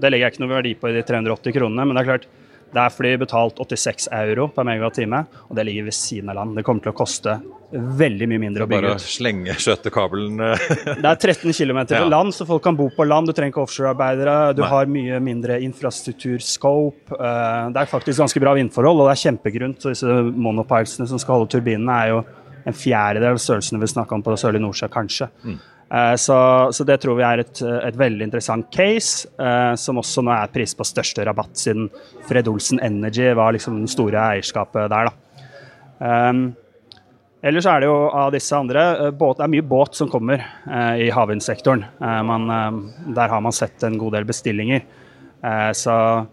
Det 0.00 0.12
legger 0.12 0.28
jeg 0.28 0.36
ikke 0.36 0.44
noe 0.44 0.52
verdi 0.54 0.76
på 0.78 0.90
i 0.90 0.94
de 0.94 1.02
380 1.08 1.56
kronene, 1.56 1.86
men 1.88 1.98
det 1.98 2.04
er 2.04 2.08
klart, 2.12 2.28
der 2.74 2.92
får 2.94 3.06
de 3.06 3.14
betalt 3.24 3.58
86 3.58 4.08
euro 4.14 4.46
per 4.54 4.66
megatime, 4.66 5.24
og 5.48 5.56
det 5.58 5.64
ligger 5.66 5.88
ved 5.88 5.96
siden 5.96 6.30
av 6.30 6.38
land. 6.38 6.54
Det 6.58 6.64
kommer 6.66 6.84
til 6.84 6.92
å 6.92 6.98
koste 7.00 7.36
veldig 7.70 8.28
mye 8.30 8.42
mindre 8.42 8.66
å 8.66 8.70
bygge 8.70 8.92
ut. 8.92 8.96
Bare 8.98 9.02
slenge 9.04 9.54
skjøtekabelen 9.62 10.40
Det 10.40 11.10
er 11.10 11.18
13 11.18 11.54
km 11.54 11.80
til 11.90 11.98
ja. 11.98 12.08
land, 12.10 12.34
så 12.34 12.46
folk 12.48 12.64
kan 12.66 12.78
bo 12.78 12.88
på 12.94 13.06
land. 13.06 13.30
Du 13.30 13.34
trenger 13.36 13.54
ikke 13.54 13.64
offshorearbeidere. 13.64 14.36
Du 14.58 14.62
Nei. 14.64 14.70
har 14.72 14.90
mye 14.90 15.20
mindre 15.24 15.58
infrastruktur, 15.66 16.38
scope. 16.44 17.14
det 17.16 17.82
er 17.82 17.90
faktisk 17.90 18.22
ganske 18.22 18.42
bra 18.42 18.54
vindforhold, 18.58 19.02
og 19.02 19.10
det 19.10 19.16
er 19.16 19.24
kjempegrunt. 19.24 19.82
Så 19.82 19.94
disse 19.94 20.20
monopilesene 20.30 21.08
som 21.10 21.22
skal 21.22 21.40
holde 21.40 21.52
turbinene, 21.56 21.98
er 22.00 22.14
jo 22.14 22.22
en 22.68 22.76
fjerdedel 22.76 23.34
av 23.34 23.42
størrelsen 23.42 23.80
vi 23.80 23.88
snakka 23.88 24.16
om 24.16 24.24
på 24.24 24.36
Sørlige 24.38 24.64
Nordsjø, 24.66 24.90
kanskje. 24.92 25.30
Mm. 25.44 25.60
Eh, 25.94 26.14
så, 26.14 26.68
så, 26.72 26.84
det 26.86 27.00
tror 27.02 27.18
vi 27.18 27.26
er 27.26 27.42
et, 27.42 27.62
et 27.66 27.98
veldig 27.98 28.28
interessant 28.28 28.68
case, 28.74 29.26
eh, 29.42 29.74
som 29.80 29.98
også 29.98 30.22
nå 30.22 30.32
er 30.36 30.52
pris 30.54 30.74
på 30.78 30.86
største 30.86 31.24
rabatt 31.26 31.58
siden 31.58 31.88
Fred 32.28 32.48
Olsen 32.50 32.78
Energy 32.84 33.26
var 33.34 33.56
liksom 33.56 33.80
den 33.80 33.90
store 33.90 34.22
eierskapet 34.36 34.90
der. 34.92 35.10
da. 35.10 35.16
Um, 36.00 36.44
ellers 37.44 37.66
er 37.68 37.82
det 37.82 37.90
jo 37.90 37.96
av 38.16 38.30
disse 38.32 38.56
andre 38.56 39.10
båt, 39.12 39.36
Det 39.36 39.44
er 39.44 39.52
mye 39.52 39.66
båt 39.66 39.98
som 39.98 40.08
kommer 40.08 40.40
eh, 40.40 41.08
i 41.08 41.10
havvindsektoren. 41.12 41.84
Eh, 41.98 42.30
uh, 42.30 43.10
der 43.18 43.34
har 43.34 43.42
man 43.42 43.52
sett 43.52 43.82
en 43.82 43.98
god 43.98 44.18
del 44.18 44.28
bestillinger. 44.28 44.86
så 45.72 46.26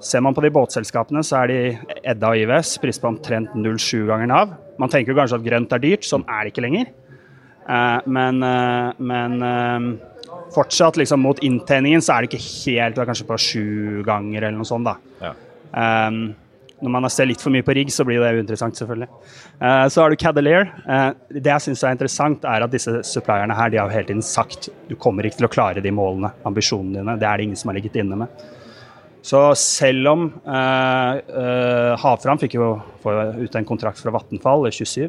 ser 0.00 0.20
man 0.24 0.32
på 0.32 0.40
de 0.40 0.48
båtselskapene, 0.48 1.20
så 1.20 1.42
er 1.42 1.50
de 1.50 1.98
Edda 2.08 2.30
og 2.32 2.40
IVS 2.40 2.78
pris 2.80 2.98
på 2.98 3.10
omtrent 3.10 3.52
0,7 3.52 4.06
ganger 4.08 4.30
Nav. 4.30 4.54
Man 4.80 4.88
tenker 4.88 5.12
jo 5.12 5.18
kanskje 5.18 5.36
at 5.36 5.44
grønt 5.44 5.74
er 5.76 5.82
dyrt, 5.82 6.08
sånn 6.08 6.24
er 6.24 6.44
det 6.44 6.54
ikke 6.54 6.64
lenger. 6.64 6.88
Eh, 7.68 8.00
men, 8.06 8.42
eh, 8.42 8.92
men 8.98 9.42
eh, 9.42 10.32
fortsatt 10.54 10.96
liksom, 11.00 11.20
mot 11.20 11.38
inntjeningen 11.44 12.02
så 12.02 12.16
er 12.16 12.24
det 12.24 12.32
ikke 12.34 12.46
helt, 12.46 12.96
Du 12.96 13.02
er 13.02 13.10
kanskje 13.10 13.28
på 13.28 13.38
sju 13.42 14.02
ganger 14.06 14.42
eller 14.42 14.58
noe 14.58 14.68
sånt. 14.68 14.86
da. 14.86 14.96
Ja. 15.20 15.34
Um, 15.76 16.34
når 16.84 16.92
man 16.92 17.08
ser 17.08 17.28
litt 17.28 17.40
for 17.40 17.52
mye 17.52 17.64
på 17.64 17.72
rigg, 17.76 17.88
så 17.92 18.04
blir 18.04 18.20
det 18.20 18.34
uinteressant, 18.36 18.76
selvfølgelig. 18.76 19.08
Uh, 19.62 19.86
så 19.92 20.02
har 20.02 20.12
du 20.12 20.18
Cadelier. 20.20 20.68
Uh, 20.84 21.16
det 21.32 21.48
jeg 21.48 21.64
syns 21.64 21.82
er 21.84 21.96
interessant, 21.96 22.44
er 22.44 22.64
at 22.66 22.72
disse 22.72 23.00
supplierne 23.08 23.56
her 23.56 23.72
de 23.72 23.80
har 23.80 23.88
jo 23.88 23.96
hele 23.96 24.10
tiden 24.10 24.24
sagt 24.24 24.68
du 24.88 24.94
kommer 25.00 25.26
ikke 25.26 25.40
til 25.40 25.48
å 25.48 25.52
klare 25.52 25.84
de 25.84 25.92
målene, 25.94 26.34
ambisjonene 26.48 27.00
dine. 27.00 27.16
Det 27.20 27.28
er 27.28 27.40
det 27.40 27.48
ingen 27.48 27.60
som 27.60 27.72
har 27.72 27.78
ligget 27.78 27.96
inne 28.02 28.20
med. 28.20 28.44
Så 29.26 29.40
selv 29.58 30.12
om 30.12 30.28
uh, 30.46 31.96
Havfram 31.98 32.38
fikk 32.38 32.58
jo 32.60 32.76
ut 33.02 33.56
en 33.58 33.66
kontrakt 33.66 33.98
fra 33.98 34.12
Vattenfall 34.14 34.68
i 34.68 34.74
27, 34.76 35.08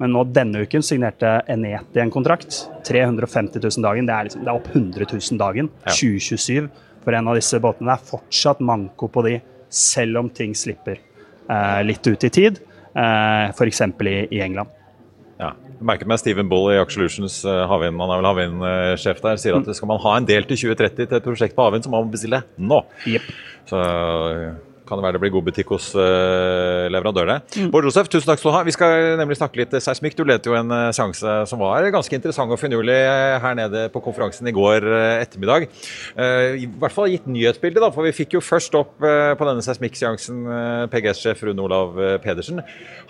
men 0.00 0.14
nå 0.14 0.24
denne 0.34 0.64
uken 0.64 0.84
signerte 0.84 1.34
Eneti 1.50 2.00
en 2.02 2.10
kontrakt. 2.12 2.56
350 2.88 3.60
000 3.62 3.84
dagen. 3.84 4.08
Det 4.08 4.14
er, 4.14 4.28
liksom, 4.28 4.44
det 4.44 4.50
er 4.50 4.58
opp 4.58 4.68
100 4.72 5.08
000 5.12 5.40
dagen. 5.40 5.70
Ja. 5.84 5.94
2027 5.94 6.68
for 7.04 7.18
en 7.18 7.30
av 7.30 7.38
disse 7.38 7.60
båtene. 7.62 7.90
Det 7.90 7.96
er 7.98 8.10
fortsatt 8.12 8.62
manko 8.64 9.08
på 9.12 9.24
de, 9.26 9.38
selv 9.72 10.22
om 10.22 10.30
ting 10.34 10.54
slipper 10.58 10.98
eh, 10.98 11.80
litt 11.86 12.06
ut 12.06 12.28
i 12.28 12.32
tid. 12.32 12.62
Eh, 12.92 13.50
F.eks. 13.52 13.84
I, 13.86 14.16
i 14.30 14.42
England. 14.44 14.78
Ja. 15.42 15.52
Jeg 15.82 15.86
merket 15.88 16.10
meg 16.10 16.20
Steven 16.22 16.50
Bull 16.50 16.68
i 16.70 16.78
Aksjelutions 16.78 17.40
uh, 17.48 17.64
havvind, 17.66 17.98
han 17.98 18.12
er 18.14 18.20
vel 18.20 18.28
havvindsjef 18.28 19.22
der, 19.24 19.40
sier 19.42 19.56
at 19.56 19.66
mm. 19.66 19.74
skal 19.74 19.88
man 19.90 19.98
ha 20.04 20.12
en 20.14 20.28
del 20.28 20.44
til 20.46 20.60
2030 20.68 21.08
til 21.08 21.16
et 21.18 21.24
prosjekt 21.26 21.56
på 21.56 21.64
havvind, 21.66 21.82
så 21.82 21.90
må 21.90 22.04
man 22.04 22.12
bestille 22.12 22.38
nå. 22.62 22.78
Yep. 23.10 23.32
Så 23.72 23.80
kan 24.92 25.00
det 25.00 25.06
være 25.06 25.16
det 25.16 25.22
blir 25.24 25.32
god 25.32 25.46
butikk 25.48 25.72
hos 25.72 25.90
uh, 25.96 26.88
leverandørene. 26.92 27.40
Mm. 27.56 27.70
Bård 27.72 27.88
Josef, 27.88 28.10
tusen 28.12 28.28
takk 28.28 28.40
skal 28.40 28.52
du 28.52 28.56
ha. 28.58 28.62
Vi 28.68 28.74
skal 28.76 29.16
nemlig 29.20 29.38
snakke 29.38 29.62
litt 29.62 29.72
seismikk. 29.80 30.16
Du 30.18 30.24
ledet 30.28 30.48
jo 30.48 30.56
en 30.58 30.72
uh, 30.72 30.90
seanse 30.92 31.36
som 31.48 31.62
var 31.62 31.88
ganske 31.94 32.18
interessant 32.18 32.52
og 32.52 32.60
finurlig 32.60 32.98
uh, 33.08 33.38
her 33.42 33.56
nede 33.56 33.86
på 33.94 34.02
konferansen 34.04 34.50
i 34.50 34.54
går 34.54 34.84
uh, 34.84 35.22
ettermiddag. 35.22 35.68
I 36.12 36.66
hvert 36.66 36.94
fall 36.94 37.10
gitt 37.10 37.24
nyhetsbildet, 37.30 37.80
da, 37.82 37.88
for 37.94 38.04
vi 38.04 38.12
fikk 38.14 38.36
jo 38.36 38.42
først 38.44 38.74
opp 38.76 38.94
på 39.00 39.46
denne 39.46 39.62
seismikkseansen 39.64 40.42
PGS-sjef 40.92 41.42
Rune 41.46 41.64
Olav 41.64 41.96
Pedersen. 42.22 42.60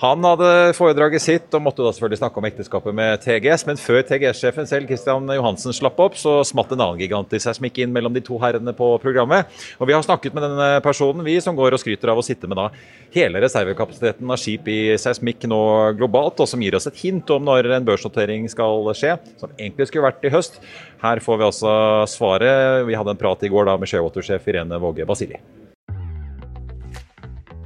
Han 0.02 0.24
hadde 0.26 0.50
foredraget 0.76 1.24
sitt 1.24 1.56
og 1.56 1.64
måtte 1.64 1.84
da 1.84 1.92
selvfølgelig 1.94 2.20
snakke 2.20 2.40
om 2.40 2.48
ekteskapet 2.48 2.96
med 2.96 3.24
TGS, 3.24 3.66
men 3.68 3.80
før 3.80 4.02
TGS-sjefen 4.08 4.68
selv, 4.68 4.88
Christian 4.90 5.28
Johansen, 5.34 5.74
slapp 5.76 6.00
opp, 6.02 6.18
så 6.20 6.38
smatt 6.46 6.72
en 6.74 6.84
annen 6.84 7.02
gigant 7.02 7.34
i 7.34 7.42
seismikk 7.42 7.82
inn 7.82 7.94
mellom 7.94 8.14
de 8.14 8.22
to 8.24 8.38
herrene 8.42 8.74
på 8.76 8.92
programmet. 9.02 9.50
Og 9.80 9.90
vi 9.90 9.96
har 9.96 10.04
snakket 10.06 10.36
med 10.36 10.46
denne 10.46 10.68
personen, 10.84 11.24
vi 11.26 11.38
som 11.42 11.58
går 11.58 11.71
går 11.72 11.78
og 11.78 11.82
skryter 11.82 12.12
av 12.12 12.20
å 12.20 12.26
sitte 12.26 12.50
med 12.50 12.60
da 12.60 12.68
hele 13.12 13.42
reservekapasiteten 13.44 14.30
av 14.32 14.40
skip 14.40 14.68
i 14.72 14.94
seismikk 15.00 15.48
nå 15.50 15.62
globalt, 15.98 16.40
og 16.40 16.48
som 16.48 16.62
gir 16.62 16.76
oss 16.76 16.88
et 16.90 17.00
hint 17.00 17.28
om 17.32 17.48
når 17.48 17.70
en 17.78 17.88
børsnotering 17.88 18.48
skal 18.52 18.92
skje, 18.96 19.16
som 19.40 19.52
egentlig 19.58 19.88
skulle 19.90 20.08
vært 20.08 20.24
i 20.28 20.32
høst. 20.32 20.60
Her 21.02 21.22
får 21.24 21.40
vi 21.40 21.48
altså 21.48 21.74
svaret. 22.10 22.86
Vi 22.88 22.96
hadde 22.96 23.16
en 23.16 23.20
prat 23.20 23.42
i 23.44 23.52
går 23.52 23.68
da 23.68 23.76
med 23.80 23.90
Shearwater-sjef 23.90 24.48
Irene 24.52 24.80
Våge 24.82 25.08
Basili. 25.08 25.40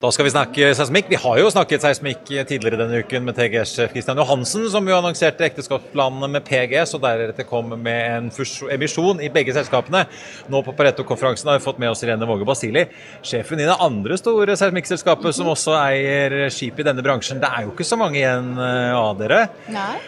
Da 0.00 0.08
skal 0.08 0.24
vi 0.24 0.30
snakke 0.32 0.68
seismikk. 0.72 1.10
Vi 1.12 1.18
har 1.20 1.36
jo 1.36 1.48
snakket 1.52 1.82
seismikk 1.84 2.22
tidligere 2.48 2.78
denne 2.80 3.02
uken 3.02 3.26
med 3.26 3.36
TGS-sjef 3.36 3.90
Kristian 3.92 4.16
Johansen, 4.16 4.62
som 4.72 4.86
jo 4.88 4.94
annonserte 4.96 5.44
ekteskapsplanene 5.44 6.30
med 6.38 6.46
PGS, 6.46 6.94
og 6.96 7.02
deretter 7.02 7.44
kom 7.44 7.74
med 7.74 7.98
en 8.06 8.30
emisjon 8.72 9.20
i 9.20 9.28
begge 9.28 9.52
selskapene. 9.52 10.06
Nå 10.48 10.62
på 10.64 10.72
Pareto-konferansen 10.78 11.50
har 11.52 11.58
vi 11.58 11.66
fått 11.66 11.82
med 11.84 11.92
oss 11.92 12.00
Irene 12.06 12.28
Våge 12.30 12.48
Basili, 12.48 12.86
sjefen 13.20 13.60
i 13.60 13.66
det 13.68 13.76
andre 13.76 14.16
store 14.16 14.56
seismikkselskapet 14.56 15.36
som 15.36 15.52
også 15.52 15.76
eier 15.82 16.46
skip 16.48 16.80
i 16.80 16.88
denne 16.88 17.04
bransjen. 17.04 17.42
Det 17.44 17.52
er 17.52 17.68
jo 17.68 17.74
ikke 17.74 17.88
så 17.90 18.00
mange 18.00 18.22
igjen 18.22 18.54
eh, 18.56 18.96
av 18.96 19.20
dere. 19.20 19.42
Nei. 19.68 19.98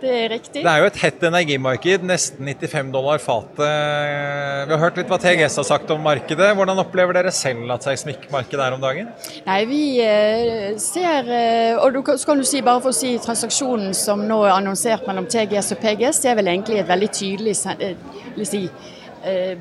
Det 0.00 0.10
er 0.14 0.28
riktig. 0.30 0.62
Det 0.62 0.70
er 0.70 0.82
jo 0.82 0.88
et 0.88 0.98
hett 1.02 1.24
energimarked, 1.26 2.04
nesten 2.06 2.46
95 2.46 2.92
dollar 2.94 3.18
fatet. 3.22 3.64
Vi 4.68 4.74
har 4.74 4.82
hørt 4.82 5.00
litt 5.00 5.10
hva 5.10 5.18
TGS 5.18 5.58
har 5.58 5.66
sagt 5.66 5.90
om 5.90 6.04
markedet. 6.06 6.52
Hvordan 6.54 6.78
opplever 6.84 7.16
dere 7.18 7.32
selv 7.34 7.72
at 7.74 7.86
seismikkmarkedet 7.86 8.62
er 8.62 8.76
om 8.76 8.84
dagen? 8.84 9.10
Nei, 9.46 9.58
Vi 9.66 9.82
eh, 10.04 10.78
ser 10.78 11.26
eh, 11.34 11.80
Og 11.82 11.96
du 11.96 12.14
skal 12.16 12.38
du 12.38 12.46
si, 12.46 12.62
bare 12.62 12.82
for 12.84 12.94
å 12.94 12.98
si 12.98 13.16
transaksjonen 13.22 13.90
som 13.96 14.22
nå 14.28 14.38
er 14.46 14.54
annonsert 14.54 15.06
mellom 15.08 15.26
TGS 15.26 15.74
og 15.74 15.82
PGS, 15.82 16.22
det 16.22 16.32
er 16.32 16.38
vel 16.38 16.52
egentlig 16.54 16.78
et 16.78 16.88
veldig 16.88 17.10
tydelig 17.18 17.56
eh, 17.74 18.46
si, 18.46 18.68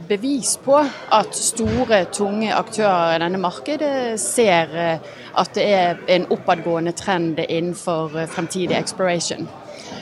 bevis 0.07 0.53
på 0.61 0.77
at 0.77 1.33
store, 1.35 2.03
tunge 2.13 2.51
aktører 2.53 3.15
i 3.15 3.21
denne 3.23 3.41
markedet 3.41 4.19
ser 4.21 4.69
at 4.77 5.55
det 5.57 5.65
er 5.65 6.03
en 6.13 6.27
oppadgående 6.31 6.93
trend 6.95 7.41
innenfor 7.41 8.13
fremtidig 8.35 8.77
exploration. 8.77 9.49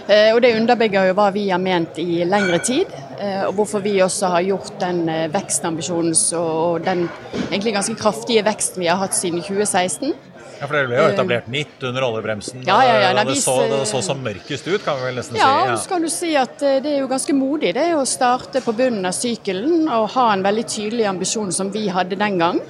Eh, 0.05 0.35
og 0.35 0.41
Det 0.41 0.53
underbygger 0.53 1.09
jo 1.09 1.15
hva 1.17 1.31
vi 1.33 1.47
har 1.49 1.61
ment 1.61 1.97
i 1.97 2.21
lengre 2.29 2.59
tid, 2.61 2.91
eh, 3.17 3.41
og 3.47 3.55
hvorfor 3.57 3.81
vi 3.81 3.97
også 4.05 4.29
har 4.35 4.45
gjort 4.45 4.77
den 4.83 5.07
eh, 5.09 5.25
vekstambisjonen 5.33 6.13
og 6.37 6.85
den 6.85 7.07
egentlig 7.49 7.73
ganske 7.73 7.97
kraftige 7.97 8.45
veksten 8.45 8.83
vi 8.83 8.91
har 8.91 9.01
hatt 9.01 9.17
siden 9.17 9.41
2016. 9.41 10.13
Ja, 10.55 10.67
for 10.69 10.77
Dere 10.77 10.87
ble 10.87 10.99
jo 10.99 11.07
etablert 11.09 11.49
midt 11.51 11.81
under 11.83 12.05
oljebremsen. 12.05 12.61
Ja, 12.67 12.77
ja, 12.85 12.99
ja, 13.01 13.25
det, 13.25 13.35
så, 13.41 13.57
det 13.67 13.81
så 13.89 13.99
som 14.05 14.21
mørkest 14.23 14.69
ut, 14.69 14.85
kan 14.85 15.01
vi 15.01 15.09
vel 15.09 15.17
nesten 15.19 15.41
ja, 15.41 15.49
si. 15.49 15.71
Ja, 15.71 15.81
så 15.81 15.91
kan 15.91 16.05
du 16.05 16.11
si 16.13 16.31
at 16.39 16.61
det 16.61 16.93
er 16.93 17.01
jo 17.01 17.09
ganske 17.11 17.35
modig 17.35 17.73
det 17.75 17.89
å 17.97 18.05
starte 18.07 18.61
på 18.63 18.77
bunnen 18.77 19.09
av 19.09 19.17
sykelen 19.17 19.89
og 19.89 20.13
ha 20.13 20.29
en 20.31 20.45
veldig 20.45 20.67
tydelig 20.69 21.09
ambisjon 21.11 21.51
som 21.51 21.73
vi 21.73 21.89
hadde 21.91 22.15
den 22.21 22.39
gang. 22.39 22.61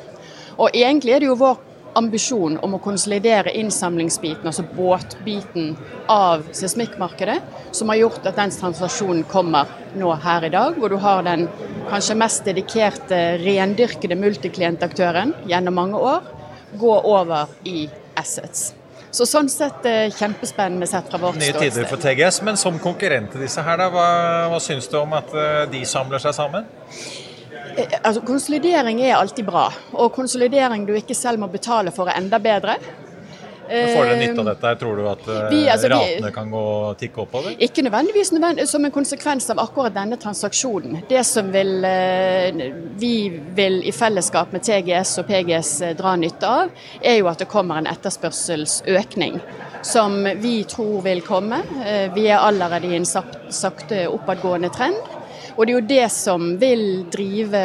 Og 0.55 0.71
egentlig 0.71 1.13
er 1.13 1.21
det 1.21 1.29
jo 1.29 1.37
vår 1.43 1.59
ambisjon 1.95 2.57
om 2.63 2.75
å 2.75 2.81
konsolidere 2.83 3.53
innsamlingsbiten, 3.55 4.47
altså 4.49 4.65
båtbiten 4.75 5.73
av 6.11 6.43
seismikkmarkedet, 6.55 7.39
som 7.75 7.91
har 7.91 8.01
gjort 8.03 8.27
at 8.27 8.39
den 8.39 8.51
transaksjonen 8.51 9.23
kommer 9.31 9.71
nå 9.95 10.11
her 10.25 10.47
i 10.47 10.53
dag, 10.53 10.79
hvor 10.79 10.91
du 10.91 10.99
har 11.01 11.23
den 11.27 11.47
kanskje 11.89 12.17
mest 12.19 12.47
dedikerte, 12.47 13.21
rendyrkede 13.43 14.17
multiklientaktøren 14.19 15.35
gjennom 15.49 15.79
mange 15.79 16.01
år 16.13 16.33
gå 16.75 16.95
over 17.07 17.47
i 17.63 17.85
assets. 18.19 18.73
Så 19.15 19.23
Sånn 19.29 19.47
sett 19.47 19.85
eh, 19.87 20.09
kjempespennende 20.11 20.87
sett 20.91 21.07
fra 21.07 21.19
vårt 21.21 21.37
ståsted. 21.37 21.55
Nye 21.55 21.69
tider 21.71 21.87
for 21.87 22.01
TGS, 22.03 22.41
men 22.43 22.59
som 22.59 22.75
konkurrent 22.83 23.31
til 23.31 23.45
disse 23.45 23.63
her, 23.63 23.79
da, 23.79 23.87
hva, 23.93 24.07
hva 24.51 24.59
syns 24.59 24.89
du 24.91 24.97
om 24.99 25.15
at 25.15 25.31
eh, 25.31 25.61
de 25.71 25.85
samler 25.87 26.19
seg 26.19 26.35
sammen? 26.35 26.67
Eh, 27.75 27.87
altså, 28.01 28.21
konsolidering 28.21 29.01
er 29.01 29.17
alltid 29.17 29.45
bra, 29.45 29.69
og 29.93 30.13
konsolidering 30.15 30.87
du 30.87 30.93
ikke 30.95 31.15
selv 31.17 31.41
må 31.41 31.51
betale 31.51 31.91
for, 31.95 32.09
er 32.09 32.21
enda 32.21 32.39
bedre. 32.39 32.77
Får 33.65 34.05
dere 34.05 34.17
nytte 34.19 34.43
av 34.43 34.47
dette? 34.51 34.71
Tror 34.77 34.99
du 34.99 35.07
at 35.09 35.23
eh, 35.25 35.45
vi, 35.49 35.61
altså, 35.73 35.89
ratene 35.89 36.29
kan 36.31 36.51
gå 36.53 36.65
tikke 36.99 37.23
oppover? 37.23 37.55
Ikke 37.65 37.81
nødvendigvis 37.81 38.29
nødvendig, 38.35 38.67
som 38.69 38.85
en 38.85 38.93
konsekvens 38.93 39.49
av 39.49 39.59
akkurat 39.63 39.95
denne 39.95 40.19
transaksjonen. 40.21 41.01
Det 41.09 41.23
som 41.25 41.49
vil, 41.53 41.73
eh, 41.89 42.61
vi 43.01 43.15
vil 43.57 43.81
i 43.81 43.93
fellesskap 43.95 44.53
med 44.53 44.63
TGS 44.67 45.17
og 45.23 45.31
PGS 45.31 45.73
dra 45.97 46.13
nytte 46.21 46.51
av, 46.61 46.85
er 47.01 47.17
jo 47.17 47.31
at 47.31 47.41
det 47.41 47.49
kommer 47.49 47.81
en 47.81 47.89
etterspørselsøkning. 47.89 49.41
Som 49.85 50.23
vi 50.41 50.59
tror 50.69 51.03
vil 51.05 51.19
komme. 51.21 51.59
Vi 52.15 52.23
er 52.25 52.39
allerede 52.41 52.89
i 52.89 52.95
en 52.97 53.05
sakte 53.05 54.07
oppadgående 54.09 54.71
trend. 54.73 54.97
Og 55.55 55.63
det 55.63 55.71
er 55.71 55.77
jo 55.77 55.87
det 55.87 56.05
som 56.11 56.47
vil 56.59 56.83
drive 57.11 57.59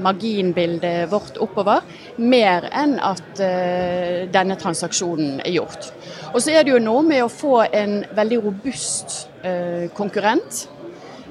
marginbildet 0.00 1.10
vårt 1.12 1.36
oppover, 1.44 1.84
mer 2.16 2.70
enn 2.72 2.96
at 3.04 3.40
uh, 3.40 4.24
denne 4.32 4.56
transaksjonen 4.60 5.42
er 5.44 5.52
gjort. 5.52 5.90
Og 6.32 6.40
så 6.40 6.54
er 6.54 6.64
det 6.64 6.72
jo 6.72 6.80
noe 6.80 7.04
med 7.04 7.24
å 7.24 7.32
få 7.32 7.66
en 7.68 8.00
veldig 8.16 8.40
robust 8.46 9.26
uh, 9.44 9.90
konkurrent. 9.96 10.64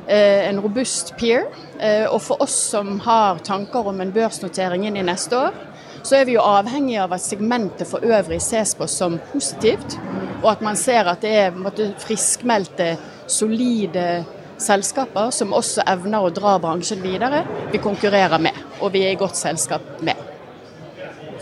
Uh, 0.06 0.50
en 0.52 0.62
robust 0.62 1.16
peer. 1.18 1.48
og 1.84 2.22
for 2.22 2.40
oss 2.44 2.54
som 2.70 3.00
har 3.04 3.40
tanker 3.44 3.88
om 3.90 3.98
en 4.00 4.12
børsnotering 4.14 4.86
inn 4.88 4.96
i 4.96 5.04
neste 5.04 5.36
år, 5.36 5.56
så 6.04 6.20
er 6.20 6.28
vi 6.28 6.36
jo 6.36 6.44
avhengig 6.46 6.96
av 7.02 7.16
at 7.16 7.24
segmentet 7.24 7.88
for 7.90 8.04
øvrig 8.06 8.40
ses 8.44 8.76
på 8.76 8.88
som 8.88 9.18
positivt, 9.32 9.98
og 10.44 10.50
at 10.54 10.64
man 10.64 10.80
ser 10.80 11.10
at 11.12 11.24
det 11.24 11.34
er 11.42 11.58
måte, 11.58 11.90
friskmeldte, 12.04 12.94
solide 13.28 14.24
selskaper 14.62 15.32
som 15.36 15.56
også 15.56 15.86
evner 15.88 16.26
å 16.26 16.34
dra 16.34 16.58
bransjen 16.62 17.02
videre, 17.04 17.44
vi 17.72 17.82
konkurrerer 17.82 18.42
med. 18.42 18.58
Og 18.82 18.94
vi 18.94 19.06
er 19.08 19.16
i 19.16 19.20
godt 19.20 19.40
selskap 19.40 20.02
med. 20.02 20.30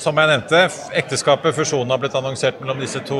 Som 0.01 0.17
jeg 0.17 0.29
nevnte, 0.31 0.59
ekteskapet, 0.97 1.53
fusjonen 1.53 1.91
har 1.93 1.99
blitt 2.01 2.15
annonsert 2.17 2.57
mellom 2.61 2.79
disse 2.81 3.03
to 3.05 3.19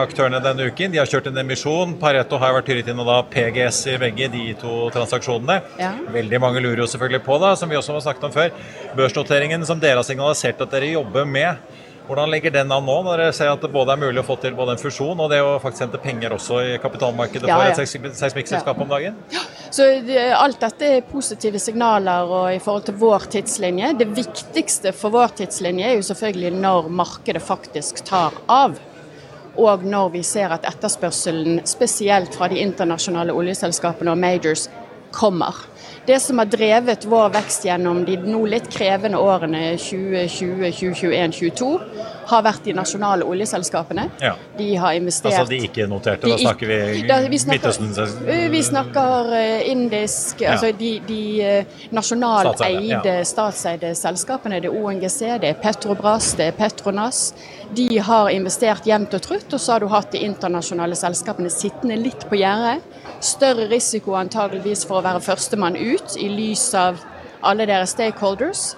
aktørene 0.00 0.38
denne 0.40 0.64
uken. 0.70 0.92
De 0.94 1.00
har 1.00 1.10
kjørt 1.10 1.28
en 1.28 1.40
emisjon. 1.42 1.92
Pareto 2.00 2.38
har 2.40 2.54
vært 2.56 2.70
hyret 2.72 2.88
inn 2.88 3.02
og 3.02 3.10
da 3.10 3.18
PGS 3.28 3.82
i 3.92 3.98
begge 4.00 4.30
de 4.32 4.46
to 4.60 4.86
transaksjonene. 4.94 5.58
Ja. 5.82 5.90
Veldig 6.14 6.40
mange 6.40 6.62
lurer 6.64 6.84
jo 6.84 6.88
selvfølgelig 6.88 7.24
på, 7.26 7.36
da, 7.42 7.52
som 7.58 7.68
vi 7.68 7.76
også 7.76 7.98
har 7.98 8.06
snakket 8.06 8.28
om 8.30 8.34
før, 8.38 8.52
børsnoteringen 8.96 9.66
som 9.68 9.82
dere 9.82 10.00
har 10.00 10.08
signalisert 10.08 10.64
at 10.64 10.72
dere 10.72 10.94
jobber 10.94 11.28
med. 11.28 11.60
Hvordan 12.06 12.30
ligger 12.30 12.50
den 12.50 12.72
an 12.74 12.84
nå, 12.84 12.96
når 13.06 13.20
dere 13.20 13.34
ser 13.36 13.52
at 13.52 13.62
det 13.62 13.70
både 13.72 13.94
er 13.94 14.00
mulig 14.02 14.22
å 14.22 14.26
få 14.26 14.36
til 14.42 14.56
både 14.58 14.74
en 14.74 14.80
fusjon 14.80 15.20
og 15.22 15.30
det 15.30 15.38
å 15.44 15.54
faktisk 15.62 15.86
hente 15.86 16.00
penger 16.02 16.34
også 16.34 16.58
i 16.66 16.72
kapitalmarkedet 16.82 17.46
ja, 17.46 17.58
ja. 17.62 17.74
for 17.76 17.82
et 18.10 18.18
seismikkselskap 18.18 18.76
ja. 18.76 18.84
om 18.84 18.90
dagen? 18.90 19.18
Ja. 19.32 19.44
Så 19.72 19.86
Alt 20.36 20.60
dette 20.60 20.88
er 20.98 21.06
positive 21.08 21.60
signaler 21.62 22.28
og 22.28 22.48
i 22.52 22.58
forhold 22.62 22.88
til 22.88 22.98
vår 23.00 23.28
tidslinje. 23.36 23.92
Det 24.02 24.08
viktigste 24.16 24.92
for 24.96 25.14
vår 25.14 25.36
tidslinje 25.42 25.92
er 25.92 25.96
jo 26.00 26.08
selvfølgelig 26.10 26.52
når 26.58 26.90
markedet 27.02 27.44
faktisk 27.46 28.02
tar 28.08 28.36
av. 28.50 28.76
Og 29.60 29.84
når 29.84 30.14
vi 30.14 30.22
ser 30.24 30.52
at 30.54 30.64
etterspørselen, 30.68 31.60
spesielt 31.68 32.34
fra 32.34 32.48
de 32.48 32.60
internasjonale 32.62 33.34
oljeselskapene 33.36 34.14
og 34.14 34.20
majors, 34.20 34.66
kommer. 35.12 35.56
Det 36.06 36.20
som 36.20 36.38
har 36.38 36.48
drevet 36.50 37.04
vår 37.04 37.28
vekst 37.36 37.64
gjennom 37.68 38.02
de 38.04 38.16
nå 38.18 38.40
litt 38.50 38.66
krevende 38.72 39.20
årene 39.22 39.76
2020, 39.78 40.72
2021, 40.74 41.36
2022, 41.38 41.68
har 42.32 42.42
vært 42.46 42.64
de 42.66 42.74
nasjonale 42.74 43.26
oljeselskapene. 43.28 44.08
Ja. 44.22 44.32
De 44.58 44.68
har 44.82 44.96
investert 44.98 45.32
Altså 45.32 45.50
de 45.52 45.60
ikke-noterte, 45.68 46.30
da 46.30 46.38
snakker 46.40 46.70
vi, 46.70 46.78
da, 47.06 47.18
vi 47.30 47.38
snakker, 47.38 47.70
Midtøsten 47.86 48.50
Vi 48.52 48.62
snakker 48.66 49.32
eh, 49.38 49.70
indisk 49.70 50.42
Ja. 50.42 50.56
Altså 50.56 50.72
de, 50.78 50.92
de 51.06 51.22
eh, 51.46 51.80
nasjonalt 51.94 52.62
eide, 52.66 52.98
ja. 53.20 53.24
statseide 53.26 53.92
selskapene. 53.98 54.58
Det 54.62 54.70
er 54.72 54.78
ONGC, 54.78 55.20
det 55.42 55.52
er 55.52 55.58
Petrobras, 55.62 56.32
det 56.38 56.50
er 56.50 56.56
Petronas. 56.56 57.22
De 57.76 57.86
har 58.02 58.30
investert 58.34 58.86
jevnt 58.88 59.14
og 59.14 59.22
trutt, 59.22 59.46
og 59.52 59.60
så 59.60 59.76
har 59.76 59.84
du 59.84 59.90
hatt 59.92 60.10
de 60.12 60.24
internasjonale 60.26 60.98
selskapene 60.98 61.52
sittende 61.52 61.96
litt 62.00 62.26
på 62.28 62.40
gjerdet. 62.40 62.82
Større 63.22 63.68
risiko 63.70 64.16
antageligvis 64.18 64.82
for 64.88 64.98
å 64.98 65.04
være 65.06 65.22
førstemann 65.22 65.78
ut, 65.78 65.91
i 66.16 66.28
lys 66.28 66.64
av 66.78 67.00
alle 67.42 67.66
deres 67.66 67.94
stakeholders. 67.96 68.72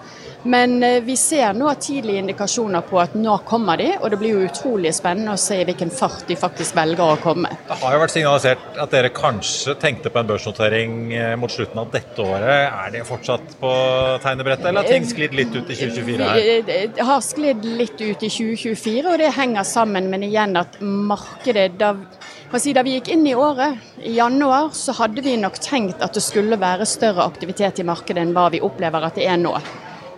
Men 0.45 0.83
eh, 0.83 1.01
vi 1.03 1.17
ser 1.17 1.55
nå 1.57 1.71
tidlige 1.81 2.21
indikasjoner 2.21 2.85
på 2.85 2.99
at 3.01 3.15
nå 3.17 3.39
kommer 3.49 3.81
de, 3.81 3.87
og 3.97 4.11
det 4.13 4.19
blir 4.21 4.35
jo 4.37 4.43
utrolig 4.45 4.93
spennende 4.93 5.33
å 5.33 5.41
se 5.41 5.57
i 5.63 5.65
hvilken 5.65 5.93
fart 5.93 6.27
de 6.29 6.37
faktisk 6.37 6.77
velger 6.77 7.15
å 7.15 7.21
komme. 7.23 7.49
Det 7.65 7.79
har 7.81 7.95
jo 7.97 8.03
vært 8.03 8.13
signalisert 8.13 8.81
at 8.85 8.93
dere 8.93 9.13
kanskje 9.15 9.77
tenkte 9.81 10.13
på 10.13 10.21
en 10.21 10.29
børsnotering 10.29 10.99
eh, 11.17 11.31
mot 11.41 11.53
slutten 11.53 11.81
av 11.81 11.89
dette 11.95 12.21
året. 12.21 12.69
Er 12.69 12.93
det 12.93 13.07
fortsatt 13.09 13.57
på 13.61 13.71
tegnebrettet, 14.25 14.69
eller 14.69 14.85
har 14.85 14.93
ting 14.93 15.09
sklidd 15.09 15.37
litt 15.39 15.55
ut 15.57 15.65
i 15.65 15.79
2024 15.79 16.29
her? 16.29 16.43
Det 16.69 16.77
eh, 16.91 17.01
har 17.09 17.25
sklidd 17.25 17.65
litt 17.65 17.97
ut 18.03 18.29
i 18.29 18.31
2024, 18.37 19.09
og 19.15 19.19
det 19.25 19.33
henger 19.39 19.65
sammen 19.69 20.13
med 20.13 20.29
igjen 20.29 20.61
at 20.61 20.77
markedet 20.85 21.71
da, 21.81 21.95
si, 22.59 22.77
da 22.77 22.85
vi 22.85 22.99
gikk 22.99 23.15
inn 23.17 23.25
i 23.33 23.35
året, 23.39 23.81
i 24.05 24.19
januar, 24.19 24.69
så 24.77 24.93
hadde 25.01 25.25
vi 25.25 25.39
nok 25.41 25.57
tenkt 25.65 26.05
at 26.05 26.13
det 26.13 26.25
skulle 26.25 26.61
være 26.61 26.85
større 26.89 27.25
aktivitet 27.25 27.81
i 27.81 27.89
markedet 27.89 28.27
enn 28.27 28.37
hva 28.37 28.51
vi 28.53 28.61
opplever 28.61 29.09
at 29.09 29.17
det 29.17 29.33
er 29.33 29.41
nå. 29.41 29.57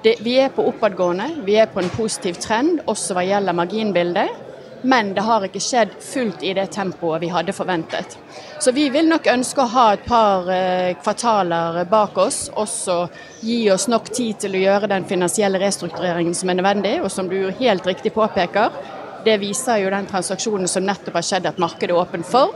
Det, 0.07 0.21
vi 0.23 0.37
er 0.39 0.53
på 0.55 0.63
oppadgående, 0.71 1.25
vi 1.43 1.57
er 1.59 1.67
på 1.67 1.81
en 1.83 1.89
positiv 1.91 2.37
trend 2.39 2.77
også 2.87 3.17
hva 3.17 3.25
gjelder 3.27 3.57
marginbildet. 3.59 4.45
Men 4.87 5.09
det 5.17 5.25
har 5.27 5.43
ikke 5.43 5.59
skjedd 5.59 5.97
fullt 5.99 6.45
i 6.47 6.53
det 6.55 6.69
tempoet 6.77 7.25
vi 7.25 7.31
hadde 7.33 7.51
forventet. 7.57 8.15
Så 8.63 8.71
vi 8.77 8.85
vil 8.95 9.09
nok 9.11 9.27
ønske 9.33 9.65
å 9.65 9.73
ha 9.73 9.87
et 9.97 10.05
par 10.07 10.47
eh, 10.53 10.93
kvartaler 11.01 11.81
bak 11.91 12.21
oss, 12.23 12.45
også 12.55 13.01
gi 13.41 13.65
oss 13.75 13.89
nok 13.91 14.13
tid 14.15 14.39
til 14.45 14.55
å 14.55 14.63
gjøre 14.63 14.93
den 14.95 15.09
finansielle 15.11 15.59
restruktureringen 15.65 16.39
som 16.39 16.55
er 16.55 16.61
nødvendig, 16.61 16.95
og 17.03 17.11
som 17.11 17.27
du 17.27 17.41
helt 17.59 17.91
riktig 17.91 18.15
påpeker. 18.15 18.79
Det 19.27 19.41
viser 19.43 19.83
jo 19.83 19.91
den 19.91 20.07
transaksjonen 20.07 20.71
som 20.71 20.87
nettopp 20.87 21.19
har 21.19 21.27
skjedd 21.33 21.51
at 21.51 21.59
markedet 21.59 21.91
er 21.97 22.05
åpent 22.05 22.31
for. 22.31 22.55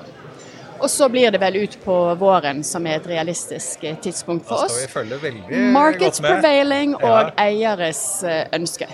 Og 0.81 0.89
så 0.91 1.09
blir 1.13 1.31
det 1.31 1.41
vel 1.43 1.57
ut 1.61 1.75
på 1.85 1.95
våren 2.21 2.63
som 2.65 2.87
er 2.89 2.97
et 3.01 3.07
realistisk 3.11 3.85
eh, 3.85 3.97
tidspunkt 4.01 4.47
for 4.49 4.57
Da 4.57 4.65
oss. 4.65 4.73
skal 4.73 4.87
vi 4.87 4.93
følge 4.93 5.19
veldig 5.23 5.73
Markets 5.75 6.21
prevailing 6.25 6.95
og 6.97 7.33
eieres 7.41 8.03
eh, 8.25 8.47
ønske. 8.57 8.89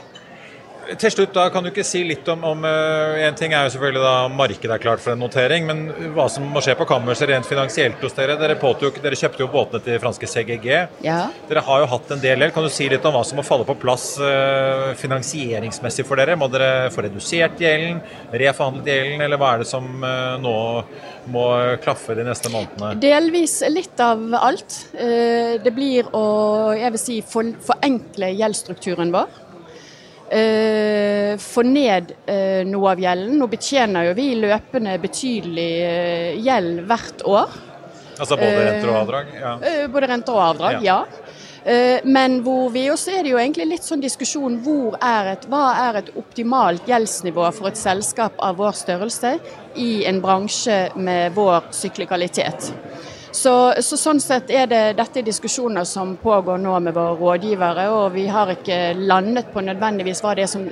Til 0.95 1.11
slutt, 1.11 1.33
da 1.35 1.49
kan 1.51 1.65
du 1.65 1.71
ikke 1.73 1.85
si 1.87 2.03
litt 2.07 2.27
om, 2.31 2.45
om 2.47 2.65
eh, 2.69 3.25
En 3.27 3.37
ting 3.39 3.55
er 3.57 3.67
jo 3.67 3.73
selvfølgelig 3.75 4.03
da 4.05 4.15
markedet 4.31 4.75
er 4.77 4.83
klart 4.83 5.03
for 5.03 5.15
en 5.15 5.23
notering, 5.23 5.67
men 5.67 6.13
hva 6.15 6.29
som 6.31 6.47
må 6.53 6.63
skje 6.63 6.77
på 6.79 6.87
kammerset 6.89 7.31
rent 7.31 7.49
finansielt 7.49 8.03
hos 8.05 8.15
dere. 8.17 8.37
Dere, 8.39 8.59
påtok, 8.61 9.01
dere 9.03 9.19
kjøpte 9.19 9.43
jo 9.43 9.49
båtene 9.51 9.83
til 9.83 9.99
franske 10.03 10.29
CGG. 10.31 10.69
Ja. 11.07 11.19
Dere 11.51 11.65
har 11.67 11.83
jo 11.83 11.89
hatt 11.91 12.13
en 12.15 12.23
del 12.23 12.45
gjeld. 12.45 12.55
Kan 12.55 12.67
du 12.67 12.71
si 12.73 12.89
litt 12.93 13.07
om 13.09 13.17
hva 13.17 13.25
som 13.27 13.41
må 13.41 13.47
falle 13.47 13.67
på 13.67 13.79
plass 13.83 14.13
eh, 14.23 14.93
finansieringsmessig 15.01 16.07
for 16.07 16.23
dere? 16.23 16.39
Må 16.39 16.51
dere 16.53 16.93
få 16.95 17.07
redusert 17.07 17.59
gjelden, 17.63 18.03
reforhandlet 18.31 18.93
gjelden, 18.93 19.27
eller 19.27 19.43
hva 19.43 19.55
er 19.55 19.65
det 19.65 19.71
som 19.73 19.89
eh, 20.07 20.37
nå 20.43 20.57
må 21.35 21.47
klaffe 21.83 22.15
de 22.15 22.23
neste 22.29 22.53
månedene? 22.53 22.93
Delvis 23.03 23.59
litt 23.73 23.99
av 23.99 24.23
alt. 24.39 24.77
Det 24.95 25.73
blir 25.75 26.07
å 26.15 26.27
jeg 26.79 26.93
vil 26.95 27.03
si, 27.03 27.17
forenkle 27.27 28.31
gjeldsstrukturen 28.39 29.11
vår. 29.15 29.43
Eh, 30.31 31.37
Få 31.39 31.63
ned 31.63 32.13
eh, 32.27 32.65
noe 32.67 32.91
av 32.95 33.01
gjelden. 33.01 33.37
Nå 33.39 33.47
betjener 33.53 34.09
jo 34.09 34.15
vi 34.17 34.31
løpende 34.41 34.97
betydelig 35.03 35.71
eh, 35.87 36.41
gjeld 36.43 36.83
hvert 36.89 37.23
år. 37.29 37.57
Altså 38.17 38.39
både 38.41 38.51
Eh, 38.57 38.65
renter 38.71 38.91
og 38.91 38.99
avdrag? 39.03 39.33
Ja. 39.37 39.55
Eh, 39.61 39.87
Både 39.93 40.09
renter 40.11 40.33
og 40.33 40.43
avdrag, 40.49 40.83
ja. 40.83 41.03
Eh, 41.67 42.01
Men 42.05 42.41
hvor 42.47 42.71
vi 42.73 42.87
også 42.91 43.13
er 43.19 43.23
det 43.27 43.33
jo 43.35 43.39
egentlig 43.43 43.67
litt 43.69 43.85
sånn 43.85 44.01
diskusjon 44.01 44.57
hvor 44.65 44.97
er 45.03 45.33
et, 45.35 45.47
hva 45.51 45.65
er 45.89 46.01
et 46.01 46.11
optimalt 46.17 46.87
gjeldsnivå 46.89 47.51
for 47.53 47.69
et 47.69 47.77
selskap 47.81 48.33
av 48.39 48.57
vår 48.57 48.73
størrelse 48.73 49.35
i 49.77 50.05
en 50.07 50.23
bransje 50.23 50.93
med 50.97 51.35
vår 51.35 51.69
syklikalitet. 51.77 52.73
Så, 53.31 53.53
så 53.83 53.97
sånn 53.99 54.21
sett 54.23 54.51
er 54.55 54.69
det 54.71 54.83
dette 54.99 55.21
er 55.21 55.27
diskusjoner 55.27 55.85
som 55.89 56.15
pågår 56.21 56.61
nå 56.63 56.79
med 56.81 56.95
våre 56.97 57.17
rådgivere, 57.19 57.89
og 57.93 58.13
vi 58.15 58.27
har 58.31 58.53
ikke 58.55 58.95
landet 58.97 59.51
på 59.53 59.65
nødvendigvis 59.67 60.23
hva 60.25 60.35
det 60.37 60.47
er 60.47 60.53
som 60.53 60.67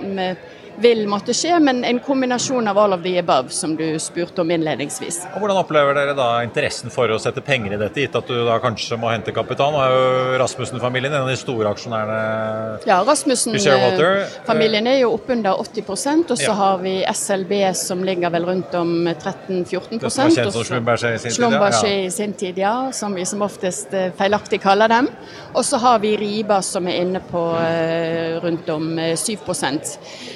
vil 0.77 1.05
måtte 1.11 1.35
skje, 1.37 1.57
men 1.62 1.83
en 1.87 2.01
kombinasjon 2.03 2.68
av 2.70 2.79
all 2.79 2.97
of 2.97 3.03
the 3.05 3.16
above, 3.20 3.53
som 3.55 3.77
du 3.77 3.85
spurte 4.03 4.43
om 4.43 4.51
innledningsvis. 4.51 5.20
Og 5.35 5.43
Hvordan 5.45 5.61
opplever 5.61 5.97
dere 5.97 6.14
da 6.18 6.29
interessen 6.45 6.93
for 6.95 7.11
å 7.14 7.18
sette 7.22 7.43
penger 7.45 7.77
i 7.77 7.81
dette, 7.81 8.05
gitt 8.05 8.16
at 8.18 8.29
du 8.31 8.37
da 8.47 8.59
kanskje 8.62 8.99
må 9.01 9.11
hente 9.12 9.35
kapital? 9.35 9.75
Nå 9.75 9.83
er 9.83 9.95
jo 9.95 10.39
Rasmussen-familien 10.43 11.14
en 11.14 11.25
av 11.25 11.31
de 11.31 11.37
store 11.39 11.70
aksjonærene 11.75 12.18
Ja, 12.89 13.01
i 13.01 13.05
Sharewater. 13.05 14.11
Rasmussen-familien 14.25 14.91
er 14.91 14.99
jo 15.03 15.12
oppunder 15.14 15.61
80% 15.62 16.35
og 16.35 16.39
så 16.39 16.51
Ja. 16.51 16.55
har 16.55 16.79
vi 16.79 16.95
SLB 17.12 17.75
som 17.75 18.03
ligger 18.05 18.31
vel 18.31 18.45
rundt 18.45 18.75
om 18.75 19.07
13-14 19.07 20.01
Det 20.01 20.11
som 20.12 20.29
var 20.29 20.37
kjent 20.37 20.53
som 20.53 20.64
Schlumberger 20.64 21.14
i 21.14 21.18
sin 21.18 21.31
tid, 21.31 21.53
ja. 21.53 21.85
I 21.85 22.11
sin 22.11 22.33
tid, 22.33 22.59
ja. 22.59 22.93
Som 22.93 23.14
vi 23.14 23.25
som 23.25 23.43
oftest 23.43 23.95
eh, 23.95 24.11
feilaktig 24.11 24.61
kaller 24.61 24.89
dem. 24.89 25.09
Og 25.55 25.64
så 25.64 25.79
har 25.79 25.99
vi 25.99 26.16
Riba 26.16 26.62
som 26.62 26.87
er 26.89 27.03
inne 27.03 27.20
på 27.20 27.43
eh, 27.61 28.41
rundt 28.43 28.68
om 28.68 28.99
eh, 28.99 29.16
7 29.16 29.35
Eh, 29.45 30.34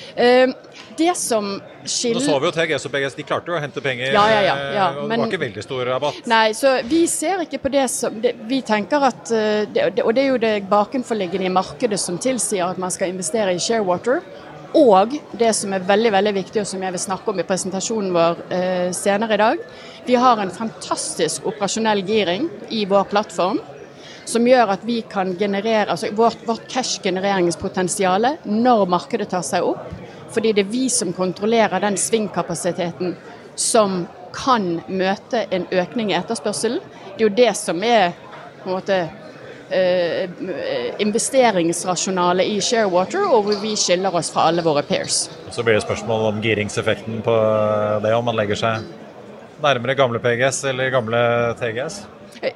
Det 0.98 1.12
som 1.16 1.60
skiller 1.86 2.18
Nå 2.18 2.26
så 2.26 2.38
vi 2.42 2.48
jo 2.48 2.52
TGS 2.56 2.86
og 2.88 2.92
PGS, 2.94 3.14
de 3.14 3.24
klarte 3.28 3.52
jo 3.52 3.54
å 3.54 3.60
hente 3.62 3.82
penger, 3.84 4.10
Ja, 4.12 4.24
ja, 4.32 4.40
ja, 4.42 4.56
eh, 4.56 4.96
og 4.96 5.02
det 5.04 5.08
men- 5.08 5.20
var 5.20 5.28
ikke 5.30 5.40
veldig 5.44 5.62
stor 5.62 5.84
rabatt. 5.86 6.26
Nei, 6.26 6.50
så 6.58 6.72
vi 6.90 7.04
ser 7.06 7.44
ikke 7.44 7.60
på 7.62 7.70
det 7.70 7.84
som 7.90 8.20
det, 8.20 8.34
Vi 8.48 8.60
tenker 8.62 9.04
at 9.06 9.30
eh, 9.30 9.64
det- 9.66 10.02
Og 10.04 10.14
det 10.14 10.24
er 10.24 10.28
jo 10.28 10.38
det 10.38 10.68
bakenforliggende 10.68 11.46
i 11.46 11.54
markedet 11.54 11.98
som 11.98 12.18
tilsier 12.18 12.68
at 12.68 12.78
man 12.78 12.90
skal 12.90 13.08
investere 13.10 13.54
i 13.54 13.58
Sharewater. 13.58 14.22
Og 14.74 15.14
det 15.38 15.54
som 15.54 15.72
er 15.72 15.80
veldig 15.80 16.10
veldig 16.12 16.34
viktig, 16.34 16.60
og 16.60 16.66
som 16.66 16.82
jeg 16.82 16.92
vil 16.92 17.00
snakke 17.00 17.28
om 17.28 17.38
i 17.38 17.42
presentasjonen 17.42 18.12
vår 18.12 18.36
eh, 18.50 18.90
senere 18.92 19.32
i 19.34 19.36
dag. 19.36 19.58
Vi 20.04 20.14
har 20.14 20.36
en 20.40 20.50
fantastisk 20.50 21.46
operasjonell 21.46 22.02
giring 22.04 22.50
i 22.70 22.84
vår 22.84 23.04
plattform. 23.08 23.60
Som 24.26 24.44
gjør 24.44 24.68
at 24.74 24.80
vi 24.84 25.00
kan 25.08 25.34
generere 25.38 25.86
altså 25.88 26.10
vårt, 26.12 26.44
vårt 26.44 26.68
cash-genereringspotensial 26.68 28.36
når 28.44 28.86
markedet 28.88 29.30
tar 29.30 29.42
seg 29.42 29.62
opp. 29.64 29.86
Fordi 30.34 30.52
det 30.52 30.66
er 30.66 30.72
vi 30.72 30.88
som 30.92 31.12
kontrollerer 31.16 31.80
den 31.80 31.96
svingkapasiteten 32.00 33.16
som 33.58 34.02
kan 34.34 34.78
møte 34.88 35.46
en 35.54 35.64
økning 35.72 36.12
i 36.12 36.18
etterspørselen. 36.18 36.82
Det 37.16 37.24
er 37.24 37.26
jo 37.26 37.34
det 37.38 37.54
som 37.58 37.80
er 37.82 38.12
på 38.62 38.68
en 38.68 38.74
måte 38.76 38.98
eh, 39.70 40.28
investeringsrasjonalet 41.02 42.52
i 42.52 42.60
Sharewater, 42.64 43.24
og 43.26 43.48
hvor 43.48 43.58
vi 43.62 43.74
skiller 43.78 44.14
oss 44.14 44.30
fra 44.34 44.48
alle 44.50 44.64
våre 44.66 44.84
pairs. 44.86 45.26
Så 45.50 45.64
blir 45.64 45.78
det 45.78 45.86
spørsmål 45.86 46.28
om 46.32 46.42
giringseffekten 46.44 47.22
på 47.26 47.34
det, 48.04 48.14
om 48.14 48.28
man 48.28 48.38
legger 48.38 48.60
seg 48.60 48.86
nærmere 49.62 49.96
gamle 49.98 50.20
PGS 50.22 50.62
eller 50.70 50.92
gamle 50.94 51.20
TGS. 51.58 52.02
Ja, 52.38 52.50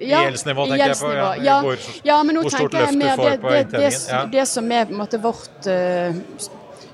I 0.00 0.08
gjeldsnivå, 0.08 0.64
tenker 0.70 0.86
jeg 0.86 0.96
på. 1.00 1.10
Ja, 1.12 1.32
Ja, 1.44 1.56
hvor, 1.60 1.82
ja, 2.06 2.22
men 2.24 2.38
nå 2.38 2.44
tenker 2.48 2.86
jeg 2.86 2.96
mer 2.96 3.18
det, 3.20 3.32
det, 3.42 3.64
det. 3.74 3.90
Ja. 4.08 4.22
det 4.32 4.46
som 4.48 4.70
er 4.72 4.88
måte 4.94 5.20
vårt 5.20 5.68
eh, 5.68 6.16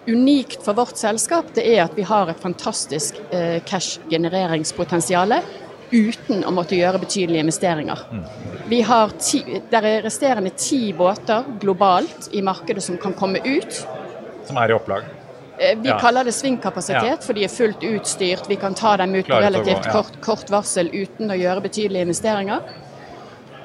unikt 0.07 0.65
for 0.65 0.77
vårt 0.77 0.97
selskap, 1.01 1.53
det 1.55 1.65
er 1.77 1.85
at 1.85 1.95
vi 1.97 2.03
har 2.03 2.29
et 2.31 2.41
fantastisk 2.41 3.19
eh, 3.31 3.61
cash-genereringspotensial 3.65 5.37
uten 5.95 6.45
å 6.45 6.53
måtte 6.55 6.77
gjøre 6.77 7.01
betydelige 7.03 7.45
investeringer. 7.45 8.01
Mm. 8.11 8.23
Vi 8.69 8.81
har 8.83 9.13
ti, 9.21 9.43
der 9.71 9.87
er 9.89 10.07
resterende 10.07 10.51
ti 10.59 10.93
båter 10.97 11.45
globalt 11.63 12.31
i 12.33 12.43
markedet 12.43 12.83
som 12.83 12.97
kan 12.99 13.15
komme 13.15 13.43
ut. 13.45 13.83
Som 14.49 14.59
er 14.61 14.73
i 14.73 14.77
opplag. 14.77 15.05
Eh, 15.59 15.77
Vi 15.79 15.89
Ja. 15.89 15.99
kaller 15.99 16.25
det 16.25 16.35
svingkapasitet, 16.35 17.23
for 17.23 17.33
de 17.33 17.45
er 17.45 17.49
fullt 17.49 17.81
utstyrt. 17.81 18.49
Vi 18.49 18.57
kan 18.57 18.75
ta 18.75 18.97
dem 18.97 19.15
ut 19.15 19.27
på 19.27 19.41
relativt 19.41 19.85
gå, 19.85 19.87
ja. 19.87 19.93
kort, 19.93 20.21
kort 20.21 20.51
varsel 20.51 20.89
uten 20.91 21.31
å 21.31 21.39
gjøre 21.39 21.63
betydelige 21.63 22.03
investeringer. 22.03 22.61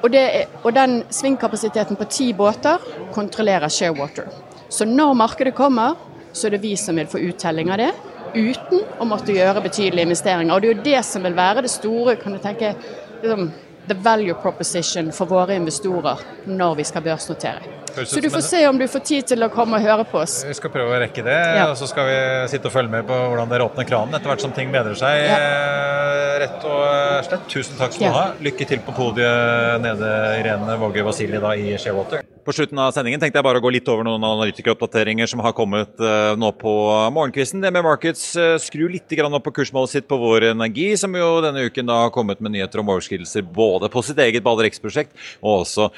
Og, 0.02 0.10
det 0.10 0.20
er, 0.34 0.46
og 0.64 0.72
den 0.74 1.02
svingkapasiteten 1.10 1.96
på 1.96 2.08
ti 2.08 2.32
båter 2.32 2.78
kontrollerer 3.12 3.68
Sharewater. 3.68 4.28
Så 4.70 4.86
når 4.86 5.14
markedet 5.14 5.54
kommer, 5.54 5.96
så 6.32 6.46
er 6.46 6.50
det 6.56 6.62
vi 6.62 6.74
som 6.76 6.96
vil 6.96 7.06
få 7.10 7.18
uttelling 7.30 7.70
av 7.74 7.78
det, 7.82 7.90
uten 8.34 8.84
å 9.02 9.06
måtte 9.08 9.34
gjøre 9.34 9.62
betydelige 9.64 10.06
investeringer. 10.06 10.54
Og 10.54 10.62
det 10.62 10.68
er 10.70 10.74
jo 10.76 10.82
det 10.86 11.04
som 11.04 11.22
vil 11.26 11.34
være 11.34 11.62
det 11.66 11.70
store, 11.72 12.16
kan 12.20 12.32
du 12.32 12.38
tenke, 12.38 12.74
liksom, 13.22 13.50
the 13.88 13.94
value 13.94 14.34
proposition 14.38 15.10
for 15.10 15.26
våre 15.26 15.56
investorer 15.58 16.20
når 16.46 16.76
vi 16.78 16.84
skal 16.84 17.02
børsnotere. 17.02 17.76
Så 18.06 18.20
du 18.22 18.28
får 18.30 18.44
se 18.46 18.60
om 18.68 18.78
du 18.78 18.84
får 18.86 19.02
tid 19.02 19.26
til 19.32 19.42
å 19.42 19.48
komme 19.50 19.80
og 19.80 19.82
høre 19.82 20.04
på 20.06 20.20
oss. 20.20 20.44
Vi 20.46 20.54
skal 20.54 20.70
prøve 20.70 20.94
å 20.94 21.00
rekke 21.02 21.24
det, 21.26 21.34
Ja. 21.56 21.64
og 21.72 21.76
så 21.76 21.88
skal 21.90 22.06
vi 22.06 22.18
sitte 22.52 22.66
og 22.70 22.72
følge 22.72 22.90
med 22.92 23.06
på 23.08 23.12
hvordan 23.18 23.48
dere 23.50 23.66
åpner 23.66 23.84
kranen 23.88 24.14
etter 24.14 24.30
hvert 24.30 24.40
som 24.44 24.52
ting 24.54 24.70
bedrer 24.70 24.94
seg. 24.94 25.24
Ja. 25.26 25.36
Eh, 25.36 26.16
Rett 26.40 26.62
og 26.64 27.24
slett, 27.26 27.42
tusen 27.52 27.76
takk 27.76 27.92
skal 27.92 28.06
du 28.06 28.14
Ja. 28.14 28.20
ha. 28.22 28.32
Lykke 28.40 28.66
til 28.66 28.78
på 28.78 28.94
podiet 28.96 29.80
nede, 29.82 30.38
Irene 30.40 30.78
Våge 30.78 31.02
Vasili, 31.04 31.38
da, 31.38 31.50
i 31.52 31.76
Sharewater. 31.76 32.22
På 32.44 32.54
slutten 32.56 32.78
av 32.80 32.94
sendingen 32.96 33.20
tenkte 33.20 33.36
jeg 33.36 33.44
bare 33.44 33.60
å 33.60 33.62
gå 33.62 33.70
litt 33.74 33.88
over 33.92 34.06
noen 34.06 34.22
analytikeroppdateringer 34.24 35.28
som 35.28 35.42
har 35.44 35.52
kommet 35.56 36.00
eh, 36.00 36.32
nå 36.40 36.48
på 36.56 36.72
morgenkvisten. 37.12 37.60
DNB 37.60 37.82
Markets 37.84 38.22
uh, 38.40 38.54
skrur 38.60 38.88
litt 38.88 39.12
opp 39.20 39.44
på 39.44 39.52
kursmålet 39.58 39.92
sitt 39.92 40.06
på 40.08 40.16
Vår 40.16 40.46
Energi, 40.54 40.86
som 40.96 41.12
jo 41.16 41.28
denne 41.44 41.66
uken 41.68 41.90
da 41.90 41.98
har 42.06 42.12
kommet 42.14 42.40
med 42.40 42.54
nyheter 42.54 42.80
om 42.80 42.92
overskridelser 42.94 43.44
både 43.44 43.90
på 43.92 44.02
sitt 44.06 44.22
eget 44.24 44.44
Balder 44.46 44.70
X-prosjekt 44.70 45.12
og 45.42 45.66
også 45.66 45.90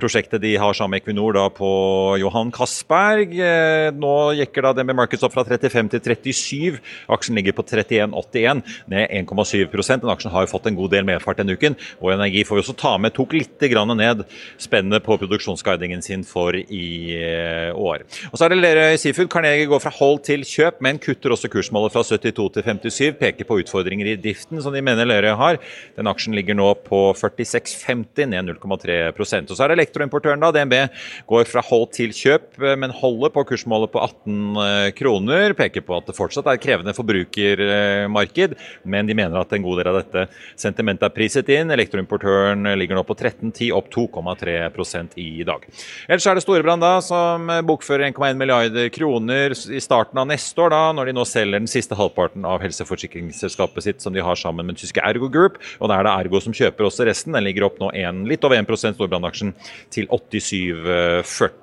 prosjektet 0.00 0.42
de 0.42 0.52
har 0.60 0.76
sammen 0.76 0.98
med 0.98 1.02
Equinor 1.06 1.38
da 1.38 1.46
på 1.52 1.70
Johan 2.20 2.52
Castberg. 2.52 3.32
Eh, 3.32 3.88
Nå 3.96 4.12
jekker 4.36 4.68
da 4.68 4.74
DNB 4.76 4.92
Markets 4.98 5.24
opp 5.24 5.32
fra 5.38 5.46
35 5.48 5.94
til 5.94 6.04
37. 6.04 6.80
Aksjen 7.16 7.40
ligger 7.40 7.56
på 7.56 7.64
31,81, 7.64 8.60
ned 8.92 9.16
1,7% 9.22 10.04
Den 10.04 10.12
aksjen 10.12 10.34
har 10.34 10.44
jo 10.44 10.52
fått 10.52 10.68
en 10.68 10.76
god 10.76 10.92
del 10.92 11.08
medfart 11.08 11.40
denne 11.40 11.56
uken. 11.56 11.80
Og 12.04 12.12
Energi 12.18 12.44
får 12.44 12.60
vi 12.60 12.66
også 12.66 12.76
ta 12.84 12.94
med, 13.00 13.16
tok 13.16 13.38
litt 13.38 13.68
ned 13.92 14.26
spennet 14.60 15.04
på 15.04 15.16
produksjonsguidingen 15.62 16.02
sin 16.02 16.24
for 16.24 16.54
i 16.54 17.16
eh, 17.16 17.74
år. 17.74 18.02
Og 18.30 18.38
så 18.38 18.46
er 18.46 18.52
det 18.52 18.60
Lerøy 18.60 18.96
Seafood. 18.96 19.30
Carnegie 19.30 19.68
går 19.70 19.80
fra 19.82 19.92
hold 19.94 20.22
til 20.26 20.44
kjøp, 20.44 20.80
men 20.82 20.98
kutter 20.98 21.32
også 21.32 21.50
kursmålet 21.52 21.92
fra 21.92 22.02
72 22.02 22.50
til 22.54 22.62
57. 22.62 23.18
Peker 23.18 23.46
på 23.46 23.60
utfordringer 23.62 24.12
i 24.12 24.16
driften 24.16 24.60
som 24.62 24.74
de 24.74 24.82
mener 24.82 25.06
Lerøy 25.06 25.34
har. 25.38 25.60
Den 25.96 26.10
aksjen 26.10 26.34
ligger 26.34 26.56
nå 26.58 26.72
på 26.86 27.12
46,50, 27.14 28.26
ned 28.32 28.52
0,3 28.58 29.00
Og 29.18 29.56
så 29.56 29.64
er 29.64 29.72
det 29.72 29.78
elektroimportøren, 29.78 30.42
da. 30.42 30.52
DNB 30.52 30.76
går 31.26 31.48
fra 31.50 31.62
hold 31.64 31.92
til 31.96 32.12
kjøp, 32.16 32.58
eh, 32.60 32.76
men 32.76 32.94
holder 32.94 33.32
på 33.34 33.46
kursmålet 33.52 33.92
på 33.92 34.02
18 34.02 34.92
kroner. 34.98 35.54
Peker 35.58 35.84
på 35.86 35.96
at 35.96 36.08
det 36.08 36.16
fortsatt 36.16 36.48
er 36.50 36.60
krevende 36.62 36.94
forbrukermarked, 36.96 38.56
men 38.84 39.08
de 39.08 39.16
mener 39.16 39.40
at 39.40 39.52
en 39.52 39.64
god 39.64 39.80
del 39.80 39.92
av 39.92 40.00
dette 40.00 40.26
sentimentet 40.60 41.08
er 41.08 41.14
priset 41.14 41.48
inn. 41.52 41.72
Elektroimportøren 41.72 42.66
ligger 42.78 42.98
nå 42.98 43.06
på 43.06 43.16
13,10, 43.16 43.72
opp 43.76 43.90
2,3% 43.92 45.18
i 45.22 45.44
dag. 45.44 45.51
Ellers 46.08 46.26
er 46.28 46.38
det 46.38 46.44
Storebrand 46.44 46.84
da, 46.84 46.94
som 47.04 47.50
bokfører 47.68 48.08
1,1 48.10 48.38
milliarder 48.40 48.88
kroner 48.94 49.52
i 49.52 49.80
starten 49.82 50.20
av 50.22 50.28
neste 50.30 50.64
år, 50.64 50.72
da, 50.74 50.82
når 50.96 51.10
de 51.10 51.16
nå 51.18 51.26
selger 51.28 51.60
den 51.60 51.70
siste 51.70 51.98
halvparten 51.98 52.46
av 52.48 52.62
helseforsikringsselskapet 52.64 53.86
sitt 53.86 54.04
som 54.04 54.14
de 54.14 54.24
har 54.24 54.38
sammen 54.38 54.68
med 54.68 54.80
tyske 54.80 55.02
Ergo 55.04 55.30
Group. 55.32 55.60
Og 55.80 55.90
da 55.90 55.98
er 55.98 56.08
det 56.08 56.14
Ergo 56.26 56.42
som 56.42 56.56
kjøper 56.56 56.88
også 56.88 57.08
resten. 57.08 57.36
Den 57.36 57.46
ligger 57.46 57.68
opp 57.68 57.80
nå 57.82 57.92
en, 58.04 58.24
litt 58.30 58.44
over 58.46 58.58
1% 58.60 58.98
Storebrand-aksjen 58.98 59.54
til 59.92 60.08
87,40. 60.10 61.61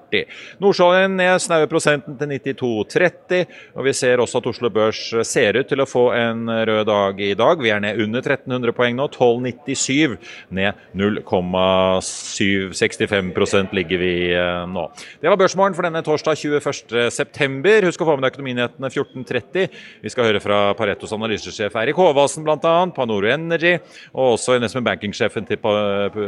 Nordsjøoljen 0.62 1.18
ned 1.20 1.36
snaue 1.44 1.68
prosenten 1.72 2.18
til 2.20 2.28
92,30. 2.56 3.46
Og 3.78 3.82
vi 3.88 3.94
ser 3.98 4.18
også 4.24 4.38
at 4.42 4.50
Oslo 4.54 4.68
Børs 4.74 5.02
ser 5.28 5.52
ut 5.60 5.68
til 5.70 5.80
å 5.84 5.90
få 5.90 6.06
en 6.18 6.40
rød 6.50 6.86
dag 6.90 7.14
i 7.24 7.36
dag. 7.38 7.56
Vi 7.64 7.70
er 7.74 7.80
ned 7.84 7.94
under 8.04 8.22
1300 8.24 8.74
poeng 8.78 8.96
nå. 8.98 9.06
12,97. 9.10 10.18
Ned 10.56 10.74
0,765% 10.98 13.76
ligger 13.76 13.98
vi 14.02 14.34
eh, 14.34 14.66
nå. 14.70 14.92
Det 15.22 15.30
var 15.30 15.38
børsmorgen 15.40 15.76
for 15.78 15.84
denne 15.88 16.02
torsdag 16.06 16.36
21.9. 16.40 17.86
Husk 17.90 18.02
å 18.04 18.08
få 18.08 18.14
med 18.18 18.24
deg 18.26 18.34
Økonominyhetene 18.34 18.90
14.30. 18.94 19.64
Vi 20.04 20.10
skal 20.14 20.28
høre 20.30 20.42
fra 20.44 20.58
Paretos 20.78 21.16
analysesjef 21.16 21.74
Eirik 21.82 21.98
Håvassen 22.00 22.44
bl.a. 22.46 22.76
Panoro 22.96 23.28
Energy, 23.30 23.74
og 24.14 24.26
også 24.36 24.52
investment 24.58 24.88
banking-sjefen 24.88 25.44
til 25.50 25.58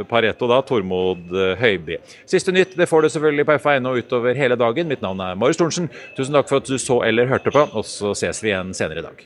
Pareto, 0.09 0.45
da, 0.49 0.57
Tormod 0.65 1.23
Høiby. 1.61 1.95
Siste 2.29 2.51
nytt 2.55 2.71
det 2.79 2.89
får 2.89 2.99
du 3.05 3.09
selvfølgelig 3.13 3.45
på 3.47 3.55
FA.no 3.71 3.95
utover 3.97 4.35
hele 4.35 4.55
dagen. 4.59 4.91
Mitt 4.91 5.03
navn 5.05 5.21
er 5.23 5.39
Marius 5.39 5.61
Thorensen. 5.61 5.89
Tusen 6.17 6.35
takk 6.35 6.51
for 6.51 6.61
at 6.61 6.69
du 6.69 6.77
så 6.81 7.01
eller 7.07 7.29
hørte 7.31 7.53
på, 7.53 7.67
og 7.71 7.87
så 7.87 8.15
ses 8.17 8.43
vi 8.43 8.51
igjen 8.51 8.75
senere 8.77 9.03
i 9.03 9.09
dag. 9.09 9.25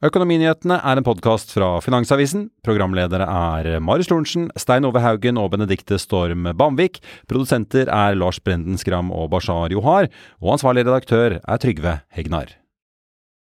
Økonominyhetene 0.00 0.78
er 0.80 0.96
en 0.96 1.04
podkast 1.04 1.50
fra 1.52 1.74
Finansavisen. 1.84 2.46
Programledere 2.64 3.26
er 3.28 3.82
Marius 3.84 4.08
Lorentzen, 4.08 4.46
Stein 4.56 4.88
Ove 4.88 5.02
Haugen 5.04 5.36
og 5.36 5.50
Benedikte 5.52 5.98
Storm 6.00 6.48
Bamvik. 6.56 7.02
Produsenter 7.28 7.90
er 7.92 8.16
Lars 8.16 8.40
Brenden 8.40 8.80
Skram 8.80 9.12
og 9.12 9.28
Bashar 9.34 9.76
Johar. 9.76 10.08
Og 10.40 10.56
ansvarlig 10.56 10.88
redaktør 10.88 11.36
er 11.42 11.60
Trygve 11.60 11.98
Hegnar. 12.16 12.59